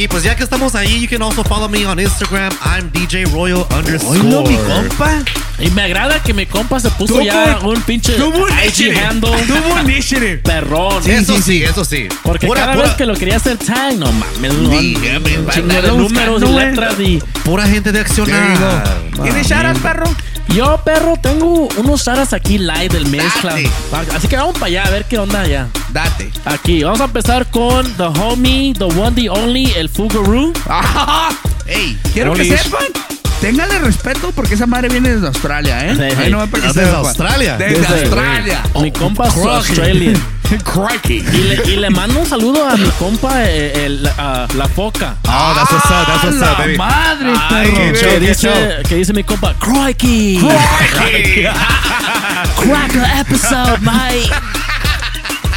Y 0.00 0.08
pues 0.08 0.22
ya 0.22 0.34
que 0.34 0.42
estamos 0.42 0.74
ahí, 0.74 0.98
you 1.02 1.08
can 1.10 1.20
also 1.20 1.44
follow 1.44 1.68
me 1.68 1.84
on 1.84 2.00
Instagram. 2.00 2.50
I'm 2.64 2.90
DJ 2.90 3.26
Royal 3.26 3.66
underscore. 3.70 4.18
Oílo, 4.18 4.42
mi 4.44 4.56
compa. 4.56 5.18
Y 5.58 5.68
me 5.72 5.82
agrada 5.82 6.22
que 6.22 6.32
mi 6.32 6.46
compa 6.46 6.80
se 6.80 6.88
puso 6.92 7.20
ya 7.20 7.58
un 7.62 7.82
pinche 7.82 8.14
tuvo 8.14 8.44
un 8.44 8.48
IG 8.48 8.62
initiative. 8.64 8.98
handle. 9.04 9.30
Tuvo 9.46 9.74
un 9.74 9.90
initiative. 9.90 10.38
Perrón. 10.42 11.02
eso 11.06 11.42
sí, 11.42 11.62
eso 11.62 11.84
sí. 11.84 12.08
Porque 12.22 12.46
Pura- 12.46 12.60
cada 12.62 12.72
pura- 12.76 12.86
vez 12.86 12.96
que 12.96 13.04
lo 13.04 13.14
quería 13.14 13.36
hacer 13.36 13.58
tag, 13.58 13.98
no 13.98 14.10
mames, 14.10 14.70
Dígame, 14.70 15.36
números 15.98 16.42
y 16.44 16.46
letras 16.46 16.94
y 16.98 17.22
Pura 17.44 17.66
gente 17.66 17.92
de 17.92 18.00
accionar. 18.00 18.82
¿Tienes 19.22 19.46
shout 19.46 19.78
perro? 19.82 20.06
Yo, 20.48 20.80
perro, 20.84 21.14
tengo 21.20 21.68
unos 21.76 22.04
charas 22.04 22.32
aquí 22.32 22.58
live 22.58 22.88
del 22.88 23.06
mezcla. 23.06 23.54
Date. 23.54 23.70
Así 24.14 24.28
que 24.28 24.36
vamos 24.36 24.54
para 24.54 24.66
allá 24.66 24.84
a 24.84 24.90
ver 24.90 25.04
qué 25.04 25.18
onda 25.18 25.46
ya. 25.46 25.68
Date. 25.92 26.30
Aquí, 26.44 26.82
vamos 26.82 27.00
a 27.00 27.04
empezar 27.04 27.46
con 27.50 27.92
The 27.96 28.04
Homie, 28.04 28.74
The 28.74 28.84
One, 28.84 29.12
The 29.12 29.30
Only, 29.30 29.72
el 29.72 29.88
Fugaroo. 29.88 30.52
Ey, 31.66 31.98
quiero 32.12 32.32
que 32.34 32.44
sepan. 32.44 32.84
Téngale 33.40 33.78
respeto 33.78 34.32
porque 34.32 34.52
esa 34.54 34.66
madre 34.66 34.88
viene 34.90 35.14
desde 35.14 35.26
Australia, 35.28 35.86
¿eh? 35.86 35.96
Sí, 35.96 36.02
Ahí 36.20 36.30
no 36.30 36.40
me 36.40 36.46
para 36.46 36.62
que 36.64 36.68
Desde. 36.78 36.90
Australia. 36.94 37.56
Desde 37.56 37.80
Desde- 37.80 38.02
Australia. 38.02 38.62
Mi 38.80 38.92
compa 38.92 39.28
es 39.28 39.32
Crikey. 39.34 39.50
Australian. 39.54 40.22
Crikey. 40.64 41.18
Y 41.32 41.42
le, 41.44 41.62
y 41.72 41.76
le 41.76 41.88
mando 41.90 42.20
un 42.20 42.26
saludo 42.26 42.68
a 42.68 42.76
mi 42.76 42.88
compa, 42.98 43.42
eh, 43.44 43.86
el- 43.86 44.06
a 44.18 44.46
la 44.54 44.68
foca. 44.68 45.14
Oh, 45.26 45.52
that's 45.54 45.70
what's 45.72 45.86
up, 45.86 46.06
that's 46.06 46.24
what's 46.24 46.42
¡Ah, 46.42 46.52
up, 46.52 46.58
la 46.58 46.64
baby. 46.66 46.76
madre, 46.76 47.32
Ay, 47.48 47.70
perro! 47.70 47.76
qué 47.76 47.92
Que 47.92 47.98
show, 47.98 48.10
qué 48.10 48.20
dice, 48.20 48.48
show. 48.48 48.82
que 48.88 48.94
dice 48.96 49.12
mi 49.14 49.24
compa, 49.24 49.54
Crikey. 49.58 50.38
Cracker 52.60 53.06
episode, 53.20 53.78
mate. 53.80 54.28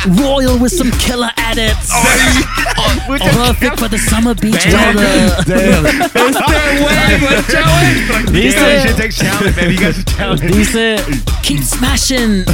Royal 0.05 0.59
with 0.59 0.73
some 0.73 0.91
killer 0.91 1.30
edits. 1.38 1.89
Oh, 1.93 3.05
Perfect 3.07 3.80
for 3.80 3.88
the 3.88 3.97
summer 3.97 4.34
beach 4.35 4.65
weather. 4.65 5.03
Yeah, 8.34 8.43
you 8.43 8.51
should 8.51 8.97
Dice, 8.97 8.97
take 8.97 9.13
challenge, 9.13 9.55
baby. 9.55 9.73
You 9.73 9.80
guys 9.80 9.99
are 9.99 10.03
challenge. 10.03 10.41
dice, 10.41 11.05
keep 11.41 11.61
smashing. 11.63 12.43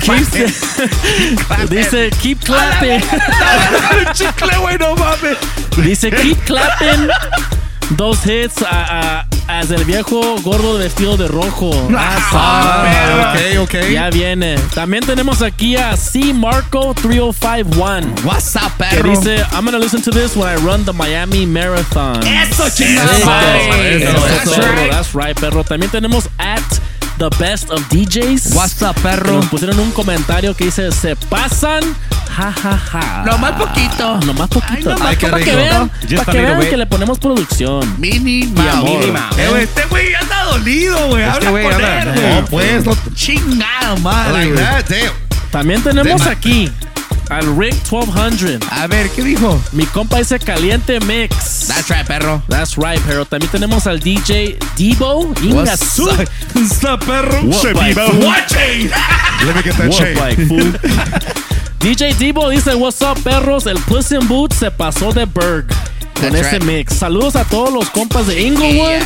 keep, 0.00 0.24
dice, 1.68 2.10
keep 2.22 2.40
clapping. 2.40 3.00
Chicle, 4.14 4.48
güey, 4.48 4.78
no 4.78 4.94
mames. 4.96 5.36
Dice, 5.76 6.10
keep 6.10 6.38
clapping. 6.46 7.10
Dos 7.90 8.18
hits 8.26 8.62
a, 8.62 9.20
a- 9.20 9.26
as 9.60 9.70
el 9.70 9.82
viejo 9.84 10.36
gordo 10.42 10.76
vestido 10.78 11.16
de 11.16 11.26
rojo. 11.28 11.70
Ah, 12.40 13.32
ok, 13.34 13.62
ok. 13.62 13.74
Ya 13.92 14.10
viene. 14.10 14.56
También 14.74 15.04
tenemos 15.04 15.40
aquí 15.42 15.76
a 15.76 15.96
C 15.96 16.32
Marco 16.34 16.94
3051. 16.94 18.14
What's 18.24 18.54
up, 18.56 18.72
Que 18.76 18.84
perro? 18.96 19.10
dice, 19.10 19.38
I'm 19.52 19.64
gonna 19.64 19.78
listen 19.78 20.02
to 20.02 20.10
this 20.10 20.36
when 20.36 20.46
I 20.48 20.56
run 20.56 20.84
the 20.84 20.92
Miami 20.92 21.46
Marathon. 21.46 22.20
Eso, 22.26 22.68
chingada 22.70 23.12
Eso, 23.16 23.30
eso, 23.32 24.20
That's 24.20 24.42
eso, 24.52 24.60
perro, 24.60 24.72
right. 24.74 24.90
That's 24.90 25.14
right, 25.14 25.40
perro. 25.40 25.64
También 25.64 25.90
tenemos 25.90 26.28
at 26.38 26.62
the 27.18 27.28
best 27.38 27.70
of 27.70 27.80
DJs. 27.88 28.54
What's 28.54 28.80
up, 28.82 28.94
Que 28.94 29.02
perro? 29.02 29.32
Nos 29.34 29.46
pusieron 29.46 29.78
un 29.80 29.90
comentario 29.90 30.54
que 30.54 30.66
dice, 30.66 30.90
se 30.92 31.16
pasan, 31.16 31.82
ja, 32.36 32.52
ja, 32.52 32.78
ja. 32.78 33.22
No 33.26 33.36
más 33.38 33.52
poquito. 33.52 34.18
No 34.24 34.34
más 34.34 34.48
poquito. 34.48 34.74
Ay, 34.76 34.84
no 34.84 34.96
Para 34.96 35.16
que, 35.16 35.26
para 35.26 35.38
que 35.44 35.50
poquito. 35.50 35.56
vean, 35.56 35.90
Just 36.02 36.16
para 36.16 36.30
a 36.30 36.32
que, 36.32 36.40
vean 36.40 36.60
que 36.60 36.76
le 36.76 36.86
ponemos 36.86 37.18
producción. 37.18 37.82
Amor. 37.82 39.12
Mouse. 39.12 39.38
Eh, 39.38 39.48
güey, 39.50 39.62
este 39.64 39.84
güey 39.86 40.14
anda 40.14 40.44
dolido, 40.44 41.08
güey. 41.08 41.24
Habla 41.24 41.50
güey 41.50 41.64
con 41.64 41.84
él, 41.84 42.14
No, 42.14 42.44
pues, 42.46 42.84
no. 42.84 42.96
Chingada 43.14 43.96
madre, 43.96 44.54
Like 44.54 44.62
that, 44.62 44.84
damn. 44.88 45.28
También 45.50 45.82
tenemos 45.82 46.26
aquí 46.26 46.70
al 47.30 47.56
Rick 47.56 47.74
1200. 47.90 48.60
A 48.70 48.86
ver, 48.86 49.08
¿qué 49.10 49.22
dijo? 49.22 49.60
Mi 49.72 49.84
compa 49.86 50.18
dice 50.18 50.38
caliente 50.38 51.00
mix. 51.00 51.66
That's 51.68 51.88
right, 51.90 52.06
perro. 52.06 52.42
That's 52.48 52.76
right, 52.76 53.00
pero 53.06 53.24
también 53.24 53.50
tenemos 53.50 53.86
al 53.86 54.00
DJ 54.00 54.58
Debo. 54.76 55.32
Ingasu. 55.42 56.06
What's 56.54 56.84
up, 56.84 57.04
perro? 57.04 57.42
What 57.44 57.74
like 57.74 57.94
fool? 57.94 58.20
Let 58.20 59.54
me 59.54 59.62
get 59.62 59.76
that 59.76 59.88
What 59.88 60.14
like? 60.16 60.38
DJ 61.80 62.14
Debo 62.14 62.50
dice, 62.50 62.74
what's 62.74 63.00
up, 63.02 63.18
perros? 63.22 63.66
El 63.66 63.78
Puss 63.80 64.10
in 64.12 64.26
Boots 64.26 64.56
se 64.56 64.70
pasó 64.70 65.12
de 65.12 65.26
Berg 65.26 65.66
con 66.14 66.32
That's 66.32 66.46
ese 66.46 66.58
right. 66.58 66.64
mix. 66.64 66.94
Saludos 66.94 67.36
a 67.36 67.44
todos 67.44 67.72
los 67.72 67.88
compas 67.90 68.26
de 68.26 68.40
Inglewood. 68.42 69.02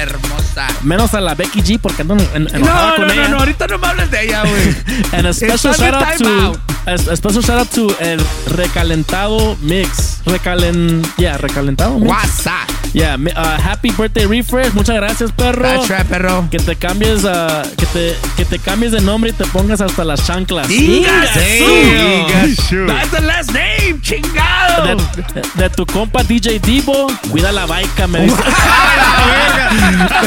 Hermosa. 0.00 0.66
Menos 0.82 1.14
a 1.14 1.20
la 1.20 1.34
Becky 1.34 1.62
G 1.62 1.78
porque 1.80 2.02
andan 2.02 2.20
en, 2.34 2.44
No, 2.44 2.58
no, 2.60 2.96
con 2.96 3.06
no, 3.06 3.12
ella. 3.12 3.28
no, 3.28 3.38
ahorita 3.38 3.66
no 3.66 3.78
me 3.78 3.86
hables 3.86 4.10
de 4.10 4.24
ella, 4.24 4.42
güey. 4.42 4.76
And 5.12 5.26
a 5.26 5.32
special 5.32 5.74
shout 5.74 5.94
out 5.94 6.16
to 6.18 6.60
a, 6.86 6.92
a 6.94 7.16
special 7.16 7.42
shout 7.42 7.58
out 7.58 7.70
to 7.70 7.88
el 8.00 8.20
recalentado 8.48 9.56
mix. 9.60 10.20
Recalen, 10.26 11.02
yeah, 11.16 11.36
recalentado 11.38 11.98
mix. 11.98 12.10
What's 12.12 12.46
up? 12.46 12.68
Yeah, 12.92 13.16
uh, 13.16 13.58
happy 13.58 13.90
birthday 13.90 14.26
refresh. 14.26 14.72
Muchas 14.72 14.96
gracias, 14.96 15.32
perro. 15.32 15.62
That's 15.62 15.88
right, 15.90 16.06
perro. 16.06 16.48
Que 16.50 16.58
te 16.58 16.76
cambies, 16.76 17.24
uh, 17.24 17.62
que 17.76 17.86
te 17.86 18.16
que 18.36 18.44
te 18.44 18.58
cambies 18.58 18.92
de 18.92 19.00
nombre 19.00 19.30
y 19.30 19.32
te 19.34 19.44
pongas 19.46 19.80
hasta 19.80 20.04
las 20.04 20.26
chanclas. 20.26 20.70
Ingasu. 20.70 22.86
That's 22.86 23.10
the 23.10 23.20
last 23.20 23.52
name, 23.52 24.00
chingado. 24.00 24.96
De, 25.16 25.42
de 25.62 25.70
tu 25.70 25.84
compa 25.86 26.22
DJ 26.22 26.58
Divo, 26.60 27.08
cuida 27.30 27.52
la 27.52 27.66
baica, 27.66 28.06
me 28.06 28.20
dice. 28.22 28.36
Va- 29.66 30.22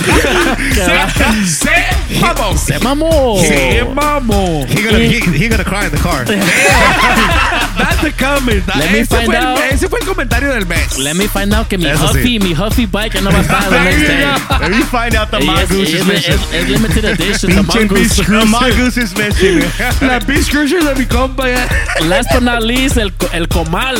Se, 0.76 1.46
se, 1.46 2.20
vamos. 2.22 2.60
Se 2.62 2.80
mamó. 2.80 3.40
Se 3.42 3.84
mamó. 3.84 4.66
He 4.68 4.82
gonna, 4.84 5.00
he, 5.00 5.20
he 5.20 5.48
gonna 5.50 5.64
cry 5.64 5.86
in 5.86 5.92
the 5.92 5.98
car. 5.98 6.26
That's 7.80 8.02
the 8.02 8.12
comment. 8.12 8.66
Let 8.76 8.92
me 8.92 9.00
ese, 9.00 9.08
find 9.08 9.26
fue 9.26 9.38
el, 9.38 9.46
out. 9.46 9.60
ese 9.72 9.88
fue 9.88 10.00
el 10.00 10.06
comentario 10.06 10.52
del 10.52 10.66
mes. 10.66 10.98
Let 10.98 11.16
me 11.16 11.28
find 11.28 11.54
out 11.54 11.68
que 11.68 11.78
mi 11.78 11.88
Eso 11.88 12.08
sí. 12.14 12.20
Huffy, 12.20 12.40
mi 12.40 12.54
Huffy 12.60 12.86
bike 12.86 13.14
ya 13.16 13.22
no 13.22 13.32
va 13.32 13.38
a 13.38 13.42
estar 13.42 13.70
the 13.70 13.80
next 13.80 14.02
you. 14.02 14.60
Let 14.60 14.70
me 14.72 14.84
find 14.84 15.16
out 15.16 15.32
the 15.32 15.38
Y 15.40 15.62
es, 15.62 15.70
mongoose 15.70 15.94
is 15.94 16.08
es- 16.10 16.54
es 16.54 16.70
limited 16.70 17.06
edition, 17.06 17.56
the 17.56 17.64
mongoose. 17.64 18.16
the 18.26 18.46
mongoose 18.46 18.98
is 18.98 19.16
missing. 19.16 19.64
La 20.08 20.20
Beach 20.20 20.50
Cruiser 20.52 20.84
de 20.84 20.94
mi 20.96 21.06
compa. 21.06 21.46
Last 22.10 22.30
but 22.34 22.44
not 22.44 22.62
least, 22.64 22.98
el, 22.98 23.12
el 23.34 23.48
comal, 23.48 23.96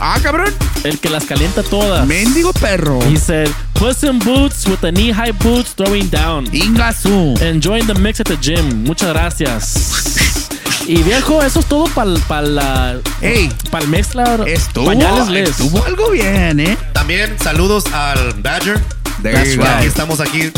Ah, 0.00 0.18
cabrón. 0.22 0.52
el 0.84 0.98
que 0.98 1.08
las 1.08 1.24
calienta 1.24 1.62
todas. 1.62 2.06
Mendigo 2.06 2.52
perro. 2.52 3.00
He 3.08 3.16
said, 3.16 3.48
Puss 3.74 4.02
in 4.04 4.18
boots 4.18 4.66
with 4.68 4.80
the 4.82 4.92
knee-high 4.92 5.32
boots 5.32 5.72
throwing 5.74 6.08
down. 6.08 6.46
Ingasu. 6.52 7.40
Enjoying 7.40 7.86
the 7.86 7.94
mix 7.94 8.20
at 8.20 8.26
the 8.26 8.36
gym. 8.36 8.84
Muchas 8.84 9.12
gracias. 9.12 10.50
Y 10.86 11.02
viejo, 11.02 11.42
eso 11.42 11.60
es 11.60 11.66
todo 11.66 11.84
para 11.86 12.12
pa 12.28 12.42
la 12.42 12.96
Ey. 13.22 13.50
para 13.70 13.84
el 13.84 13.90
mezcla. 13.90 14.38
Estuvo, 14.46 14.86
Pañales 14.86 15.28
Les. 15.28 15.50
estuvo 15.50 15.82
algo 15.84 16.10
bien, 16.10 16.60
¿eh? 16.60 16.76
También 16.92 17.36
saludos 17.42 17.84
al 17.92 18.34
Badger. 18.42 18.80
That's 19.22 19.48
Y 19.54 19.56
right. 19.56 19.66
Aquí 19.66 19.86
estamos 19.86 20.20
aquí. 20.20 20.52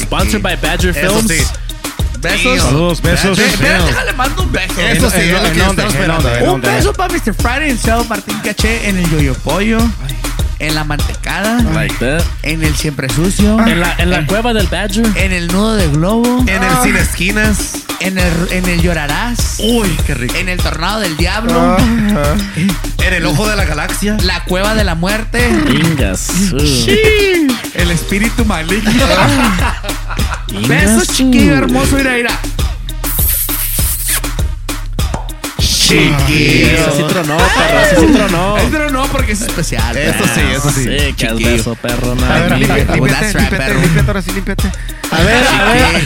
Sponsored 0.00 0.42
by 0.42 0.56
Badger 0.56 0.96
Eso 0.96 1.18
Films. 1.20 1.30
sí. 1.30 1.44
Besos. 2.20 2.62
Saludos, 2.62 3.00
besos. 3.02 3.36
Déjale 3.38 4.12
mando 4.14 4.42
un 4.42 4.50
beso. 4.50 4.80
Eso 4.80 5.10
sí, 5.10 5.18
es 5.20 5.32
lo 5.32 5.42
que 5.52 5.60
estamos 5.60 5.78
esperando. 5.94 6.52
Un 6.54 6.60
beso 6.60 6.92
para 6.92 7.12
Mr. 7.14 7.34
Friday 7.34 7.70
himself, 7.70 8.08
Martín 8.08 8.36
Caché, 8.42 8.88
en 8.88 8.96
el 8.98 9.08
Yoyo 9.10 9.34
Pollo, 9.34 9.78
en 10.60 10.74
la 10.74 10.84
mantecada, 10.84 11.62
Like 11.74 11.94
that. 11.96 12.22
en 12.42 12.62
el 12.64 12.74
Siempre 12.74 13.08
Sucio, 13.08 13.58
En 13.66 13.80
la, 13.80 13.94
en 13.98 14.10
la 14.10 14.26
cueva 14.26 14.52
del 14.52 14.66
Badger. 14.66 15.06
en 15.16 15.32
el 15.32 15.48
Nudo 15.48 15.76
de 15.76 15.88
Globo, 15.88 16.40
En 16.46 16.62
el 16.62 16.70
Sin 16.82 16.96
Esquinas. 16.96 17.72
en 18.00 18.18
el, 18.18 18.32
en 18.50 18.66
el 18.68 18.80
Llorarás, 18.82 19.56
Uy, 19.58 19.88
qué 20.06 20.14
rico. 20.14 20.34
en 20.36 20.48
el 20.48 20.58
Tornado 20.58 21.00
del 21.00 21.16
Diablo, 21.16 21.76
Ajá. 21.76 22.34
En 23.06 23.14
el 23.14 23.24
Ojo 23.26 23.48
de 23.48 23.56
la 23.56 23.64
Galaxia. 23.64 24.16
la 24.22 24.44
Cueva 24.44 24.74
de 24.74 24.84
la 24.84 24.94
Muerte, 24.94 25.48
Ingas. 25.70 26.28
el 26.52 27.90
Espíritu 27.90 28.44
Maligno. 28.44 28.90
Ingas. 28.90 29.08
Besos, 30.68 31.08
chiquillo 31.08 31.54
hermoso, 31.56 31.96
mira, 31.96 32.12
mira. 32.14 32.30
Chiquillo. 35.88 36.66
Eso 36.76 36.96
sí 36.96 37.02
tronó, 37.08 37.36
perro. 37.38 37.80
Eso 37.80 38.00
sí 38.00 38.06
tronó. 38.12 38.56
Pero 38.70 38.90
no, 38.90 39.06
porque 39.06 39.32
es 39.32 39.40
especial. 39.40 39.96
Eso 39.96 40.24
sí, 40.34 40.40
eso 40.54 40.70
sí. 40.70 40.82
Sí, 40.84 40.88
que 40.88 41.06
es 41.08 41.16
Chiquillo. 41.16 41.50
beso, 41.50 41.74
perro. 41.76 42.12
A 42.12 42.14
nada, 42.14 42.40
ver, 42.40 42.58
límpiate, 42.58 42.96
límpiate, 42.96 44.06
ahora 44.06 44.22
sí, 44.22 44.32
límpiate. 44.32 44.70
A 45.10 45.22
ver, 45.22 45.46
a 45.46 45.72
ver. 45.72 46.02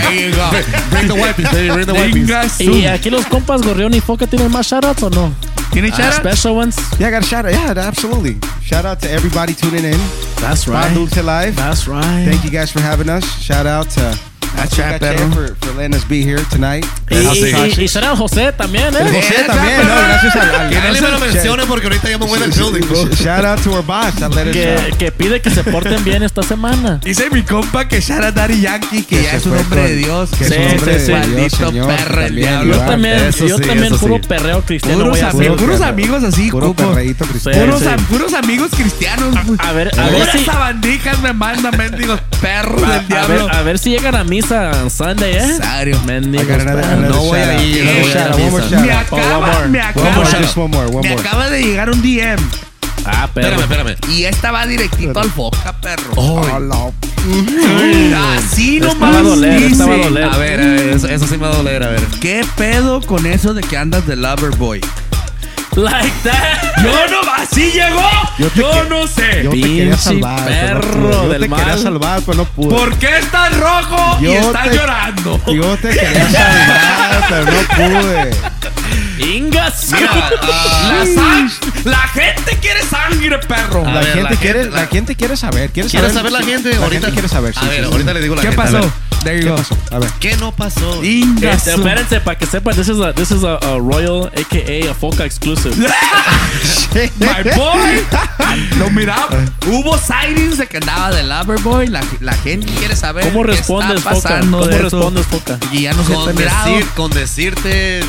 There 0.00 0.30
you 0.30 0.36
go. 0.36 0.50
Bring 0.90 1.06
the 1.08 1.14
wipes, 1.14 1.52
baby. 1.52 1.70
Bring 1.70 1.86
the 1.86 1.92
wipes. 1.92 2.60
¿Y 2.60 2.86
aquí 2.86 3.10
los 3.10 3.24
compas 3.26 3.62
Gorrión 3.62 3.94
y 3.94 4.00
Foca 4.00 4.26
tienen 4.26 4.50
más 4.50 4.66
shoutouts 4.66 5.02
o 5.04 5.10
no? 5.10 5.32
¿Tiene 5.72 5.90
Ah, 5.92 5.96
chara? 5.96 6.12
special 6.16 6.56
ones? 6.56 6.76
Yeah, 6.98 7.08
I 7.08 7.10
got 7.12 7.22
a 7.22 7.26
shout 7.26 7.46
out. 7.46 7.52
Yeah, 7.54 7.86
absolutely. 7.86 8.36
Shout 8.62 8.84
out 8.84 8.98
to 9.00 9.08
everybody 9.10 9.54
tuning 9.54 9.84
in. 9.84 9.98
That's 10.40 10.66
right. 10.68 10.92
Dulce 10.94 11.22
Live. 11.22 11.54
That's 11.56 11.86
right. 11.86 12.26
Thank 12.28 12.44
you 12.44 12.50
guys 12.50 12.70
for 12.70 12.80
having 12.80 13.08
us. 13.08 13.24
Shout 13.40 13.66
out 13.66 13.88
to 13.90 14.18
Caché 14.56 14.98
perro. 14.98 15.30
for, 15.32 15.56
for 15.60 15.74
letting 15.76 15.94
us 15.96 16.04
be 16.08 16.22
here 16.22 16.42
tonight. 16.50 16.84
Y, 17.10 17.14
y, 17.16 17.18
y, 17.80 17.84
y 17.84 17.86
shout 17.88 18.04
out 18.04 18.16
José 18.18 18.52
también, 18.52 18.94
El 18.94 19.06
¿eh? 19.08 19.10
José 19.20 19.44
también, 19.44 19.78
no, 19.78 19.94
gracias 19.94 20.36
al, 20.36 20.54
al 20.54 20.70
Que 20.70 20.76
nadie 20.76 21.00
me 21.00 21.10
lo 21.10 21.18
mencione 21.18 21.64
porque 21.66 21.86
ahorita 21.86 22.10
ya 22.10 22.18
me 22.18 22.26
voy 22.26 22.38
del 22.38 22.50
building. 22.50 22.82
Shout 23.16 23.44
out 23.44 23.60
to 23.62 23.70
our 23.72 23.84
boss 23.84 24.12
Que, 24.52 24.94
que 24.98 25.12
pide 25.12 25.40
que 25.40 25.50
se 25.50 25.64
porten 25.64 26.02
bien 26.04 26.22
esta 26.22 26.42
semana. 26.42 27.00
Dice 27.04 27.28
mi 27.30 27.42
compa 27.42 27.86
que 27.88 28.00
Shara 28.00 28.30
Daddy 28.32 28.60
Yankee, 28.60 29.02
que, 29.02 29.16
Que 29.16 29.22
ya 29.24 29.32
es 29.36 29.46
un 29.46 29.56
hombre 29.56 29.82
de 29.88 29.96
Dios. 29.96 30.30
que 30.36 30.44
es 30.44 30.50
un 30.50 30.78
hombre 30.78 30.98
de 30.98 31.04
Dios, 31.06 31.18
Maldito 31.18 31.86
perro 31.86 32.20
el 32.22 32.34
diablo. 32.36 32.74
Yo 32.74 32.80
también, 32.82 33.14
eso 33.24 33.46
yo 33.46 33.56
sí, 33.58 33.64
también 33.64 33.96
puro 33.98 34.16
sí. 34.16 34.28
perreo 34.28 34.62
cristiano 34.62 34.98
Puros, 34.98 35.10
voy 35.10 35.20
a 35.20 35.32
ami- 35.32 35.46
hacer. 35.46 35.56
puros 35.56 35.80
amigos 35.80 36.24
así, 36.24 36.50
Puro 36.50 36.66
cupo. 36.68 36.88
perreíto 36.90 37.24
cristiano. 37.26 37.64
Puros, 37.64 37.80
Sí, 37.80 37.88
am- 37.88 37.98
sí. 37.98 38.04
puros 38.08 38.34
amigos 38.34 38.70
cristianos. 38.76 39.34
A 39.58 39.72
ver, 39.72 39.90
a 39.98 40.04
ver 40.04 40.12
Puras 40.14 40.32
si... 40.32 40.44
sabandijas 40.44 41.18
me 41.20 41.32
mandan, 41.32 41.76
mendigos 41.76 42.20
perros 42.40 42.82
A, 42.84 42.92
del 42.98 43.08
diablo. 43.08 43.48
a 43.50 43.62
ver 43.62 43.78
si 43.78 43.90
llegan 43.90 44.14
a 44.14 44.24
misa 44.42 44.80
en 44.82 44.90
Sunday, 44.90 45.34
¿eh? 45.36 45.46
Necesario. 45.46 46.00
Mendigos, 46.04 46.46
I 46.48 46.52
another- 46.52 46.98
No 47.08 47.20
voy 47.22 47.38
a 47.38 47.62
ir, 47.62 47.84
Me 47.84 48.92
out. 48.92 49.06
acaba, 49.06 49.38
one 49.38 49.50
more. 49.50 49.68
me 49.68 49.80
acaba, 49.80 51.02
me 51.02 51.12
acaba 51.12 51.50
de 51.50 51.62
llegar 51.62 51.90
un 51.90 52.02
DM 52.02 52.36
Ah, 53.04 53.28
perro. 53.32 53.60
Espérame, 53.60 53.88
espérame. 53.90 54.14
y 54.16 54.24
esta 54.24 54.52
va 54.52 54.64
directito 54.66 55.18
al 55.20 55.30
foca, 55.30 55.74
perro. 55.80 56.12
Oh, 56.16 56.58
no. 56.60 56.92
Así 58.36 58.76
Esta 58.76 58.88
nomás 58.94 59.14
va 59.14 59.18
a 59.18 59.22
doler, 59.22 59.62
esta 59.62 59.86
va 59.86 59.94
a 59.94 59.98
doler. 59.98 60.24
A 60.24 60.36
ver, 60.36 60.60
a 60.60 60.64
ver, 60.66 60.88
eso, 60.90 61.08
eso 61.08 61.26
sí 61.26 61.32
me 61.36 61.46
va 61.46 61.48
a 61.48 61.56
doler, 61.56 61.82
a 61.82 61.88
ver. 61.88 62.00
¿Qué 62.20 62.44
pedo 62.56 63.00
con 63.00 63.26
eso 63.26 63.54
de 63.54 63.62
que 63.62 63.76
andas 63.76 64.06
de 64.06 64.16
lover 64.16 64.50
boy? 64.56 64.80
Like 65.74 66.12
that. 66.24 66.82
Yo 66.82 66.92
no, 67.10 67.32
así 67.34 67.70
llegó. 67.72 68.02
Yo 68.38 68.48
te 68.50 68.60
Yo 68.60 68.70
que- 68.82 68.88
no 68.90 69.06
sé. 69.06 69.40
Yo 69.44 69.50
te 69.50 69.60
quería 69.60 69.96
salvar. 69.96 70.40
pero 70.44 70.74
no 70.74 70.80
perro. 70.80 71.10
Yo 71.10 71.28
del 71.30 71.42
te 71.42 71.48
quería 71.48 71.66
mal. 71.66 71.78
salvar, 71.78 72.20
pero 72.26 72.38
no 72.38 72.44
pude. 72.44 72.76
¿Por 72.76 72.98
qué 72.98 73.18
estás 73.18 73.56
rojo 73.58 74.18
y 74.20 74.24
Yo 74.24 74.32
estás 74.34 74.68
te- 74.68 74.76
llorando? 74.76 75.40
Yo 75.46 75.76
te 75.78 75.88
quería 75.90 76.28
salvar, 76.30 77.24
pero 77.28 77.44
no 77.46 78.00
pude. 78.00 78.51
Ingas. 79.22 79.92
Mira, 79.92 80.10
ah, 80.42 80.92
La, 80.92 81.04
sang- 81.06 81.50
la 81.84 81.98
gente 82.08 82.58
quiere 82.60 82.82
sangre, 82.82 83.38
perro. 83.38 83.86
A 83.86 83.92
La 83.92 84.00
ver, 84.00 84.14
gente 84.14 84.22
la 84.34 84.40
quiere, 84.40 84.60
gente- 84.62 84.76
la 84.76 84.86
gente 84.86 85.16
quiere 85.16 85.36
saber. 85.36 85.70
Quiere 85.70 85.88
¿Quiere 85.88 86.08
saber, 86.10 86.30
saber 86.30 86.32
la 86.32 86.42
gente? 86.52 86.70
La 86.70 86.84
ahorita 86.84 87.00
gente 87.06 87.12
quiere 87.12 87.28
saber. 87.28 87.54
sí, 87.54 87.60
A 87.62 87.68
ver, 87.68 87.78
sí, 87.80 87.84
sí. 87.86 87.92
ahorita 87.92 88.14
le 88.14 88.20
digo 88.20 88.34
la 88.34 88.42
¿Qué 88.42 88.48
gente. 88.48 88.62
a 88.62 88.64
pasó? 88.64 88.80
ver. 88.80 88.90
There 89.22 89.36
you 89.36 89.42
¿Qué 89.44 89.50
go. 89.50 89.56
pasó? 89.56 89.76
A 89.92 89.98
ver. 90.00 90.10
¿Qué 90.18 90.36
no 90.38 90.50
pasó? 90.52 91.04
Inga 91.04 91.52
Este, 91.52 91.70
espérense, 91.74 92.20
para 92.20 92.36
que 92.38 92.46
sepan, 92.46 92.74
this 92.74 92.88
is 92.88 92.98
a, 93.00 93.12
this 93.14 93.30
is 93.30 93.44
a, 93.44 93.54
a 93.54 93.78
Royal, 93.78 94.26
a.k.a. 94.36 94.90
a 94.90 94.94
Foca 94.94 95.24
exclusive. 95.24 95.76
My 97.20 97.50
boy. 97.54 98.04
Lo 98.78 98.90
mira. 98.90 99.16
Hubo 99.66 99.96
sightings 99.96 100.58
de 100.58 100.66
que 100.66 100.78
andaba 100.78 101.10
de 101.12 101.22
Loverboy. 101.22 101.86
La, 101.86 102.00
la 102.20 102.34
gente 102.34 102.66
quiere 102.74 102.96
saber 102.96 103.26
¿Cómo 103.26 103.44
qué 103.44 103.52
respondes, 103.52 103.98
está 103.98 104.10
Foca? 104.14 104.28
pasando 104.28 104.58
¿Cómo 104.58 104.68
de 104.68 104.74
eso. 104.76 104.82
respondes, 104.82 105.26
Foca? 105.26 105.58
Y 105.70 105.82
ya 105.82 105.92
no 105.92 106.02
se 106.02 106.08
te 106.08 106.14
Con, 106.16 106.34
mirado. 106.34 106.70
decir, 106.72 106.86
con 106.96 107.10
decirte. 107.12 108.00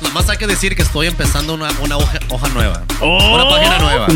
Nada 0.00 0.14
más 0.14 0.28
hay 0.28 0.36
que 0.36 0.46
decir 0.46 0.74
que 0.74 0.82
estoy 0.82 1.06
empezando 1.06 1.54
una, 1.54 1.70
una 1.80 1.96
hoja, 1.96 2.18
hoja 2.28 2.48
nueva. 2.48 2.82
una 3.00 3.48
página 3.48 3.78
nueva. 3.78 4.06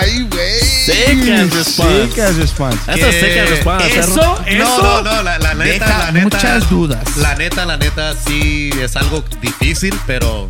Ay, 0.00 0.26
güey. 0.30 0.60
Sick 0.60 1.28
as 1.30 1.54
response. 1.54 2.08
Sick 2.08 2.18
as 2.18 2.36
response. 2.36 2.78
A 2.90 2.94
sick 2.94 3.38
as 3.38 3.50
response, 3.50 3.98
Eso, 3.98 4.38
eso. 4.46 4.82
No, 4.82 5.02
no, 5.02 5.02
no, 5.02 5.22
la, 5.22 5.38
la 5.38 5.54
neta, 5.54 5.86
deja 5.86 5.98
la 5.98 6.12
neta. 6.12 6.24
muchas 6.36 6.70
dudas. 6.70 7.16
La 7.16 7.34
neta, 7.34 7.64
la 7.66 7.76
neta, 7.76 8.14
sí 8.26 8.70
es 8.80 8.96
algo 8.96 9.24
difícil, 9.40 9.94
pero 10.06 10.48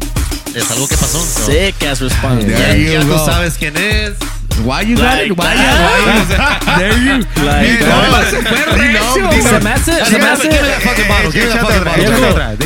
es 0.55 0.70
algo 0.70 0.89
que 0.89 0.97
pasó. 0.97 1.24
Sick 1.47 1.82
as 1.85 2.01
response. 2.01 2.48
ya 2.48 2.74
ya 2.74 3.01
tú 3.01 3.16
sabes 3.24 3.55
quién 3.59 3.77
es. 3.77 4.12
Why 4.61 4.83
you 4.83 4.97
got 4.97 5.16
Like 5.16 5.27
it? 5.27 5.37
Why 5.37 5.55
that. 5.55 5.59
you? 5.59 5.83
Why 5.83 5.99
you? 6.12 6.24
There 6.79 6.99
you. 6.99 7.16
Like 7.45 8.31
se 8.31 8.43
fue 8.43 8.65
recio. 8.77 9.33
Se 9.43 9.61
me 9.61 9.70
hace, 9.70 10.05
se 10.05 10.19
me 10.19 10.27
hace, 10.27 10.51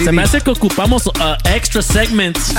se 0.05 0.13
me 0.13 0.23
hace 0.23 0.41
que 0.41 0.51
ocupamos 0.51 1.07
uh, 1.07 1.13
extra 1.45 1.83
segments 1.83 2.55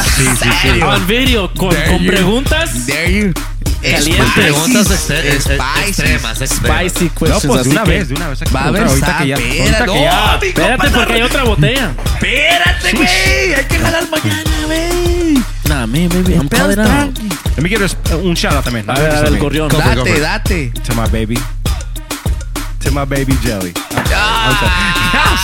on 0.84 1.06
video 1.08 1.52
con, 1.54 1.70
There 1.70 1.88
con 1.91 1.99
you- 1.99 2.12
preguntas. 2.12 2.86
There 2.86 3.12
you. 3.12 3.34
calientes. 3.82 4.32
Preguntas 4.34 4.88
Spicy. 4.88 5.52
extremas. 5.88 6.38
Spicy 6.40 7.06
No, 7.06 7.14
questions. 7.20 7.45
pues 7.48 7.64
de 7.66 7.70
una 7.72 7.84
que- 7.84 7.90
vez, 7.91 8.08
de 8.10 8.16
una 8.16 8.30
vez. 8.30 8.40
Va 8.56 8.62
a 8.62 8.68
haber 8.68 8.84
ahorita 8.84 9.18
que 9.20 9.28
ya- 9.28 9.38
No, 9.86 10.40
Espérate 10.41 10.90
porque 10.90 11.14
hay 11.14 11.22
otra 11.22 11.44
botella. 11.44 11.91
Espérate, 12.16 12.91
güey. 12.94 13.54
Hay 13.54 13.66
que 13.66 13.78
jalar 13.80 14.10
mañana, 14.10 14.52
güey. 14.66 15.38
Nah, 15.68 15.85
me, 15.85 16.07
baby, 16.07 16.34
I'm 16.35 16.48
Pedos 16.48 16.76
calling 16.76 16.80
out. 16.80 17.11
Let 17.56 17.61
me 17.64 17.69
give 17.69 17.81
us 17.81 17.95
un 18.11 18.35
shout 18.35 18.53
out 18.53 18.64
también. 18.64 18.89
A 18.89 18.94
ver, 18.95 19.10
a 19.11 19.22
ver, 19.22 19.34
el 19.34 19.39
gorrión. 19.39 19.68
Go 19.69 19.80
for 19.81 19.91
it, 19.91 19.95
go 19.95 20.06
for 20.06 20.14
Date, 20.14 20.23
it. 20.23 20.73
date. 20.73 20.84
To 20.85 20.95
my 20.95 21.07
baby. 21.10 21.38
To 22.81 22.91
my 22.91 23.03
baby 23.06 23.34
Jelly. 23.44 23.73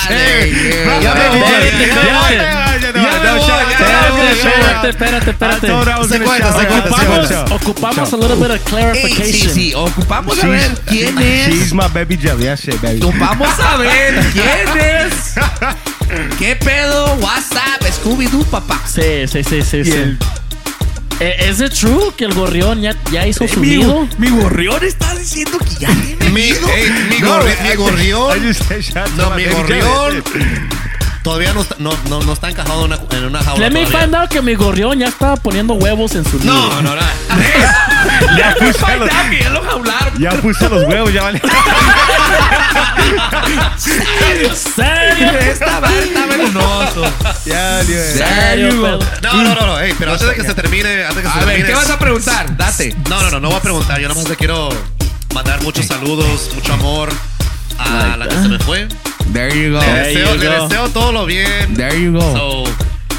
Dale, 0.08 0.48
yeah. 0.50 1.02
Ya 1.02 1.14
me 1.14 1.28
voy. 1.30 1.44
Espérate, 1.44 1.88
Ya 1.88 2.04
me 2.04 2.12
voy. 2.14 2.34
espérate. 2.34 2.34
Ya 2.34 2.34
me 2.34 2.34
voy. 2.34 2.36
No, 2.36 2.40
shout 2.40 2.50
out, 2.54 2.76
Espérate, 2.76 3.00
ya 3.00 3.04
me 3.04 3.18
voy. 3.18 3.23
Espérate, 3.38 4.90
espérate, 4.90 5.30
espérate. 5.32 5.68
Se 6.08 6.20
cuenta, 6.20 6.60
se 6.60 6.66
cuenta, 6.68 6.90
Ocupamos-. 6.90 7.52
Ocupamos 7.52 8.14
a 8.14 8.18
little 8.18 8.36
bit 8.36 8.52
of 8.52 8.64
clarification. 8.64 9.26
sí, 9.26 9.50
sí. 9.54 9.74
Ocupamos 9.76 10.44
a 10.44 10.48
ver 10.48 10.72
quién 10.88 11.18
es. 11.20 11.48
She's 11.48 11.74
my 11.74 11.88
baby 11.94 12.18
Jelly. 12.18 12.46
That's 12.46 12.68
it, 12.68 12.82
baby. 12.82 13.00
Vamos 13.20 13.60
a 13.60 13.78
ver 13.78 14.24
quién 14.34 14.78
es. 14.78 15.34
¿Qué 16.38 16.56
pedo? 16.56 17.16
WhatsApp, 17.16 17.82
Scooby-Doo, 18.02 18.46
papá. 18.46 18.80
Sí, 18.86 19.28
sí, 19.28 19.44
sí, 19.44 19.62
sí. 19.64 19.84
Sí. 19.84 20.18
Eh, 21.20 21.36
¿Es 21.48 21.62
it 21.62 21.70
true 21.74 22.12
que 22.18 22.26
el 22.26 22.34
gorrión 22.34 22.82
ya, 22.82 22.96
ya 23.12 23.26
hizo 23.28 23.48
su 23.48 23.60
Mi, 23.60 23.78
nido? 23.78 24.08
mi 24.18 24.30
gorrión 24.30 24.84
está 24.84 25.14
diciendo 25.16 25.58
que 25.60 25.76
ya 25.80 25.88
tiene 25.90 26.30
Mi, 26.32 26.42
nido. 26.52 26.68
mi, 27.10 27.20
No, 27.20 27.40
gorri- 27.40 27.56
I- 27.60 27.70
mi 27.70 27.76
gorrión. 27.84 28.38
I 28.38 28.48
just 28.54 28.96
No, 29.16 29.30
mi 29.32 29.46
gorrión. 29.46 30.24
Todavía 31.24 31.54
no 31.54 31.62
está, 31.62 31.76
no, 31.80 31.92
no, 32.10 32.22
no 32.22 32.34
está 32.34 32.50
encajado 32.50 32.86
en 32.86 32.92
una, 32.94 33.00
en 33.12 33.26
una 33.26 33.42
jaula. 33.42 33.60
Let 33.70 33.72
me 33.74 33.86
todavía. 33.86 34.02
find 34.02 34.16
out 34.16 34.30
que 34.30 34.42
mi 34.42 34.56
gorrión 34.56 35.00
ya 35.00 35.08
estaba 35.08 35.38
poniendo 35.38 35.74
huevos 35.76 36.16
en 36.16 36.26
su 36.26 36.38
nido. 36.38 36.54
No, 36.54 36.82
no, 36.82 36.96
no. 36.96 37.02
Ya 38.38 38.54
puse 38.60 38.98
los, 38.98 39.10
ya 39.10 39.50
lo 39.50 39.64
jaularon. 39.64 40.20
ya 40.20 40.32
puse 40.32 40.70
los 40.70 40.84
huevos, 40.84 41.14
ya 41.14 41.24
vale. 41.24 41.42
¿Serio? 43.78 44.50
Esta 45.40 45.80
madre 45.80 46.04
está 46.04 46.26
venenoso. 46.26 47.06
Ya, 47.46 47.84
Dios. 47.84 48.02
¿Serio? 48.18 49.00
No, 49.22 49.34
no, 49.44 49.56
no, 49.56 49.66
no. 49.68 49.80
Ey, 49.80 49.94
pero 49.98 50.12
antes 50.14 50.28
de 50.28 50.36
que 50.36 50.44
se 50.44 50.54
termine, 50.54 51.04
antes 51.06 51.18
de 51.18 51.22
que 51.24 51.30
se 51.30 51.34
A 51.34 51.46
ver, 51.46 51.48
termine. 51.56 51.68
¿qué 51.70 51.76
vas 51.76 51.90
a 51.90 52.00
preguntar? 52.00 52.58
Date. 52.58 52.96
No, 53.10 53.22
no, 53.22 53.32
no, 53.32 53.40
no 53.40 53.48
voy 53.50 53.58
a 53.58 53.62
preguntar. 53.62 54.00
Yo 54.00 54.08
nomás 54.08 54.28
le 54.30 54.36
quiero 54.36 54.70
mandar 55.34 55.62
muchos 55.62 55.86
saludos, 55.86 56.50
mucho 56.56 56.74
amor 56.74 57.10
a 57.80 58.18
la 58.18 58.28
que 58.28 58.36
se 58.36 58.48
me 58.50 58.60
fue. 58.60 58.88
There 59.34 59.50
you 59.56 59.72
go. 59.74 59.80
Le 59.80 59.86
There 59.86 60.04
deseo, 60.14 60.36
you 60.36 60.40
le 60.42 60.48
go. 60.58 60.68
deseo 60.68 60.90
todo 60.90 61.12
lo 61.12 61.26
bien. 61.26 61.74
There 61.76 61.96
you 62.00 62.12
go. 62.14 62.22
So, 62.34 62.64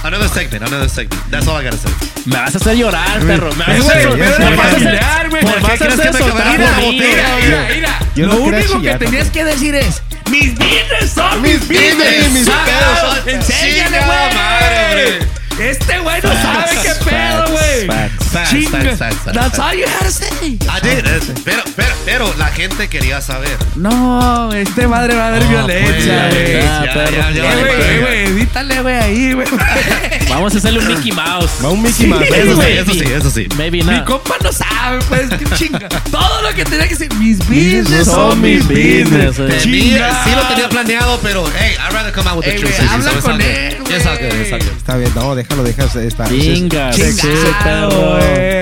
another 0.06 0.28
segment, 0.28 0.62
another 0.64 0.88
segment. 0.88 1.20
That's 1.30 1.46
all 1.48 1.56
I 1.60 1.64
gotta 1.64 1.76
say. 1.76 1.90
Me 2.26 2.36
vas 2.36 2.54
a 2.54 2.58
hacer 2.58 2.76
llorar, 2.76 3.20
perro. 3.20 3.52
Me 3.54 3.64
vas 3.64 3.68
a 3.68 3.72
hacer 3.92 4.08
güey, 4.08 4.18
me 4.18 4.24
ya 4.24 4.30
vas 4.30 4.36
sé, 4.36 4.42
a 4.44 4.48
ya 4.48 4.64
hacer- 4.64 4.78
sé. 4.78 5.28
güey? 5.28 5.42
me 5.44 5.50
¿Por 5.50 5.60
vas 5.60 5.70
qué 5.78 5.84
a 5.84 5.88
crees 5.88 6.00
que 6.00 6.10
me 6.10 6.18
acabaron 6.24 6.60
la 6.60 6.70
la 6.70 6.76
botella. 6.78 7.36
Mira, 7.40 7.66
mira. 7.74 7.98
Yo 8.14 8.26
Lo 8.26 8.32
no 8.34 8.38
único 8.42 8.80
que 8.80 8.94
tenías 8.94 9.30
que 9.30 9.44
decir 9.44 9.74
es: 9.74 10.02
Mis 10.30 10.54
business 10.54 11.10
son 11.14 11.42
Mis 11.42 11.60
mis 11.60 11.68
business, 11.68 11.96
business. 11.98 12.32
mis 12.32 12.48
pedos. 12.48 13.26
Enséñale, 13.26 13.98
güey. 14.06 15.68
Este 15.68 15.98
güey 16.00 16.20
no 16.22 16.32
sabe 16.32 16.70
qué 16.82 17.04
pedo, 17.04 17.44
güey. 17.50 17.86
Facts, 18.34 18.50
Chinga. 18.50 18.70
facts, 18.70 18.98
facts, 18.98 19.16
facts, 19.24 19.32
That's 19.38 19.58
all 19.58 19.74
you 19.74 19.86
had 19.86 20.04
to 20.06 20.10
say. 20.10 20.58
I 20.68 20.80
did, 20.80 21.06
eh, 21.06 21.20
pero, 21.44 21.62
pero, 21.76 21.94
pero 22.04 22.34
la 22.36 22.48
gente 22.48 22.88
quería 22.88 23.20
saber. 23.20 23.56
No, 23.76 24.52
este 24.52 24.86
madre 24.88 25.14
va 25.14 25.26
a 25.26 25.28
haber 25.28 25.42
No, 25.44 25.48
violencia, 25.50 26.28
pues, 26.30 26.42
güey. 26.42 26.62
ya, 26.62 26.84
ya, 26.84 26.92
perro. 26.94 27.12
ya, 27.16 27.30
ya, 27.30 27.52
Eh, 27.52 27.56
güey, 27.60 27.72
eh, 27.80 28.00
güey, 28.00 28.18
edítale, 28.38 28.82
güey, 28.82 28.94
ahí, 28.96 29.32
güey. 29.34 29.46
Vamos 30.28 30.54
a 30.54 30.58
hacerle 30.58 30.80
un 30.80 30.88
Mickey 30.88 31.12
Mouse. 31.12 31.50
Va 31.64 31.68
un 31.70 31.82
Mickey 31.82 32.06
Mouse. 32.08 32.24
Eso 32.28 32.60
sí, 32.60 32.68
eso 32.72 32.92
sí, 32.92 33.04
eso 33.14 33.30
sí. 33.30 33.48
Maybe 33.56 33.78
Mi 33.84 33.92
not. 33.98 34.04
compa 34.04 34.34
no 34.42 34.50
sabe, 34.52 34.98
pues, 35.08 35.28
qué 35.30 35.44
chinga. 35.56 35.88
Todo 36.10 36.42
lo 36.42 36.52
que 36.54 36.64
tenía 36.64 36.88
que 36.88 36.96
decir, 36.96 37.14
mis 37.14 37.38
business 37.38 38.06
son 38.06 38.30
son 38.32 38.40
mis 38.40 38.66
business. 38.66 39.38
eh. 39.38 39.58
Tenía, 39.62 40.24
sí 40.24 40.30
lo 40.34 40.42
tenía 40.48 40.68
planeado, 40.68 41.20
pero 41.22 41.44
hey, 41.58 41.74
I'd 41.78 41.92
rather 41.94 42.12
come 42.12 42.28
out 42.28 42.38
with 42.38 42.44
the 42.46 42.52
Ey, 42.54 42.58
truth. 42.58 42.72
güey, 42.74 42.88
sí, 42.88 42.94
habla 42.94 43.10
so 43.10 43.16
it's 43.16 43.24
con 43.24 43.36
good. 43.36 43.46
él, 43.46 43.76
güey. 43.84 43.96
It's 43.96 44.06
all 44.06 44.16
good, 44.18 44.34
it's 44.40 44.52
all 44.52 44.58
good. 44.58 44.76
Está 44.76 44.96
bien, 44.96 45.12
no, 45.14 45.34
déjalo, 45.34 45.62
déjalo. 45.62 46.00
Está, 46.00 46.28
Chinga, 46.28 46.92
se, 46.92 47.12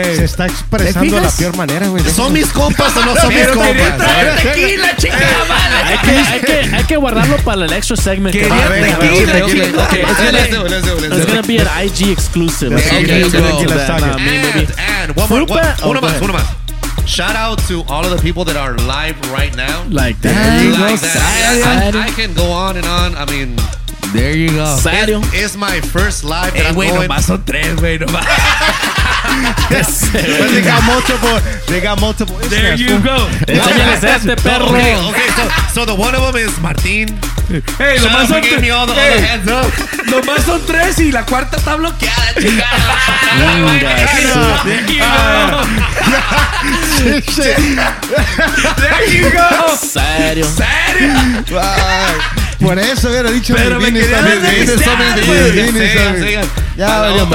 sí, 0.05 0.17
se- 0.17 0.25
está 0.25 0.47
expresando 0.47 1.15
de 1.17 1.21
la 1.23 1.31
peor 1.31 1.57
manera, 1.57 1.87
güey. 1.89 2.05
¿Son 2.11 2.33
mis 2.33 2.47
compas 2.49 2.97
o 2.97 3.05
no 3.05 3.15
son 3.17 3.29
mis 3.29 3.39
Pero 3.47 3.61
quería 3.61 3.91
compas? 3.91 4.09
traer 4.09 4.37
tequila, 4.43 4.97
chingada 4.97 5.23
eh, 5.23 5.85
Hay 5.87 5.99
que, 5.99 6.11
hay, 6.19 6.41
que, 6.41 6.77
hay 6.77 6.85
que 6.85 6.97
guardarlo 6.97 7.37
para 7.39 7.65
el 7.65 7.73
extra 7.73 7.97
segment. 7.97 8.33
Quería 8.35 8.49
va 8.49 8.63
a 8.63 8.67
haber. 8.67 8.85
tequila, 8.85 9.05
Okay, 9.33 9.43
okay, 9.43 9.61
tequila. 9.61 9.85
okay. 9.85 10.01
It's 10.03 10.19
gonna- 10.19 10.33
let's 10.33 10.51
do 10.51 10.63
let's 10.69 10.87
do 10.87 11.01
let's 11.01 11.17
It's 11.17 11.27
gonna 11.27 11.43
be 11.43 11.59
an 11.59 11.69
IG 11.85 12.11
exclusive. 12.13 12.71
Let's 12.73 12.87
Okay, 12.87 13.05
go, 13.23 13.27
okay, 13.29 13.39
okay. 13.39 13.65
go, 13.65 13.75
let's 13.75 13.89
Nah, 13.89 13.99
go. 14.13 14.19
me, 14.19 14.39
maybe. 14.39 14.61
And, 14.61 14.79
and 14.79 15.17
one 15.17 15.29
more, 15.29 15.39
Fruit 15.39 15.51
one, 15.51 15.61
bat? 15.61 15.81
Oh, 15.83 15.91
uno 15.91 16.01
más, 16.01 16.21
uno 16.23 16.33
más. 16.33 16.45
Shout 17.05 17.35
out 17.35 17.59
to 17.67 17.85
all 17.89 18.05
of 18.05 18.11
the 18.17 18.23
people 18.23 18.45
that 18.45 18.57
are 18.57 18.77
live 18.87 19.17
right 19.33 19.55
now. 19.57 19.83
Like 19.91 20.21
that. 20.23 20.33
There 20.35 20.65
you 20.65 20.77
go, 20.77 20.85
Like 20.85 21.01
that. 21.01 21.17
Sadio. 21.17 22.01
I, 22.01 22.07
I 22.07 22.11
can 22.13 22.33
go 22.35 22.45
on 22.53 22.77
and 22.77 22.87
on. 22.87 23.17
I 23.17 23.25
mean, 23.31 23.57
There 24.13 24.37
you 24.37 24.51
go. 24.51 24.77
It- 25.23 25.25
it's 25.33 25.57
my 25.57 25.81
first 25.81 26.23
live 26.25 26.53
that 26.55 26.67
Eh, 26.71 26.73
güey, 26.75 26.91
nomás 26.93 27.25
son 27.27 27.43
tres, 27.45 27.75
güey, 27.77 27.99
nomás. 27.99 28.25
But 30.13 30.51
they 30.51 30.61
got 30.63 30.83
multiple, 30.85 31.41
they 31.67 31.81
got 31.81 31.99
multiple 32.01 32.37
There 32.51 32.75
you 32.77 32.99
go. 33.01 33.27
Enséñales 33.47 34.05
este 34.05 34.37
perro. 34.37 34.67
Okay, 34.67 34.95
okay, 34.97 35.29
so, 35.37 35.49
so 35.75 35.85
the 35.87 35.95
one 35.95 36.15
of 36.15 36.23
them 36.23 36.37
is 36.37 36.59
Martin. 36.61 37.09
Hey, 37.79 37.99
out 38.71 38.89
for 38.89 38.95
son 38.95 39.23
heads 39.25 39.49
up. 39.49 39.73
Nomás 40.07 40.45
son 40.45 40.61
tres 40.67 40.99
y 40.99 41.11
la 41.13 41.25
cuarta 41.25 41.57
está 41.57 41.77
bloqueada, 41.77 42.35
chingada. 42.41 42.99
There 48.77 49.07
you 49.09 49.31
go. 49.31 49.77
Serio. 49.77 50.45
¿Serio? 50.45 51.43
Por 52.63 52.79
eso 52.79 53.09
hubiera 53.09 53.31
dicho 53.31 53.55
Pero 53.57 53.81
me 53.81 53.93
quería 53.93 54.23
desviar, 54.23 56.45
Ya 56.77 57.01
valió 57.01 57.29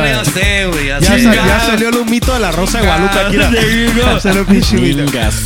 salió 1.66 1.90
el 1.90 1.96
humito 1.98 2.34
de 2.34 2.40
la 2.40 2.52
rosa 2.52 2.80
de 2.80 2.86
Guadalupe 2.86 3.20
aquí. 3.20 3.38
Salió 4.22 4.46
pinche. 4.46 4.78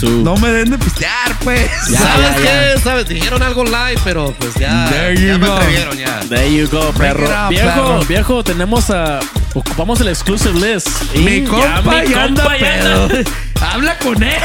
No 0.10 0.36
me 0.38 0.50
den 0.50 0.72
de 0.72 0.78
pistear, 0.78 1.38
pues. 1.44 1.70
Ya, 1.90 2.00
¿Sabes 2.00 2.30
qué? 2.42 2.80
¿Sabes? 2.82 3.08
Dijeron 3.08 3.44
algo 3.44 3.64
live, 3.66 4.00
pero 4.04 4.34
pues 4.40 4.54
ya, 4.56 4.88
There 4.90 5.16
ya 5.16 5.34
you 5.34 5.40
me 5.40 5.48
go. 5.48 5.54
atrevieron 5.54 5.98
ya. 5.98 6.20
There 6.30 6.54
you 6.54 6.68
go, 6.70 6.92
perro. 6.94 7.28
viejo, 7.50 8.00
viejo, 8.08 8.44
tenemos 8.44 8.90
a. 8.90 9.20
Ocupamos 9.54 10.00
el 10.00 10.08
exclusive 10.08 10.54
list. 10.60 10.88
Mi 11.16 11.44
compa 11.44 12.04
ya 12.06 12.24
anda- 12.24 12.46
Habla 13.62 13.98
con 14.00 14.22
él, 14.24 14.40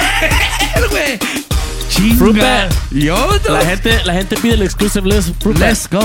güey. 0.91 1.19
Fruit 1.89 2.35
Chinga. 2.35 2.43
bat. 2.43 2.75
Yo. 2.91 3.17
La 3.49 3.61
gente, 3.65 4.03
la 4.05 4.13
gente 4.15 4.37
pide 4.37 4.55
el 4.55 4.63
exclusive 4.63 5.07
list. 5.07 5.31
Fruit 5.41 5.59
bat. 5.59 5.69
Let's 5.71 5.89
go. 5.89 6.01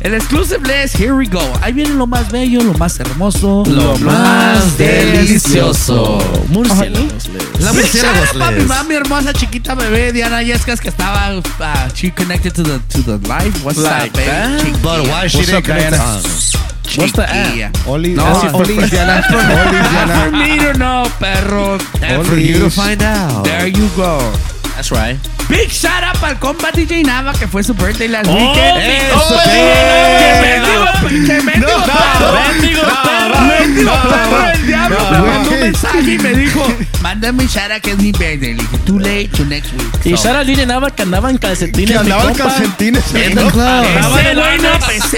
El 0.00 0.14
exclusive 0.14 0.60
list, 0.66 0.96
here 0.98 1.12
we 1.14 1.26
go. 1.26 1.40
Ahí 1.62 1.72
viene 1.72 1.94
lo 1.94 2.06
más 2.06 2.30
bello, 2.30 2.62
lo 2.62 2.72
más 2.74 2.98
hermoso, 3.00 3.62
Lo 3.66 3.96
más 3.98 4.76
delicioso. 4.78 6.18
Murciélagos. 6.48 7.28
La 7.60 7.72
murciélagos 7.72 8.66
mami 8.66 8.94
hermosa 8.94 9.32
chiquita 9.34 9.74
bebé 9.74 10.12
Diana 10.12 10.42
Yescas 10.42 10.80
que 10.80 10.88
estaba 10.88 11.30
uh, 11.36 11.42
she 11.94 12.10
connected 12.10 12.52
to 12.54 12.62
the 12.62 12.78
to 12.88 13.02
the 13.02 13.18
live. 13.28 13.54
What's 13.64 13.78
Like 13.78 14.10
up, 14.10 14.12
baby? 14.14 14.26
that? 14.30 14.60
Chiquilla. 14.60 14.82
But 14.82 15.08
why 15.08 15.26
she 15.28 15.38
What's 15.38 15.50
didn't 15.50 15.56
up, 15.56 15.64
connect? 15.64 16.56
What's 16.96 17.12
the 17.12 17.22
app? 17.28 17.86
Only, 17.86 18.14
No, 18.14 18.24
only, 18.26 18.48
for- 18.48 18.56
only 18.56 18.88
Diana. 18.88 19.20
Not 19.20 19.30
Diana. 19.30 20.24
for 20.24 20.30
me 20.42 20.58
to 20.58 20.72
know, 20.78 21.04
perro. 21.20 21.78
And 22.02 22.26
for 22.26 22.36
you 22.36 22.58
to 22.60 22.70
find 22.70 23.02
out. 23.02 23.44
There 23.44 23.68
you 23.68 23.88
go. 23.96 24.32
That's 24.80 24.90
right. 24.92 25.18
Big 25.50 25.68
shout 25.68 26.02
out 26.02 26.16
para 26.20 26.32
el 26.32 26.38
compa 26.38 26.70
DJ 26.72 27.02
Nava 27.02 27.34
que 27.34 27.46
fue 27.46 27.62
su 27.62 27.74
birthday 27.74 28.08
last 28.08 28.30
Oh, 28.30 28.34
weekend. 28.34 28.78
Eso, 28.80 29.36
que 29.44 30.40
mendigo, 30.40 30.86
que 31.26 31.42
mendigo 31.42 31.84
mendigo 33.58 33.92
el 34.54 34.66
diablo 34.66 34.96
me 35.10 35.18
mandó 35.18 35.50
un 35.50 35.60
mensaje 35.60 36.14
y 36.14 36.18
me 36.18 36.32
dijo, 36.34 36.66
mándame 37.02 37.46
shout 37.46 37.70
out 37.72 37.82
que 37.82 37.90
es 37.90 37.98
mi 37.98 38.12
birthday. 38.12 38.54
Le 38.54 38.62
dije, 38.62 38.78
too 38.86 38.98
late 38.98 39.28
to 39.36 39.44
next 39.44 39.70
week. 39.72 40.06
Y 40.06 40.10
So, 40.10 40.16
Sara 40.16 40.44
DJ 40.44 40.66
Nava 40.66 40.90
que 40.90 41.02
andaba 41.02 41.30
en 41.30 41.38
calcetines. 41.38 41.92
Que 41.92 41.98
andaba 41.98 42.24
en 42.30 42.34
calcetines. 42.34 43.04
Ese 43.14 43.44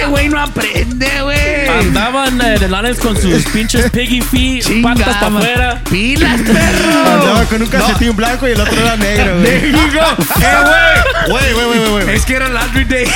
güey 0.06 0.28
no, 0.28 0.34
güey 0.34 0.34
aprende, 0.42 1.08
güey. 1.22 1.68
Andaban 1.68 2.40
eh, 2.40 2.58
de 2.58 2.68
lanes 2.68 2.98
con 2.98 3.20
sus 3.20 3.42
pinches 3.44 3.90
piggy 3.90 4.20
feet, 4.20 4.82
patas 4.82 5.16
para 5.16 5.26
afuera. 5.26 5.80
Pilas, 5.88 6.40
perro. 6.40 7.12
Andaba 7.12 7.44
con 7.44 7.62
un 7.62 7.68
calcetín 7.68 8.16
blanco 8.16 8.48
y 8.48 8.52
el 8.52 8.60
otro 8.60 8.80
era 8.80 8.96
negro, 8.96 9.36
There 9.60 9.72
güey. 9.72 9.86
you 9.86 9.92
go. 9.92 10.06
Eh, 10.40 10.62
güey. 10.64 11.32
Wait, 11.32 11.54
wait, 11.56 11.66
wait, 11.68 11.80
wait, 11.80 12.06
wait. 12.06 12.08
Es 12.16 12.24
que 12.24 12.34
era 12.36 12.48
Laundry 12.48 12.84
Day. 12.84 13.06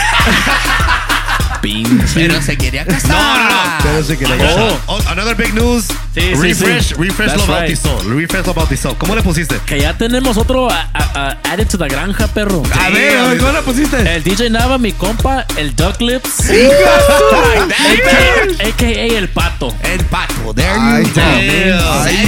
Pero 2.15 2.41
se 2.41 2.57
quería 2.57 2.85
casar. 2.85 3.81
Pero 3.83 4.05
se 4.05 4.17
quería 4.17 4.37
Oh. 4.57 4.79
Oh, 4.87 5.01
another 5.09 5.35
big 5.35 5.53
news. 5.53 5.87
Sí, 6.15 6.21
sí, 6.21 6.35
refresh, 6.37 6.89
sí. 6.91 6.95
refresh 6.97 7.31
That's 7.31 7.41
lo 7.41 7.47
right. 7.47 7.77
bautizó. 7.77 8.03
Refresh 8.09 8.47
lo 8.47 8.55
bautizó. 8.55 8.95
¿Cómo 8.99 9.17
le 9.17 9.23
pusiste? 9.23 9.59
Que 9.67 9.81
ya 9.81 9.93
tenemos 9.99 10.37
otro 10.37 10.71
a, 10.71 10.89
a- 10.95 11.11
a- 11.15 11.39
added 11.53 11.67
to 11.69 11.77
the 11.77 11.89
granja, 11.89 12.29
perro. 12.29 12.63
A 12.81 12.89
ver, 12.91 13.37
¿cómo 13.39 13.51
le 13.53 13.63
pusiste? 13.63 14.15
El 14.15 14.23
DJ 14.23 14.49
Nava, 14.51 14.79
mi 14.79 14.93
compa, 14.93 15.45
el 15.57 15.75
Duck 15.75 16.01
Lips. 16.01 16.37
That, 16.37 17.71
AKA, 17.73 18.69
AKA 18.69 19.19
el 19.19 19.29
pato. 19.31 19.75
El 19.83 20.05
pato. 20.05 20.55
There 20.55 20.71
Ay, 20.79 21.05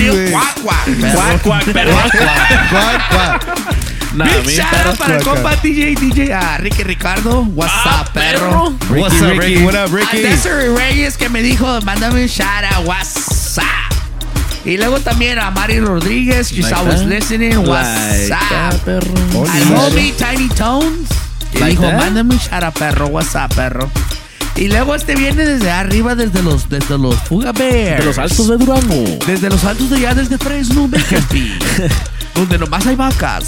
you 0.05 0.13
go. 0.13 0.31
Cuac, 0.33 0.55
cuac. 0.63 1.43
Cuac. 1.43 1.43
Cuac, 2.71 3.09
cuac. 3.11 3.47
Nah, 4.15 4.25
Big 4.43 4.57
shout 4.57 4.87
out 4.87 4.97
para 4.99 5.19
compa 5.21 5.55
DJ, 5.63 5.95
DJ, 5.95 6.33
a 6.33 6.59
Ricky 6.59 6.83
Ricardo. 6.83 7.43
What's 7.55 7.71
Ah, 7.85 8.01
up, 8.03 8.13
perro? 8.13 8.73
perro. 8.79 9.01
What's 9.01 9.21
up, 9.21 9.37
Ricky? 9.39 9.63
What 9.63 9.75
up, 9.75 9.91
A 9.91 9.95
Ricky? 9.95 10.23
Desiree 10.23 10.71
Reyes 10.75 11.17
que 11.17 11.29
me 11.29 11.43
dijo, 11.43 11.67
mándame 11.83 12.23
un 12.23 12.29
shout 12.29 12.65
out, 12.65 12.87
what's 12.87 13.59
up? 13.59 13.65
Y 14.65 14.77
luego 14.77 14.99
también 15.01 15.39
a 15.39 15.51
Mari 15.51 15.81
Rodríguez, 15.81 16.51
she's 16.51 16.65
Like 16.65 16.75
always 16.77 17.01
that? 17.01 17.07
listening, 17.09 17.59
what's 17.59 18.29
Like 18.29 18.29
that, 18.29 18.75
up? 18.75 18.81
perro. 18.85 19.15
Al 19.47 19.77
homie 19.77 20.13
Tiny 20.17 20.49
Tones, 20.49 21.09
que 21.53 21.61
Like 21.61 21.71
dijo, 21.77 21.83
that? 21.83 22.01
mándame 22.01 22.35
un 22.35 22.41
shout 22.41 22.63
out, 22.65 22.75
perro, 22.79 23.09
what's 23.09 23.35
up, 23.35 23.55
perro? 23.55 23.91
Y 24.57 24.67
luego 24.69 24.95
este 24.97 25.15
viene 25.15 25.45
desde 25.45 25.71
arriba, 25.71 26.15
desde 26.17 26.43
los, 26.43 26.69
desde 26.69 26.99
los 26.99 27.15
Fuga 27.29 27.53
Bears. 27.53 28.01
De 28.01 28.05
los 28.07 28.19
altos 28.19 28.49
de 28.49 28.57
Durango. 28.57 29.05
Desde 29.27 29.49
los 29.51 29.63
altos 29.65 29.89
de 29.91 29.97
allá, 29.99 30.15
desde 30.15 30.37
Fresno, 30.39 30.89
Bakersfield. 30.89 31.93
donde 32.35 32.59
nomás 32.59 32.87
hay 32.87 32.97
vacas. 32.97 33.45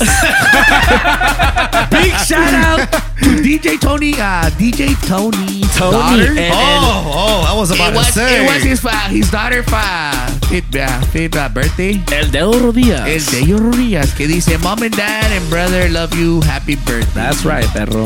Big 1.90 2.12
shout 2.26 2.54
out 2.54 2.80
to 3.22 3.28
DJ 3.42 3.78
Tony, 3.78 4.14
uh, 4.14 4.50
DJ 4.58 4.94
Tony, 5.06 5.60
daughter. 5.78 6.30
and- 6.30 6.50
Oh, 6.52 7.12
oh, 7.14 7.44
I 7.48 7.56
was 7.58 7.70
about 7.70 7.94
was, 7.94 8.06
to 8.08 8.12
say. 8.12 8.44
It 8.44 8.48
was 8.48 8.62
his, 8.62 8.84
uh, 8.84 8.90
his 9.08 9.30
daughter 9.30 9.64
uh, 9.72 10.30
fifth, 10.48 10.74
uh, 10.76 11.00
fifth 11.12 11.36
uh, 11.36 11.48
birthday. 11.48 12.02
El 12.12 12.30
dedo 12.30 12.52
rodillas. 12.58 13.06
El 13.06 13.24
de 13.24 13.38
ellos 13.40 13.60
Rodríguez 13.60 14.12
que 14.14 14.26
dice 14.26 14.58
Mom 14.58 14.82
and 14.82 14.96
Dad 14.96 15.30
and 15.32 15.48
brother 15.50 15.88
love 15.90 16.14
you, 16.16 16.40
happy 16.42 16.76
birthday. 16.76 17.10
That's 17.14 17.44
right, 17.44 17.66
perro. 17.72 18.04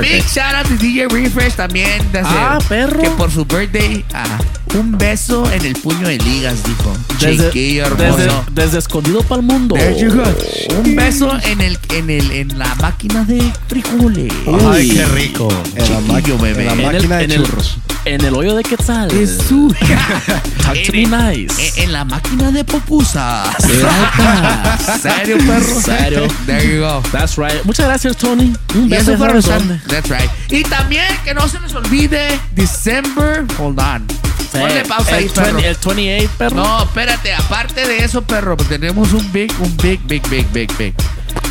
Big 0.00 0.22
shout 0.24 0.54
out 0.54 0.66
to 0.66 0.76
DJ 0.76 1.08
Refresh 1.08 1.54
también. 1.56 2.02
Ah, 2.24 2.58
perro. 2.68 3.00
Que 3.00 3.10
por 3.10 3.30
su 3.30 3.44
birthday, 3.44 4.04
ah, 4.14 4.38
un 4.74 4.96
beso 4.98 5.50
en 5.52 5.64
el 5.64 5.74
puño 5.74 6.06
de 6.08 6.18
ligas, 6.18 6.62
dijo. 6.64 6.96
Desde, 7.20 7.46
Chiquillo 7.46 7.88
desde, 7.90 8.24
hermoso. 8.24 8.44
desde 8.52 8.78
escondido 8.78 9.22
para 9.22 9.40
el 9.40 9.46
mundo. 9.46 9.74
Un 10.12 10.96
beso 10.96 11.36
en 11.44 11.60
el, 11.60 11.78
en 11.90 12.08
el, 12.10 12.30
en 12.30 12.58
la 12.58 12.74
máquina 12.76 13.24
de 13.24 13.52
frijoles. 13.68 14.32
Ay, 14.72 14.88
qué 14.90 15.04
rico. 15.06 15.48
En 15.74 15.78
la, 15.78 15.84
Chiquillo, 15.84 16.36
maqui- 16.38 16.40
bebé. 16.42 16.60
en 16.62 16.66
la 16.66 16.72
En 16.72 16.80
el, 16.80 16.86
máquina 16.94 17.16
de 17.18 17.24
en, 17.24 17.30
el, 17.32 17.42
churros. 17.44 17.78
en 18.06 18.24
el 18.24 18.34
hoyo 18.34 18.54
de 18.56 18.62
Quetzal. 18.62 19.10
Es 19.12 19.38
su. 19.48 19.74
Talk 20.62 20.82
to 20.86 20.92
me 20.92 21.02
en, 21.02 21.10
nice. 21.10 21.72
en- 21.76 21.84
en 21.84 21.92
la 21.92 22.04
máquina 22.04 22.50
de 22.50 22.64
popusas. 22.64 23.54
Serio, 25.02 25.38
perro. 25.38 25.80
Serio. 25.80 26.28
There 26.46 26.66
you 26.74 26.80
go. 26.80 27.02
That's 27.12 27.36
right. 27.36 27.62
Muchas 27.64 27.86
gracias, 27.86 28.16
Tony. 28.16 28.54
Un 28.74 28.86
Y 28.86 28.88
beso 28.88 29.12
eso 29.12 29.22
grande. 29.24 29.42
son- 29.42 29.80
That's 29.88 30.08
right. 30.08 30.30
Y 30.50 30.62
también 30.64 31.04
que 31.24 31.34
no 31.34 31.46
se 31.48 31.60
nos 31.60 31.74
olvide 31.74 32.40
December. 32.54 33.44
Hold 33.58 33.78
on. 33.80 34.06
Ponle 34.52 34.84
pausa 34.84 35.16
ahí, 35.16 35.24
el, 35.24 35.30
perro. 35.30 35.56
20 35.56 35.68
el 35.68 35.94
28, 35.94 36.30
perro. 36.38 36.56
No, 36.56 36.82
espérate, 36.82 37.34
aparte 37.34 37.86
de 37.86 37.98
eso, 37.98 38.22
perro, 38.22 38.56
tenemos 38.56 39.12
un 39.12 39.30
big, 39.32 39.52
un 39.60 39.76
big, 39.76 40.00
big, 40.06 40.26
big, 40.28 40.46
big, 40.52 40.76
big. 40.78 40.94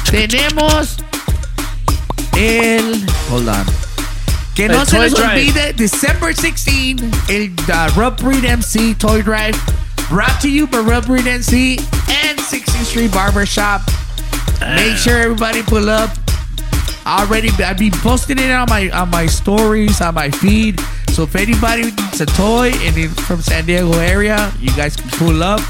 Tenemos 0.09 0.97
el. 2.35 3.05
Hold 3.29 3.49
on. 3.49 3.65
Que 4.55 4.65
El 4.65 4.71
no 4.71 4.85
se 4.85 4.97
Toy 4.97 5.09
les 5.09 5.13
olvide, 5.13 5.73
December 5.73 6.33
16, 6.33 7.01
el 7.29 7.53
uh, 7.69 7.89
Rub 7.95 8.19
Breed 8.19 8.43
MC 8.43 8.95
Toy 8.97 9.21
Drive, 9.21 9.55
brought 10.09 10.41
to 10.41 10.49
you 10.49 10.65
by 10.65 10.79
Rub 10.79 11.05
Breed 11.05 11.27
MC 11.27 11.77
and 12.25 12.39
16th 12.39 12.85
Street 12.85 13.11
Barbershop. 13.11 13.81
Make 14.61 14.97
sure 14.97 15.17
everybody 15.17 15.61
pull 15.61 15.89
up. 15.89 16.09
Already, 17.05 17.49
I've 17.63 17.77
been 17.77 17.91
posting 17.91 18.39
it 18.39 18.49
on 18.49 18.67
my 18.67 18.89
on 18.89 19.09
my 19.09 19.27
stories 19.27 20.01
on 20.01 20.15
my 20.15 20.31
feed. 20.31 20.79
So 21.13 21.23
if 21.23 21.35
anybody 21.35 21.91
needs 22.17 22.21
a 22.21 22.25
toy 22.35 22.71
and 22.87 22.97
in, 22.97 23.09
from 23.09 23.41
San 23.41 23.65
Diego 23.65 23.93
area, 23.99 24.51
you 24.59 24.71
guys 24.75 24.95
can 24.95 25.09
pull 25.19 25.43
up. 25.43 25.61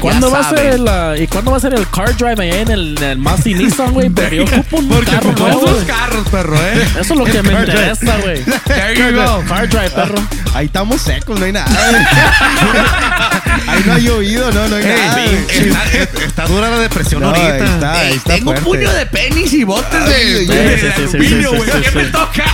¿Cuándo 0.00 0.30
va 0.30 0.40
a 0.40 0.50
ser 0.50 0.74
el, 0.74 0.82
uh, 0.82 1.14
¿Y 1.18 1.26
cuándo 1.26 1.50
va 1.52 1.56
a 1.56 1.60
ser 1.60 1.72
el 1.72 1.88
car 1.88 2.14
drive 2.18 2.38
allá 2.38 2.60
en 2.60 2.70
el, 2.70 2.98
en 2.98 3.02
el 3.04 3.18
Mazda 3.18 3.50
Nissan, 3.52 3.94
güey? 3.94 4.10
Porque 4.14 4.36
yo 4.36 4.44
ocupo 4.44 4.76
un 4.76 4.88
Porque 4.90 5.10
carro 5.10 5.32
nuevo, 5.32 5.60
dos 5.66 5.84
carros, 5.84 6.28
perro, 6.28 6.54
¿eh? 6.54 6.86
Eso 7.00 7.14
es 7.14 7.18
lo 7.18 7.24
que 7.24 7.42
me 7.42 7.50
car 7.52 7.64
drive. 7.64 7.92
interesa, 7.94 8.16
güey. 8.18 8.44
There 8.66 8.94
you 8.94 9.16
go. 9.16 9.42
Car 9.48 9.66
drive, 9.70 9.90
perro. 9.90 10.16
Ahí 10.52 10.66
estamos 10.66 11.00
secos, 11.00 11.38
no 11.40 11.46
hay 11.46 11.52
nada. 11.52 11.66
Ahí 13.68 13.82
no 13.86 13.92
ha 13.94 13.98
llovido, 13.98 14.52
no, 14.52 14.68
no 14.68 14.76
hay 14.76 14.84
nada. 14.84 15.24
Está, 15.24 15.84
está 16.26 16.46
dura 16.46 16.68
la 16.70 16.78
depresión 16.78 17.22
No, 17.22 17.30
ahí 17.30 17.40
ahorita. 17.40 17.64
está, 17.74 17.92
ahí 18.00 18.12
está 18.12 18.34
tengo 18.34 18.50
un 18.50 18.56
fuerte. 18.58 18.84
puño 18.86 18.92
de 18.94 19.06
penis 19.06 19.52
y 19.54 19.64
botes 19.64 20.04
de, 20.04 20.14
Ay, 20.14 20.46
de- 20.46 20.46
de 20.46 20.78
sí, 20.78 20.86
sí, 21.10 21.18
sí, 21.42 21.82
¿Qué 21.82 21.90
me 21.92 22.04
toca? 22.04 22.44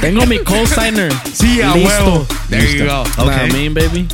Tengo 0.00 0.26
mi 0.26 0.38
co-signer. 0.40 1.12
Sí, 1.32 1.60
a 1.62 1.74
Listo. 1.74 1.88
huevo. 1.88 2.26
There 2.48 2.78
you 2.78 2.84
go. 2.86 3.04
I 3.18 3.52
mean, 3.52 3.74
baby. 3.74 4.06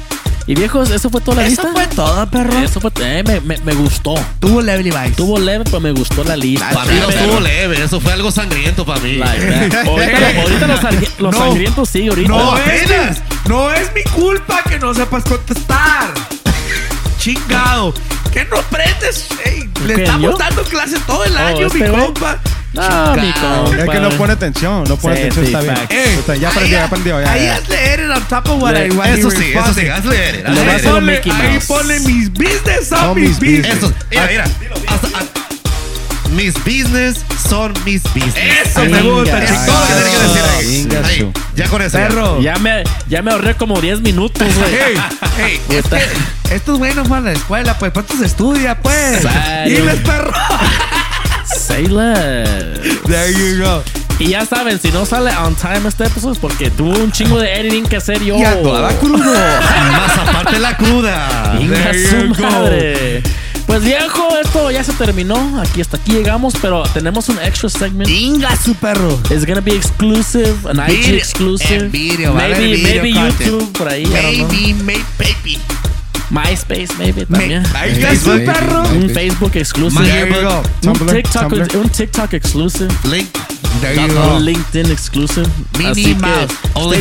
Y 0.48 0.54
viejos, 0.54 0.90
¿eso 0.92 1.10
fue 1.10 1.20
toda 1.20 1.38
la 1.42 1.48
Eso 1.48 1.62
lista? 1.62 1.68
fue 1.72 1.86
todo, 1.88 2.30
perro. 2.30 2.56
Eso 2.60 2.80
fue... 2.80 2.92
Eh, 3.00 3.24
me, 3.26 3.40
me, 3.40 3.56
me 3.64 3.74
gustó. 3.74 4.14
Tuvo 4.38 4.62
leve 4.62 4.84
Levi's. 4.84 5.16
Tuvo 5.16 5.40
leve, 5.40 5.64
pero 5.64 5.80
me 5.80 5.90
gustó 5.90 6.22
la 6.22 6.36
lista. 6.36 6.70
Para 6.70 6.86
mí 6.92 7.00
no 7.00 7.08
estuvo 7.10 7.40
leve, 7.40 7.82
eso 7.82 8.00
fue 8.00 8.12
algo 8.12 8.30
sangriento 8.30 8.86
para 8.86 9.00
mí. 9.00 9.14
Like. 9.16 9.44
Ahorita, 9.88 10.40
ahorita 10.40 10.66
los, 10.68 11.18
los 11.18 11.32
No. 11.34 11.38
sangrientos 11.40 11.88
sí, 11.88 12.06
ahorita. 12.06 12.28
No 12.28 12.56
es, 12.58 13.22
no 13.48 13.72
es 13.72 13.92
mi 13.92 14.04
culpa 14.04 14.62
que 14.62 14.78
no 14.78 14.94
sepas 14.94 15.24
contestar. 15.24 16.14
Chingado. 17.18 17.92
¿Qué 18.32 18.44
no 18.44 18.58
aprendes? 18.58 19.26
Ey, 19.44 19.68
le 19.84 19.94
¿Quién, 19.94 20.00
estamos 20.02 20.30
yo? 20.32 20.36
dando 20.38 20.62
clases 20.64 21.00
todo 21.06 21.24
el 21.24 21.34
Oh, 21.34 21.38
año, 21.38 21.66
este 21.66 21.78
mi 21.80 21.88
compa. 21.98 22.38
Mi 22.76 23.32
compa. 23.32 23.76
Es 23.82 23.88
que 23.90 24.00
no 24.00 24.08
pone 24.10 24.32
atención, 24.34 24.84
no 24.88 24.96
pone 24.96 25.16
Sí, 25.16 25.22
atención, 25.22 25.44
sí, 25.46 25.52
está 25.52 25.60
bien. 25.62 25.76
facts. 25.76 25.94
Ey, 25.94 26.14
Está- 26.18 26.36
ya 26.36 26.48
aprendió, 26.48 26.76
ahí- 26.76 26.80
ya 26.80 26.84
aprendió. 26.84 27.20
Ya, 27.22 27.32
Ahí 27.32 27.44
ya. 27.46 27.54
has 27.56 27.68
leer 27.68 28.00
it 28.00 28.10
on 28.10 28.22
top 28.28 28.48
of 28.50 28.62
what 28.62 28.72
Le- 28.74 28.86
I 28.86 28.90
what 28.90 29.06
he 29.08 29.12
Eso 29.20 29.30
sí, 29.30 29.52
eso 29.52 29.74
sí, 29.74 29.86
Ponle- 31.00 31.16
Mickey 31.16 31.32
ahí 31.32 31.52
Mouse. 31.52 31.64
pone 31.66 32.00
mis 32.00 32.32
business 32.32 32.92
mis 33.14 33.14
mis 33.14 33.40
business. 33.40 33.76
Eso, 33.78 33.92
mira, 34.10 34.26
mira. 34.28 34.44
Hasta- 34.88 35.18
a- 35.18 36.30
mis 36.30 36.54
business 36.64 37.24
son 37.48 37.72
mis 37.84 38.02
business. 38.02 38.34
Eso 38.66 38.84
me 38.84 39.00
gusta, 39.00 39.36
ay, 39.38 39.44
Es 39.44 39.66
todo 39.66 39.78
lo 39.78 39.86
que 39.86 39.92
tiene 39.94 40.10
que 40.10 40.18
decir 40.18 40.42
ahí. 40.58 40.86
Venga, 40.86 41.08
Ahí, 41.08 41.18
su. 41.20 41.32
Ya 41.54 41.68
con 41.68 41.82
eso. 41.82 41.98
ya. 41.98 42.08
Perro. 42.08 42.40
Ya 42.42 42.56
me, 42.56 42.84
ya 43.08 43.22
me 43.22 43.30
ahorré 43.30 43.54
como 43.54 43.80
10 43.80 44.00
minutos, 44.00 44.46
güey. 44.54 45.58
Puta. 45.82 45.98
estos 46.50 46.78
güeyes 46.78 46.96
no 46.96 47.04
fueron 47.06 47.28
a 47.28 47.30
la 47.30 47.36
escuela, 47.38 47.78
pues, 47.78 47.92
¿cuántos 47.92 48.20
estudia, 48.20 48.76
pues? 48.82 49.22
Diles, 49.66 49.94
perro. 50.04 50.32
Say 51.46 51.86
less. 51.86 52.80
There 53.06 53.30
you 53.30 53.62
go. 53.62 53.82
Y 54.18 54.28
ya 54.30 54.46
saben, 54.46 54.80
si 54.80 54.90
no 54.90 55.04
sale 55.04 55.30
on 55.36 55.54
time 55.54 55.86
este 55.88 56.04
episodio 56.04 56.32
es 56.32 56.38
porque 56.38 56.70
tuvo 56.70 56.90
un 56.90 57.12
chingo 57.12 57.38
de 57.38 57.60
editing 57.60 57.84
que 57.84 57.96
hacer 57.96 58.22
yo. 58.22 58.36
Y 58.36 58.44
andaba 58.44 58.90
crudo. 58.94 59.18
Más 59.18 60.18
aparte 60.18 60.58
la 60.58 60.76
cruda. 60.76 61.58
There 61.58 62.10
su 62.10 62.34
go. 62.34 62.50
madre. 62.50 63.22
Pues 63.66 63.82
viejo, 63.84 64.28
esto 64.42 64.70
ya 64.70 64.82
se 64.84 64.92
terminó. 64.92 65.60
Aquí 65.60 65.80
hasta 65.80 65.96
aquí 65.98 66.12
llegamos, 66.12 66.54
pero 66.62 66.84
tenemos 66.94 67.28
un 67.28 67.38
extra 67.40 67.68
segment. 67.68 68.08
Inga 68.08 68.56
su 68.56 68.74
perro. 68.74 69.20
It's 69.28 69.44
gonna 69.44 69.60
be 69.60 69.74
exclusive, 69.74 70.54
an 70.68 70.78
IG 70.88 71.14
exclusive. 71.14 71.88
video, 71.88 72.30
a 72.32 72.34
maybe, 72.34 72.76
video 72.76 73.02
maybe. 73.02 73.12
YouTube 73.12 73.72
por 73.72 73.88
ahí. 73.88 74.06
Baby, 74.06 74.74
made 74.74 75.04
baby. 75.18 75.60
MySpace, 76.30 76.96
maybe 76.98 77.24
Me- 77.28 77.38
también. 77.38 77.62
Ahí 77.74 77.92
está 77.92 78.14
su 78.16 78.44
perro. 78.44 78.82
Un 78.88 79.10
Facebook 79.10 79.54
exclusive. 79.56 80.00
My 80.00 80.06
There 80.08 80.28
you 80.28 80.40
go. 80.42 80.58
Un 80.58 80.64
Tumblr, 80.94 81.12
TikTok, 81.14 81.42
Tumblr. 81.48 81.76
un 81.76 81.88
TikTok 81.88 82.32
exclusive. 82.34 82.92
Link. 83.04 83.28
There 83.80 83.94
you 83.94 84.02
Un 84.02 84.14
go. 84.14 84.38
LinkedIn 84.40 84.90
exclusive. 84.90 85.46
Minnie 85.78 86.14
Así 86.14 86.14
Mouse. 86.14 86.52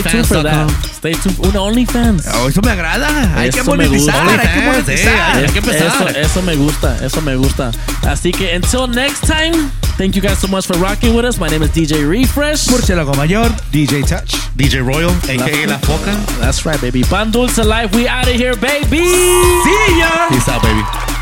stay 0.02 0.12
tuned 0.12 0.26
for 0.28 0.44
that. 0.44 0.70
Stay 0.98 1.14
tuned. 1.14 1.38
Un 1.40 1.56
OnlyFans. 1.56 2.26
Oh, 2.34 2.50
eso 2.50 2.62
me 2.62 2.72
agrada. 2.72 3.08
Hay 3.38 3.50
que 3.50 3.60
Eso 3.62 3.76
me 3.76 3.88
gusta. 3.88 4.12
monetizar, 4.12 4.40
hay 4.40 4.48
que 4.48 4.60
OnlyFans, 4.60 4.90
eh, 4.90 5.06
monetizar. 5.06 5.36
hay 5.38 5.46
que 5.52 5.60
empezar. 5.60 5.88
Eso, 5.88 6.20
eso 6.20 6.42
me 6.42 6.56
gusta, 6.56 6.98
eso 7.06 7.22
me 7.22 7.36
gusta. 7.38 7.72
Así 8.08 8.32
que 8.32 8.54
until 8.56 8.88
next 8.90 9.22
time, 9.26 9.54
thank 9.98 10.16
you 10.16 10.22
guys 10.22 10.38
so 10.38 10.48
much 10.48 10.66
for 10.68 10.78
rocking 10.78 11.16
with 11.16 11.26
us. 11.26 11.40
My 11.40 11.48
name 11.48 11.64
is 11.64 11.72
DJ 11.72 12.04
Refresh. 12.06 12.68
Murciélago 12.70 13.14
mayor. 13.16 13.50
DJ 13.72 14.04
Touch. 14.06 14.36
DJ 14.58 14.82
Royal, 14.86 15.12
a.k.a. 15.30 15.68
La 15.68 15.80
Foca. 15.80 16.14
That's 16.42 16.66
right, 16.66 16.80
baby. 16.82 17.04
Pan 17.04 17.32
Dulce 17.32 17.64
Life, 17.64 17.96
we 17.96 18.08
out 18.10 18.28
of 18.28 18.36
here, 18.36 18.56
baby. 18.58 19.15
See 19.64 20.00
ya. 20.00 20.28
Peace 20.30 20.50
out, 20.50 20.62
baby. 20.62 21.15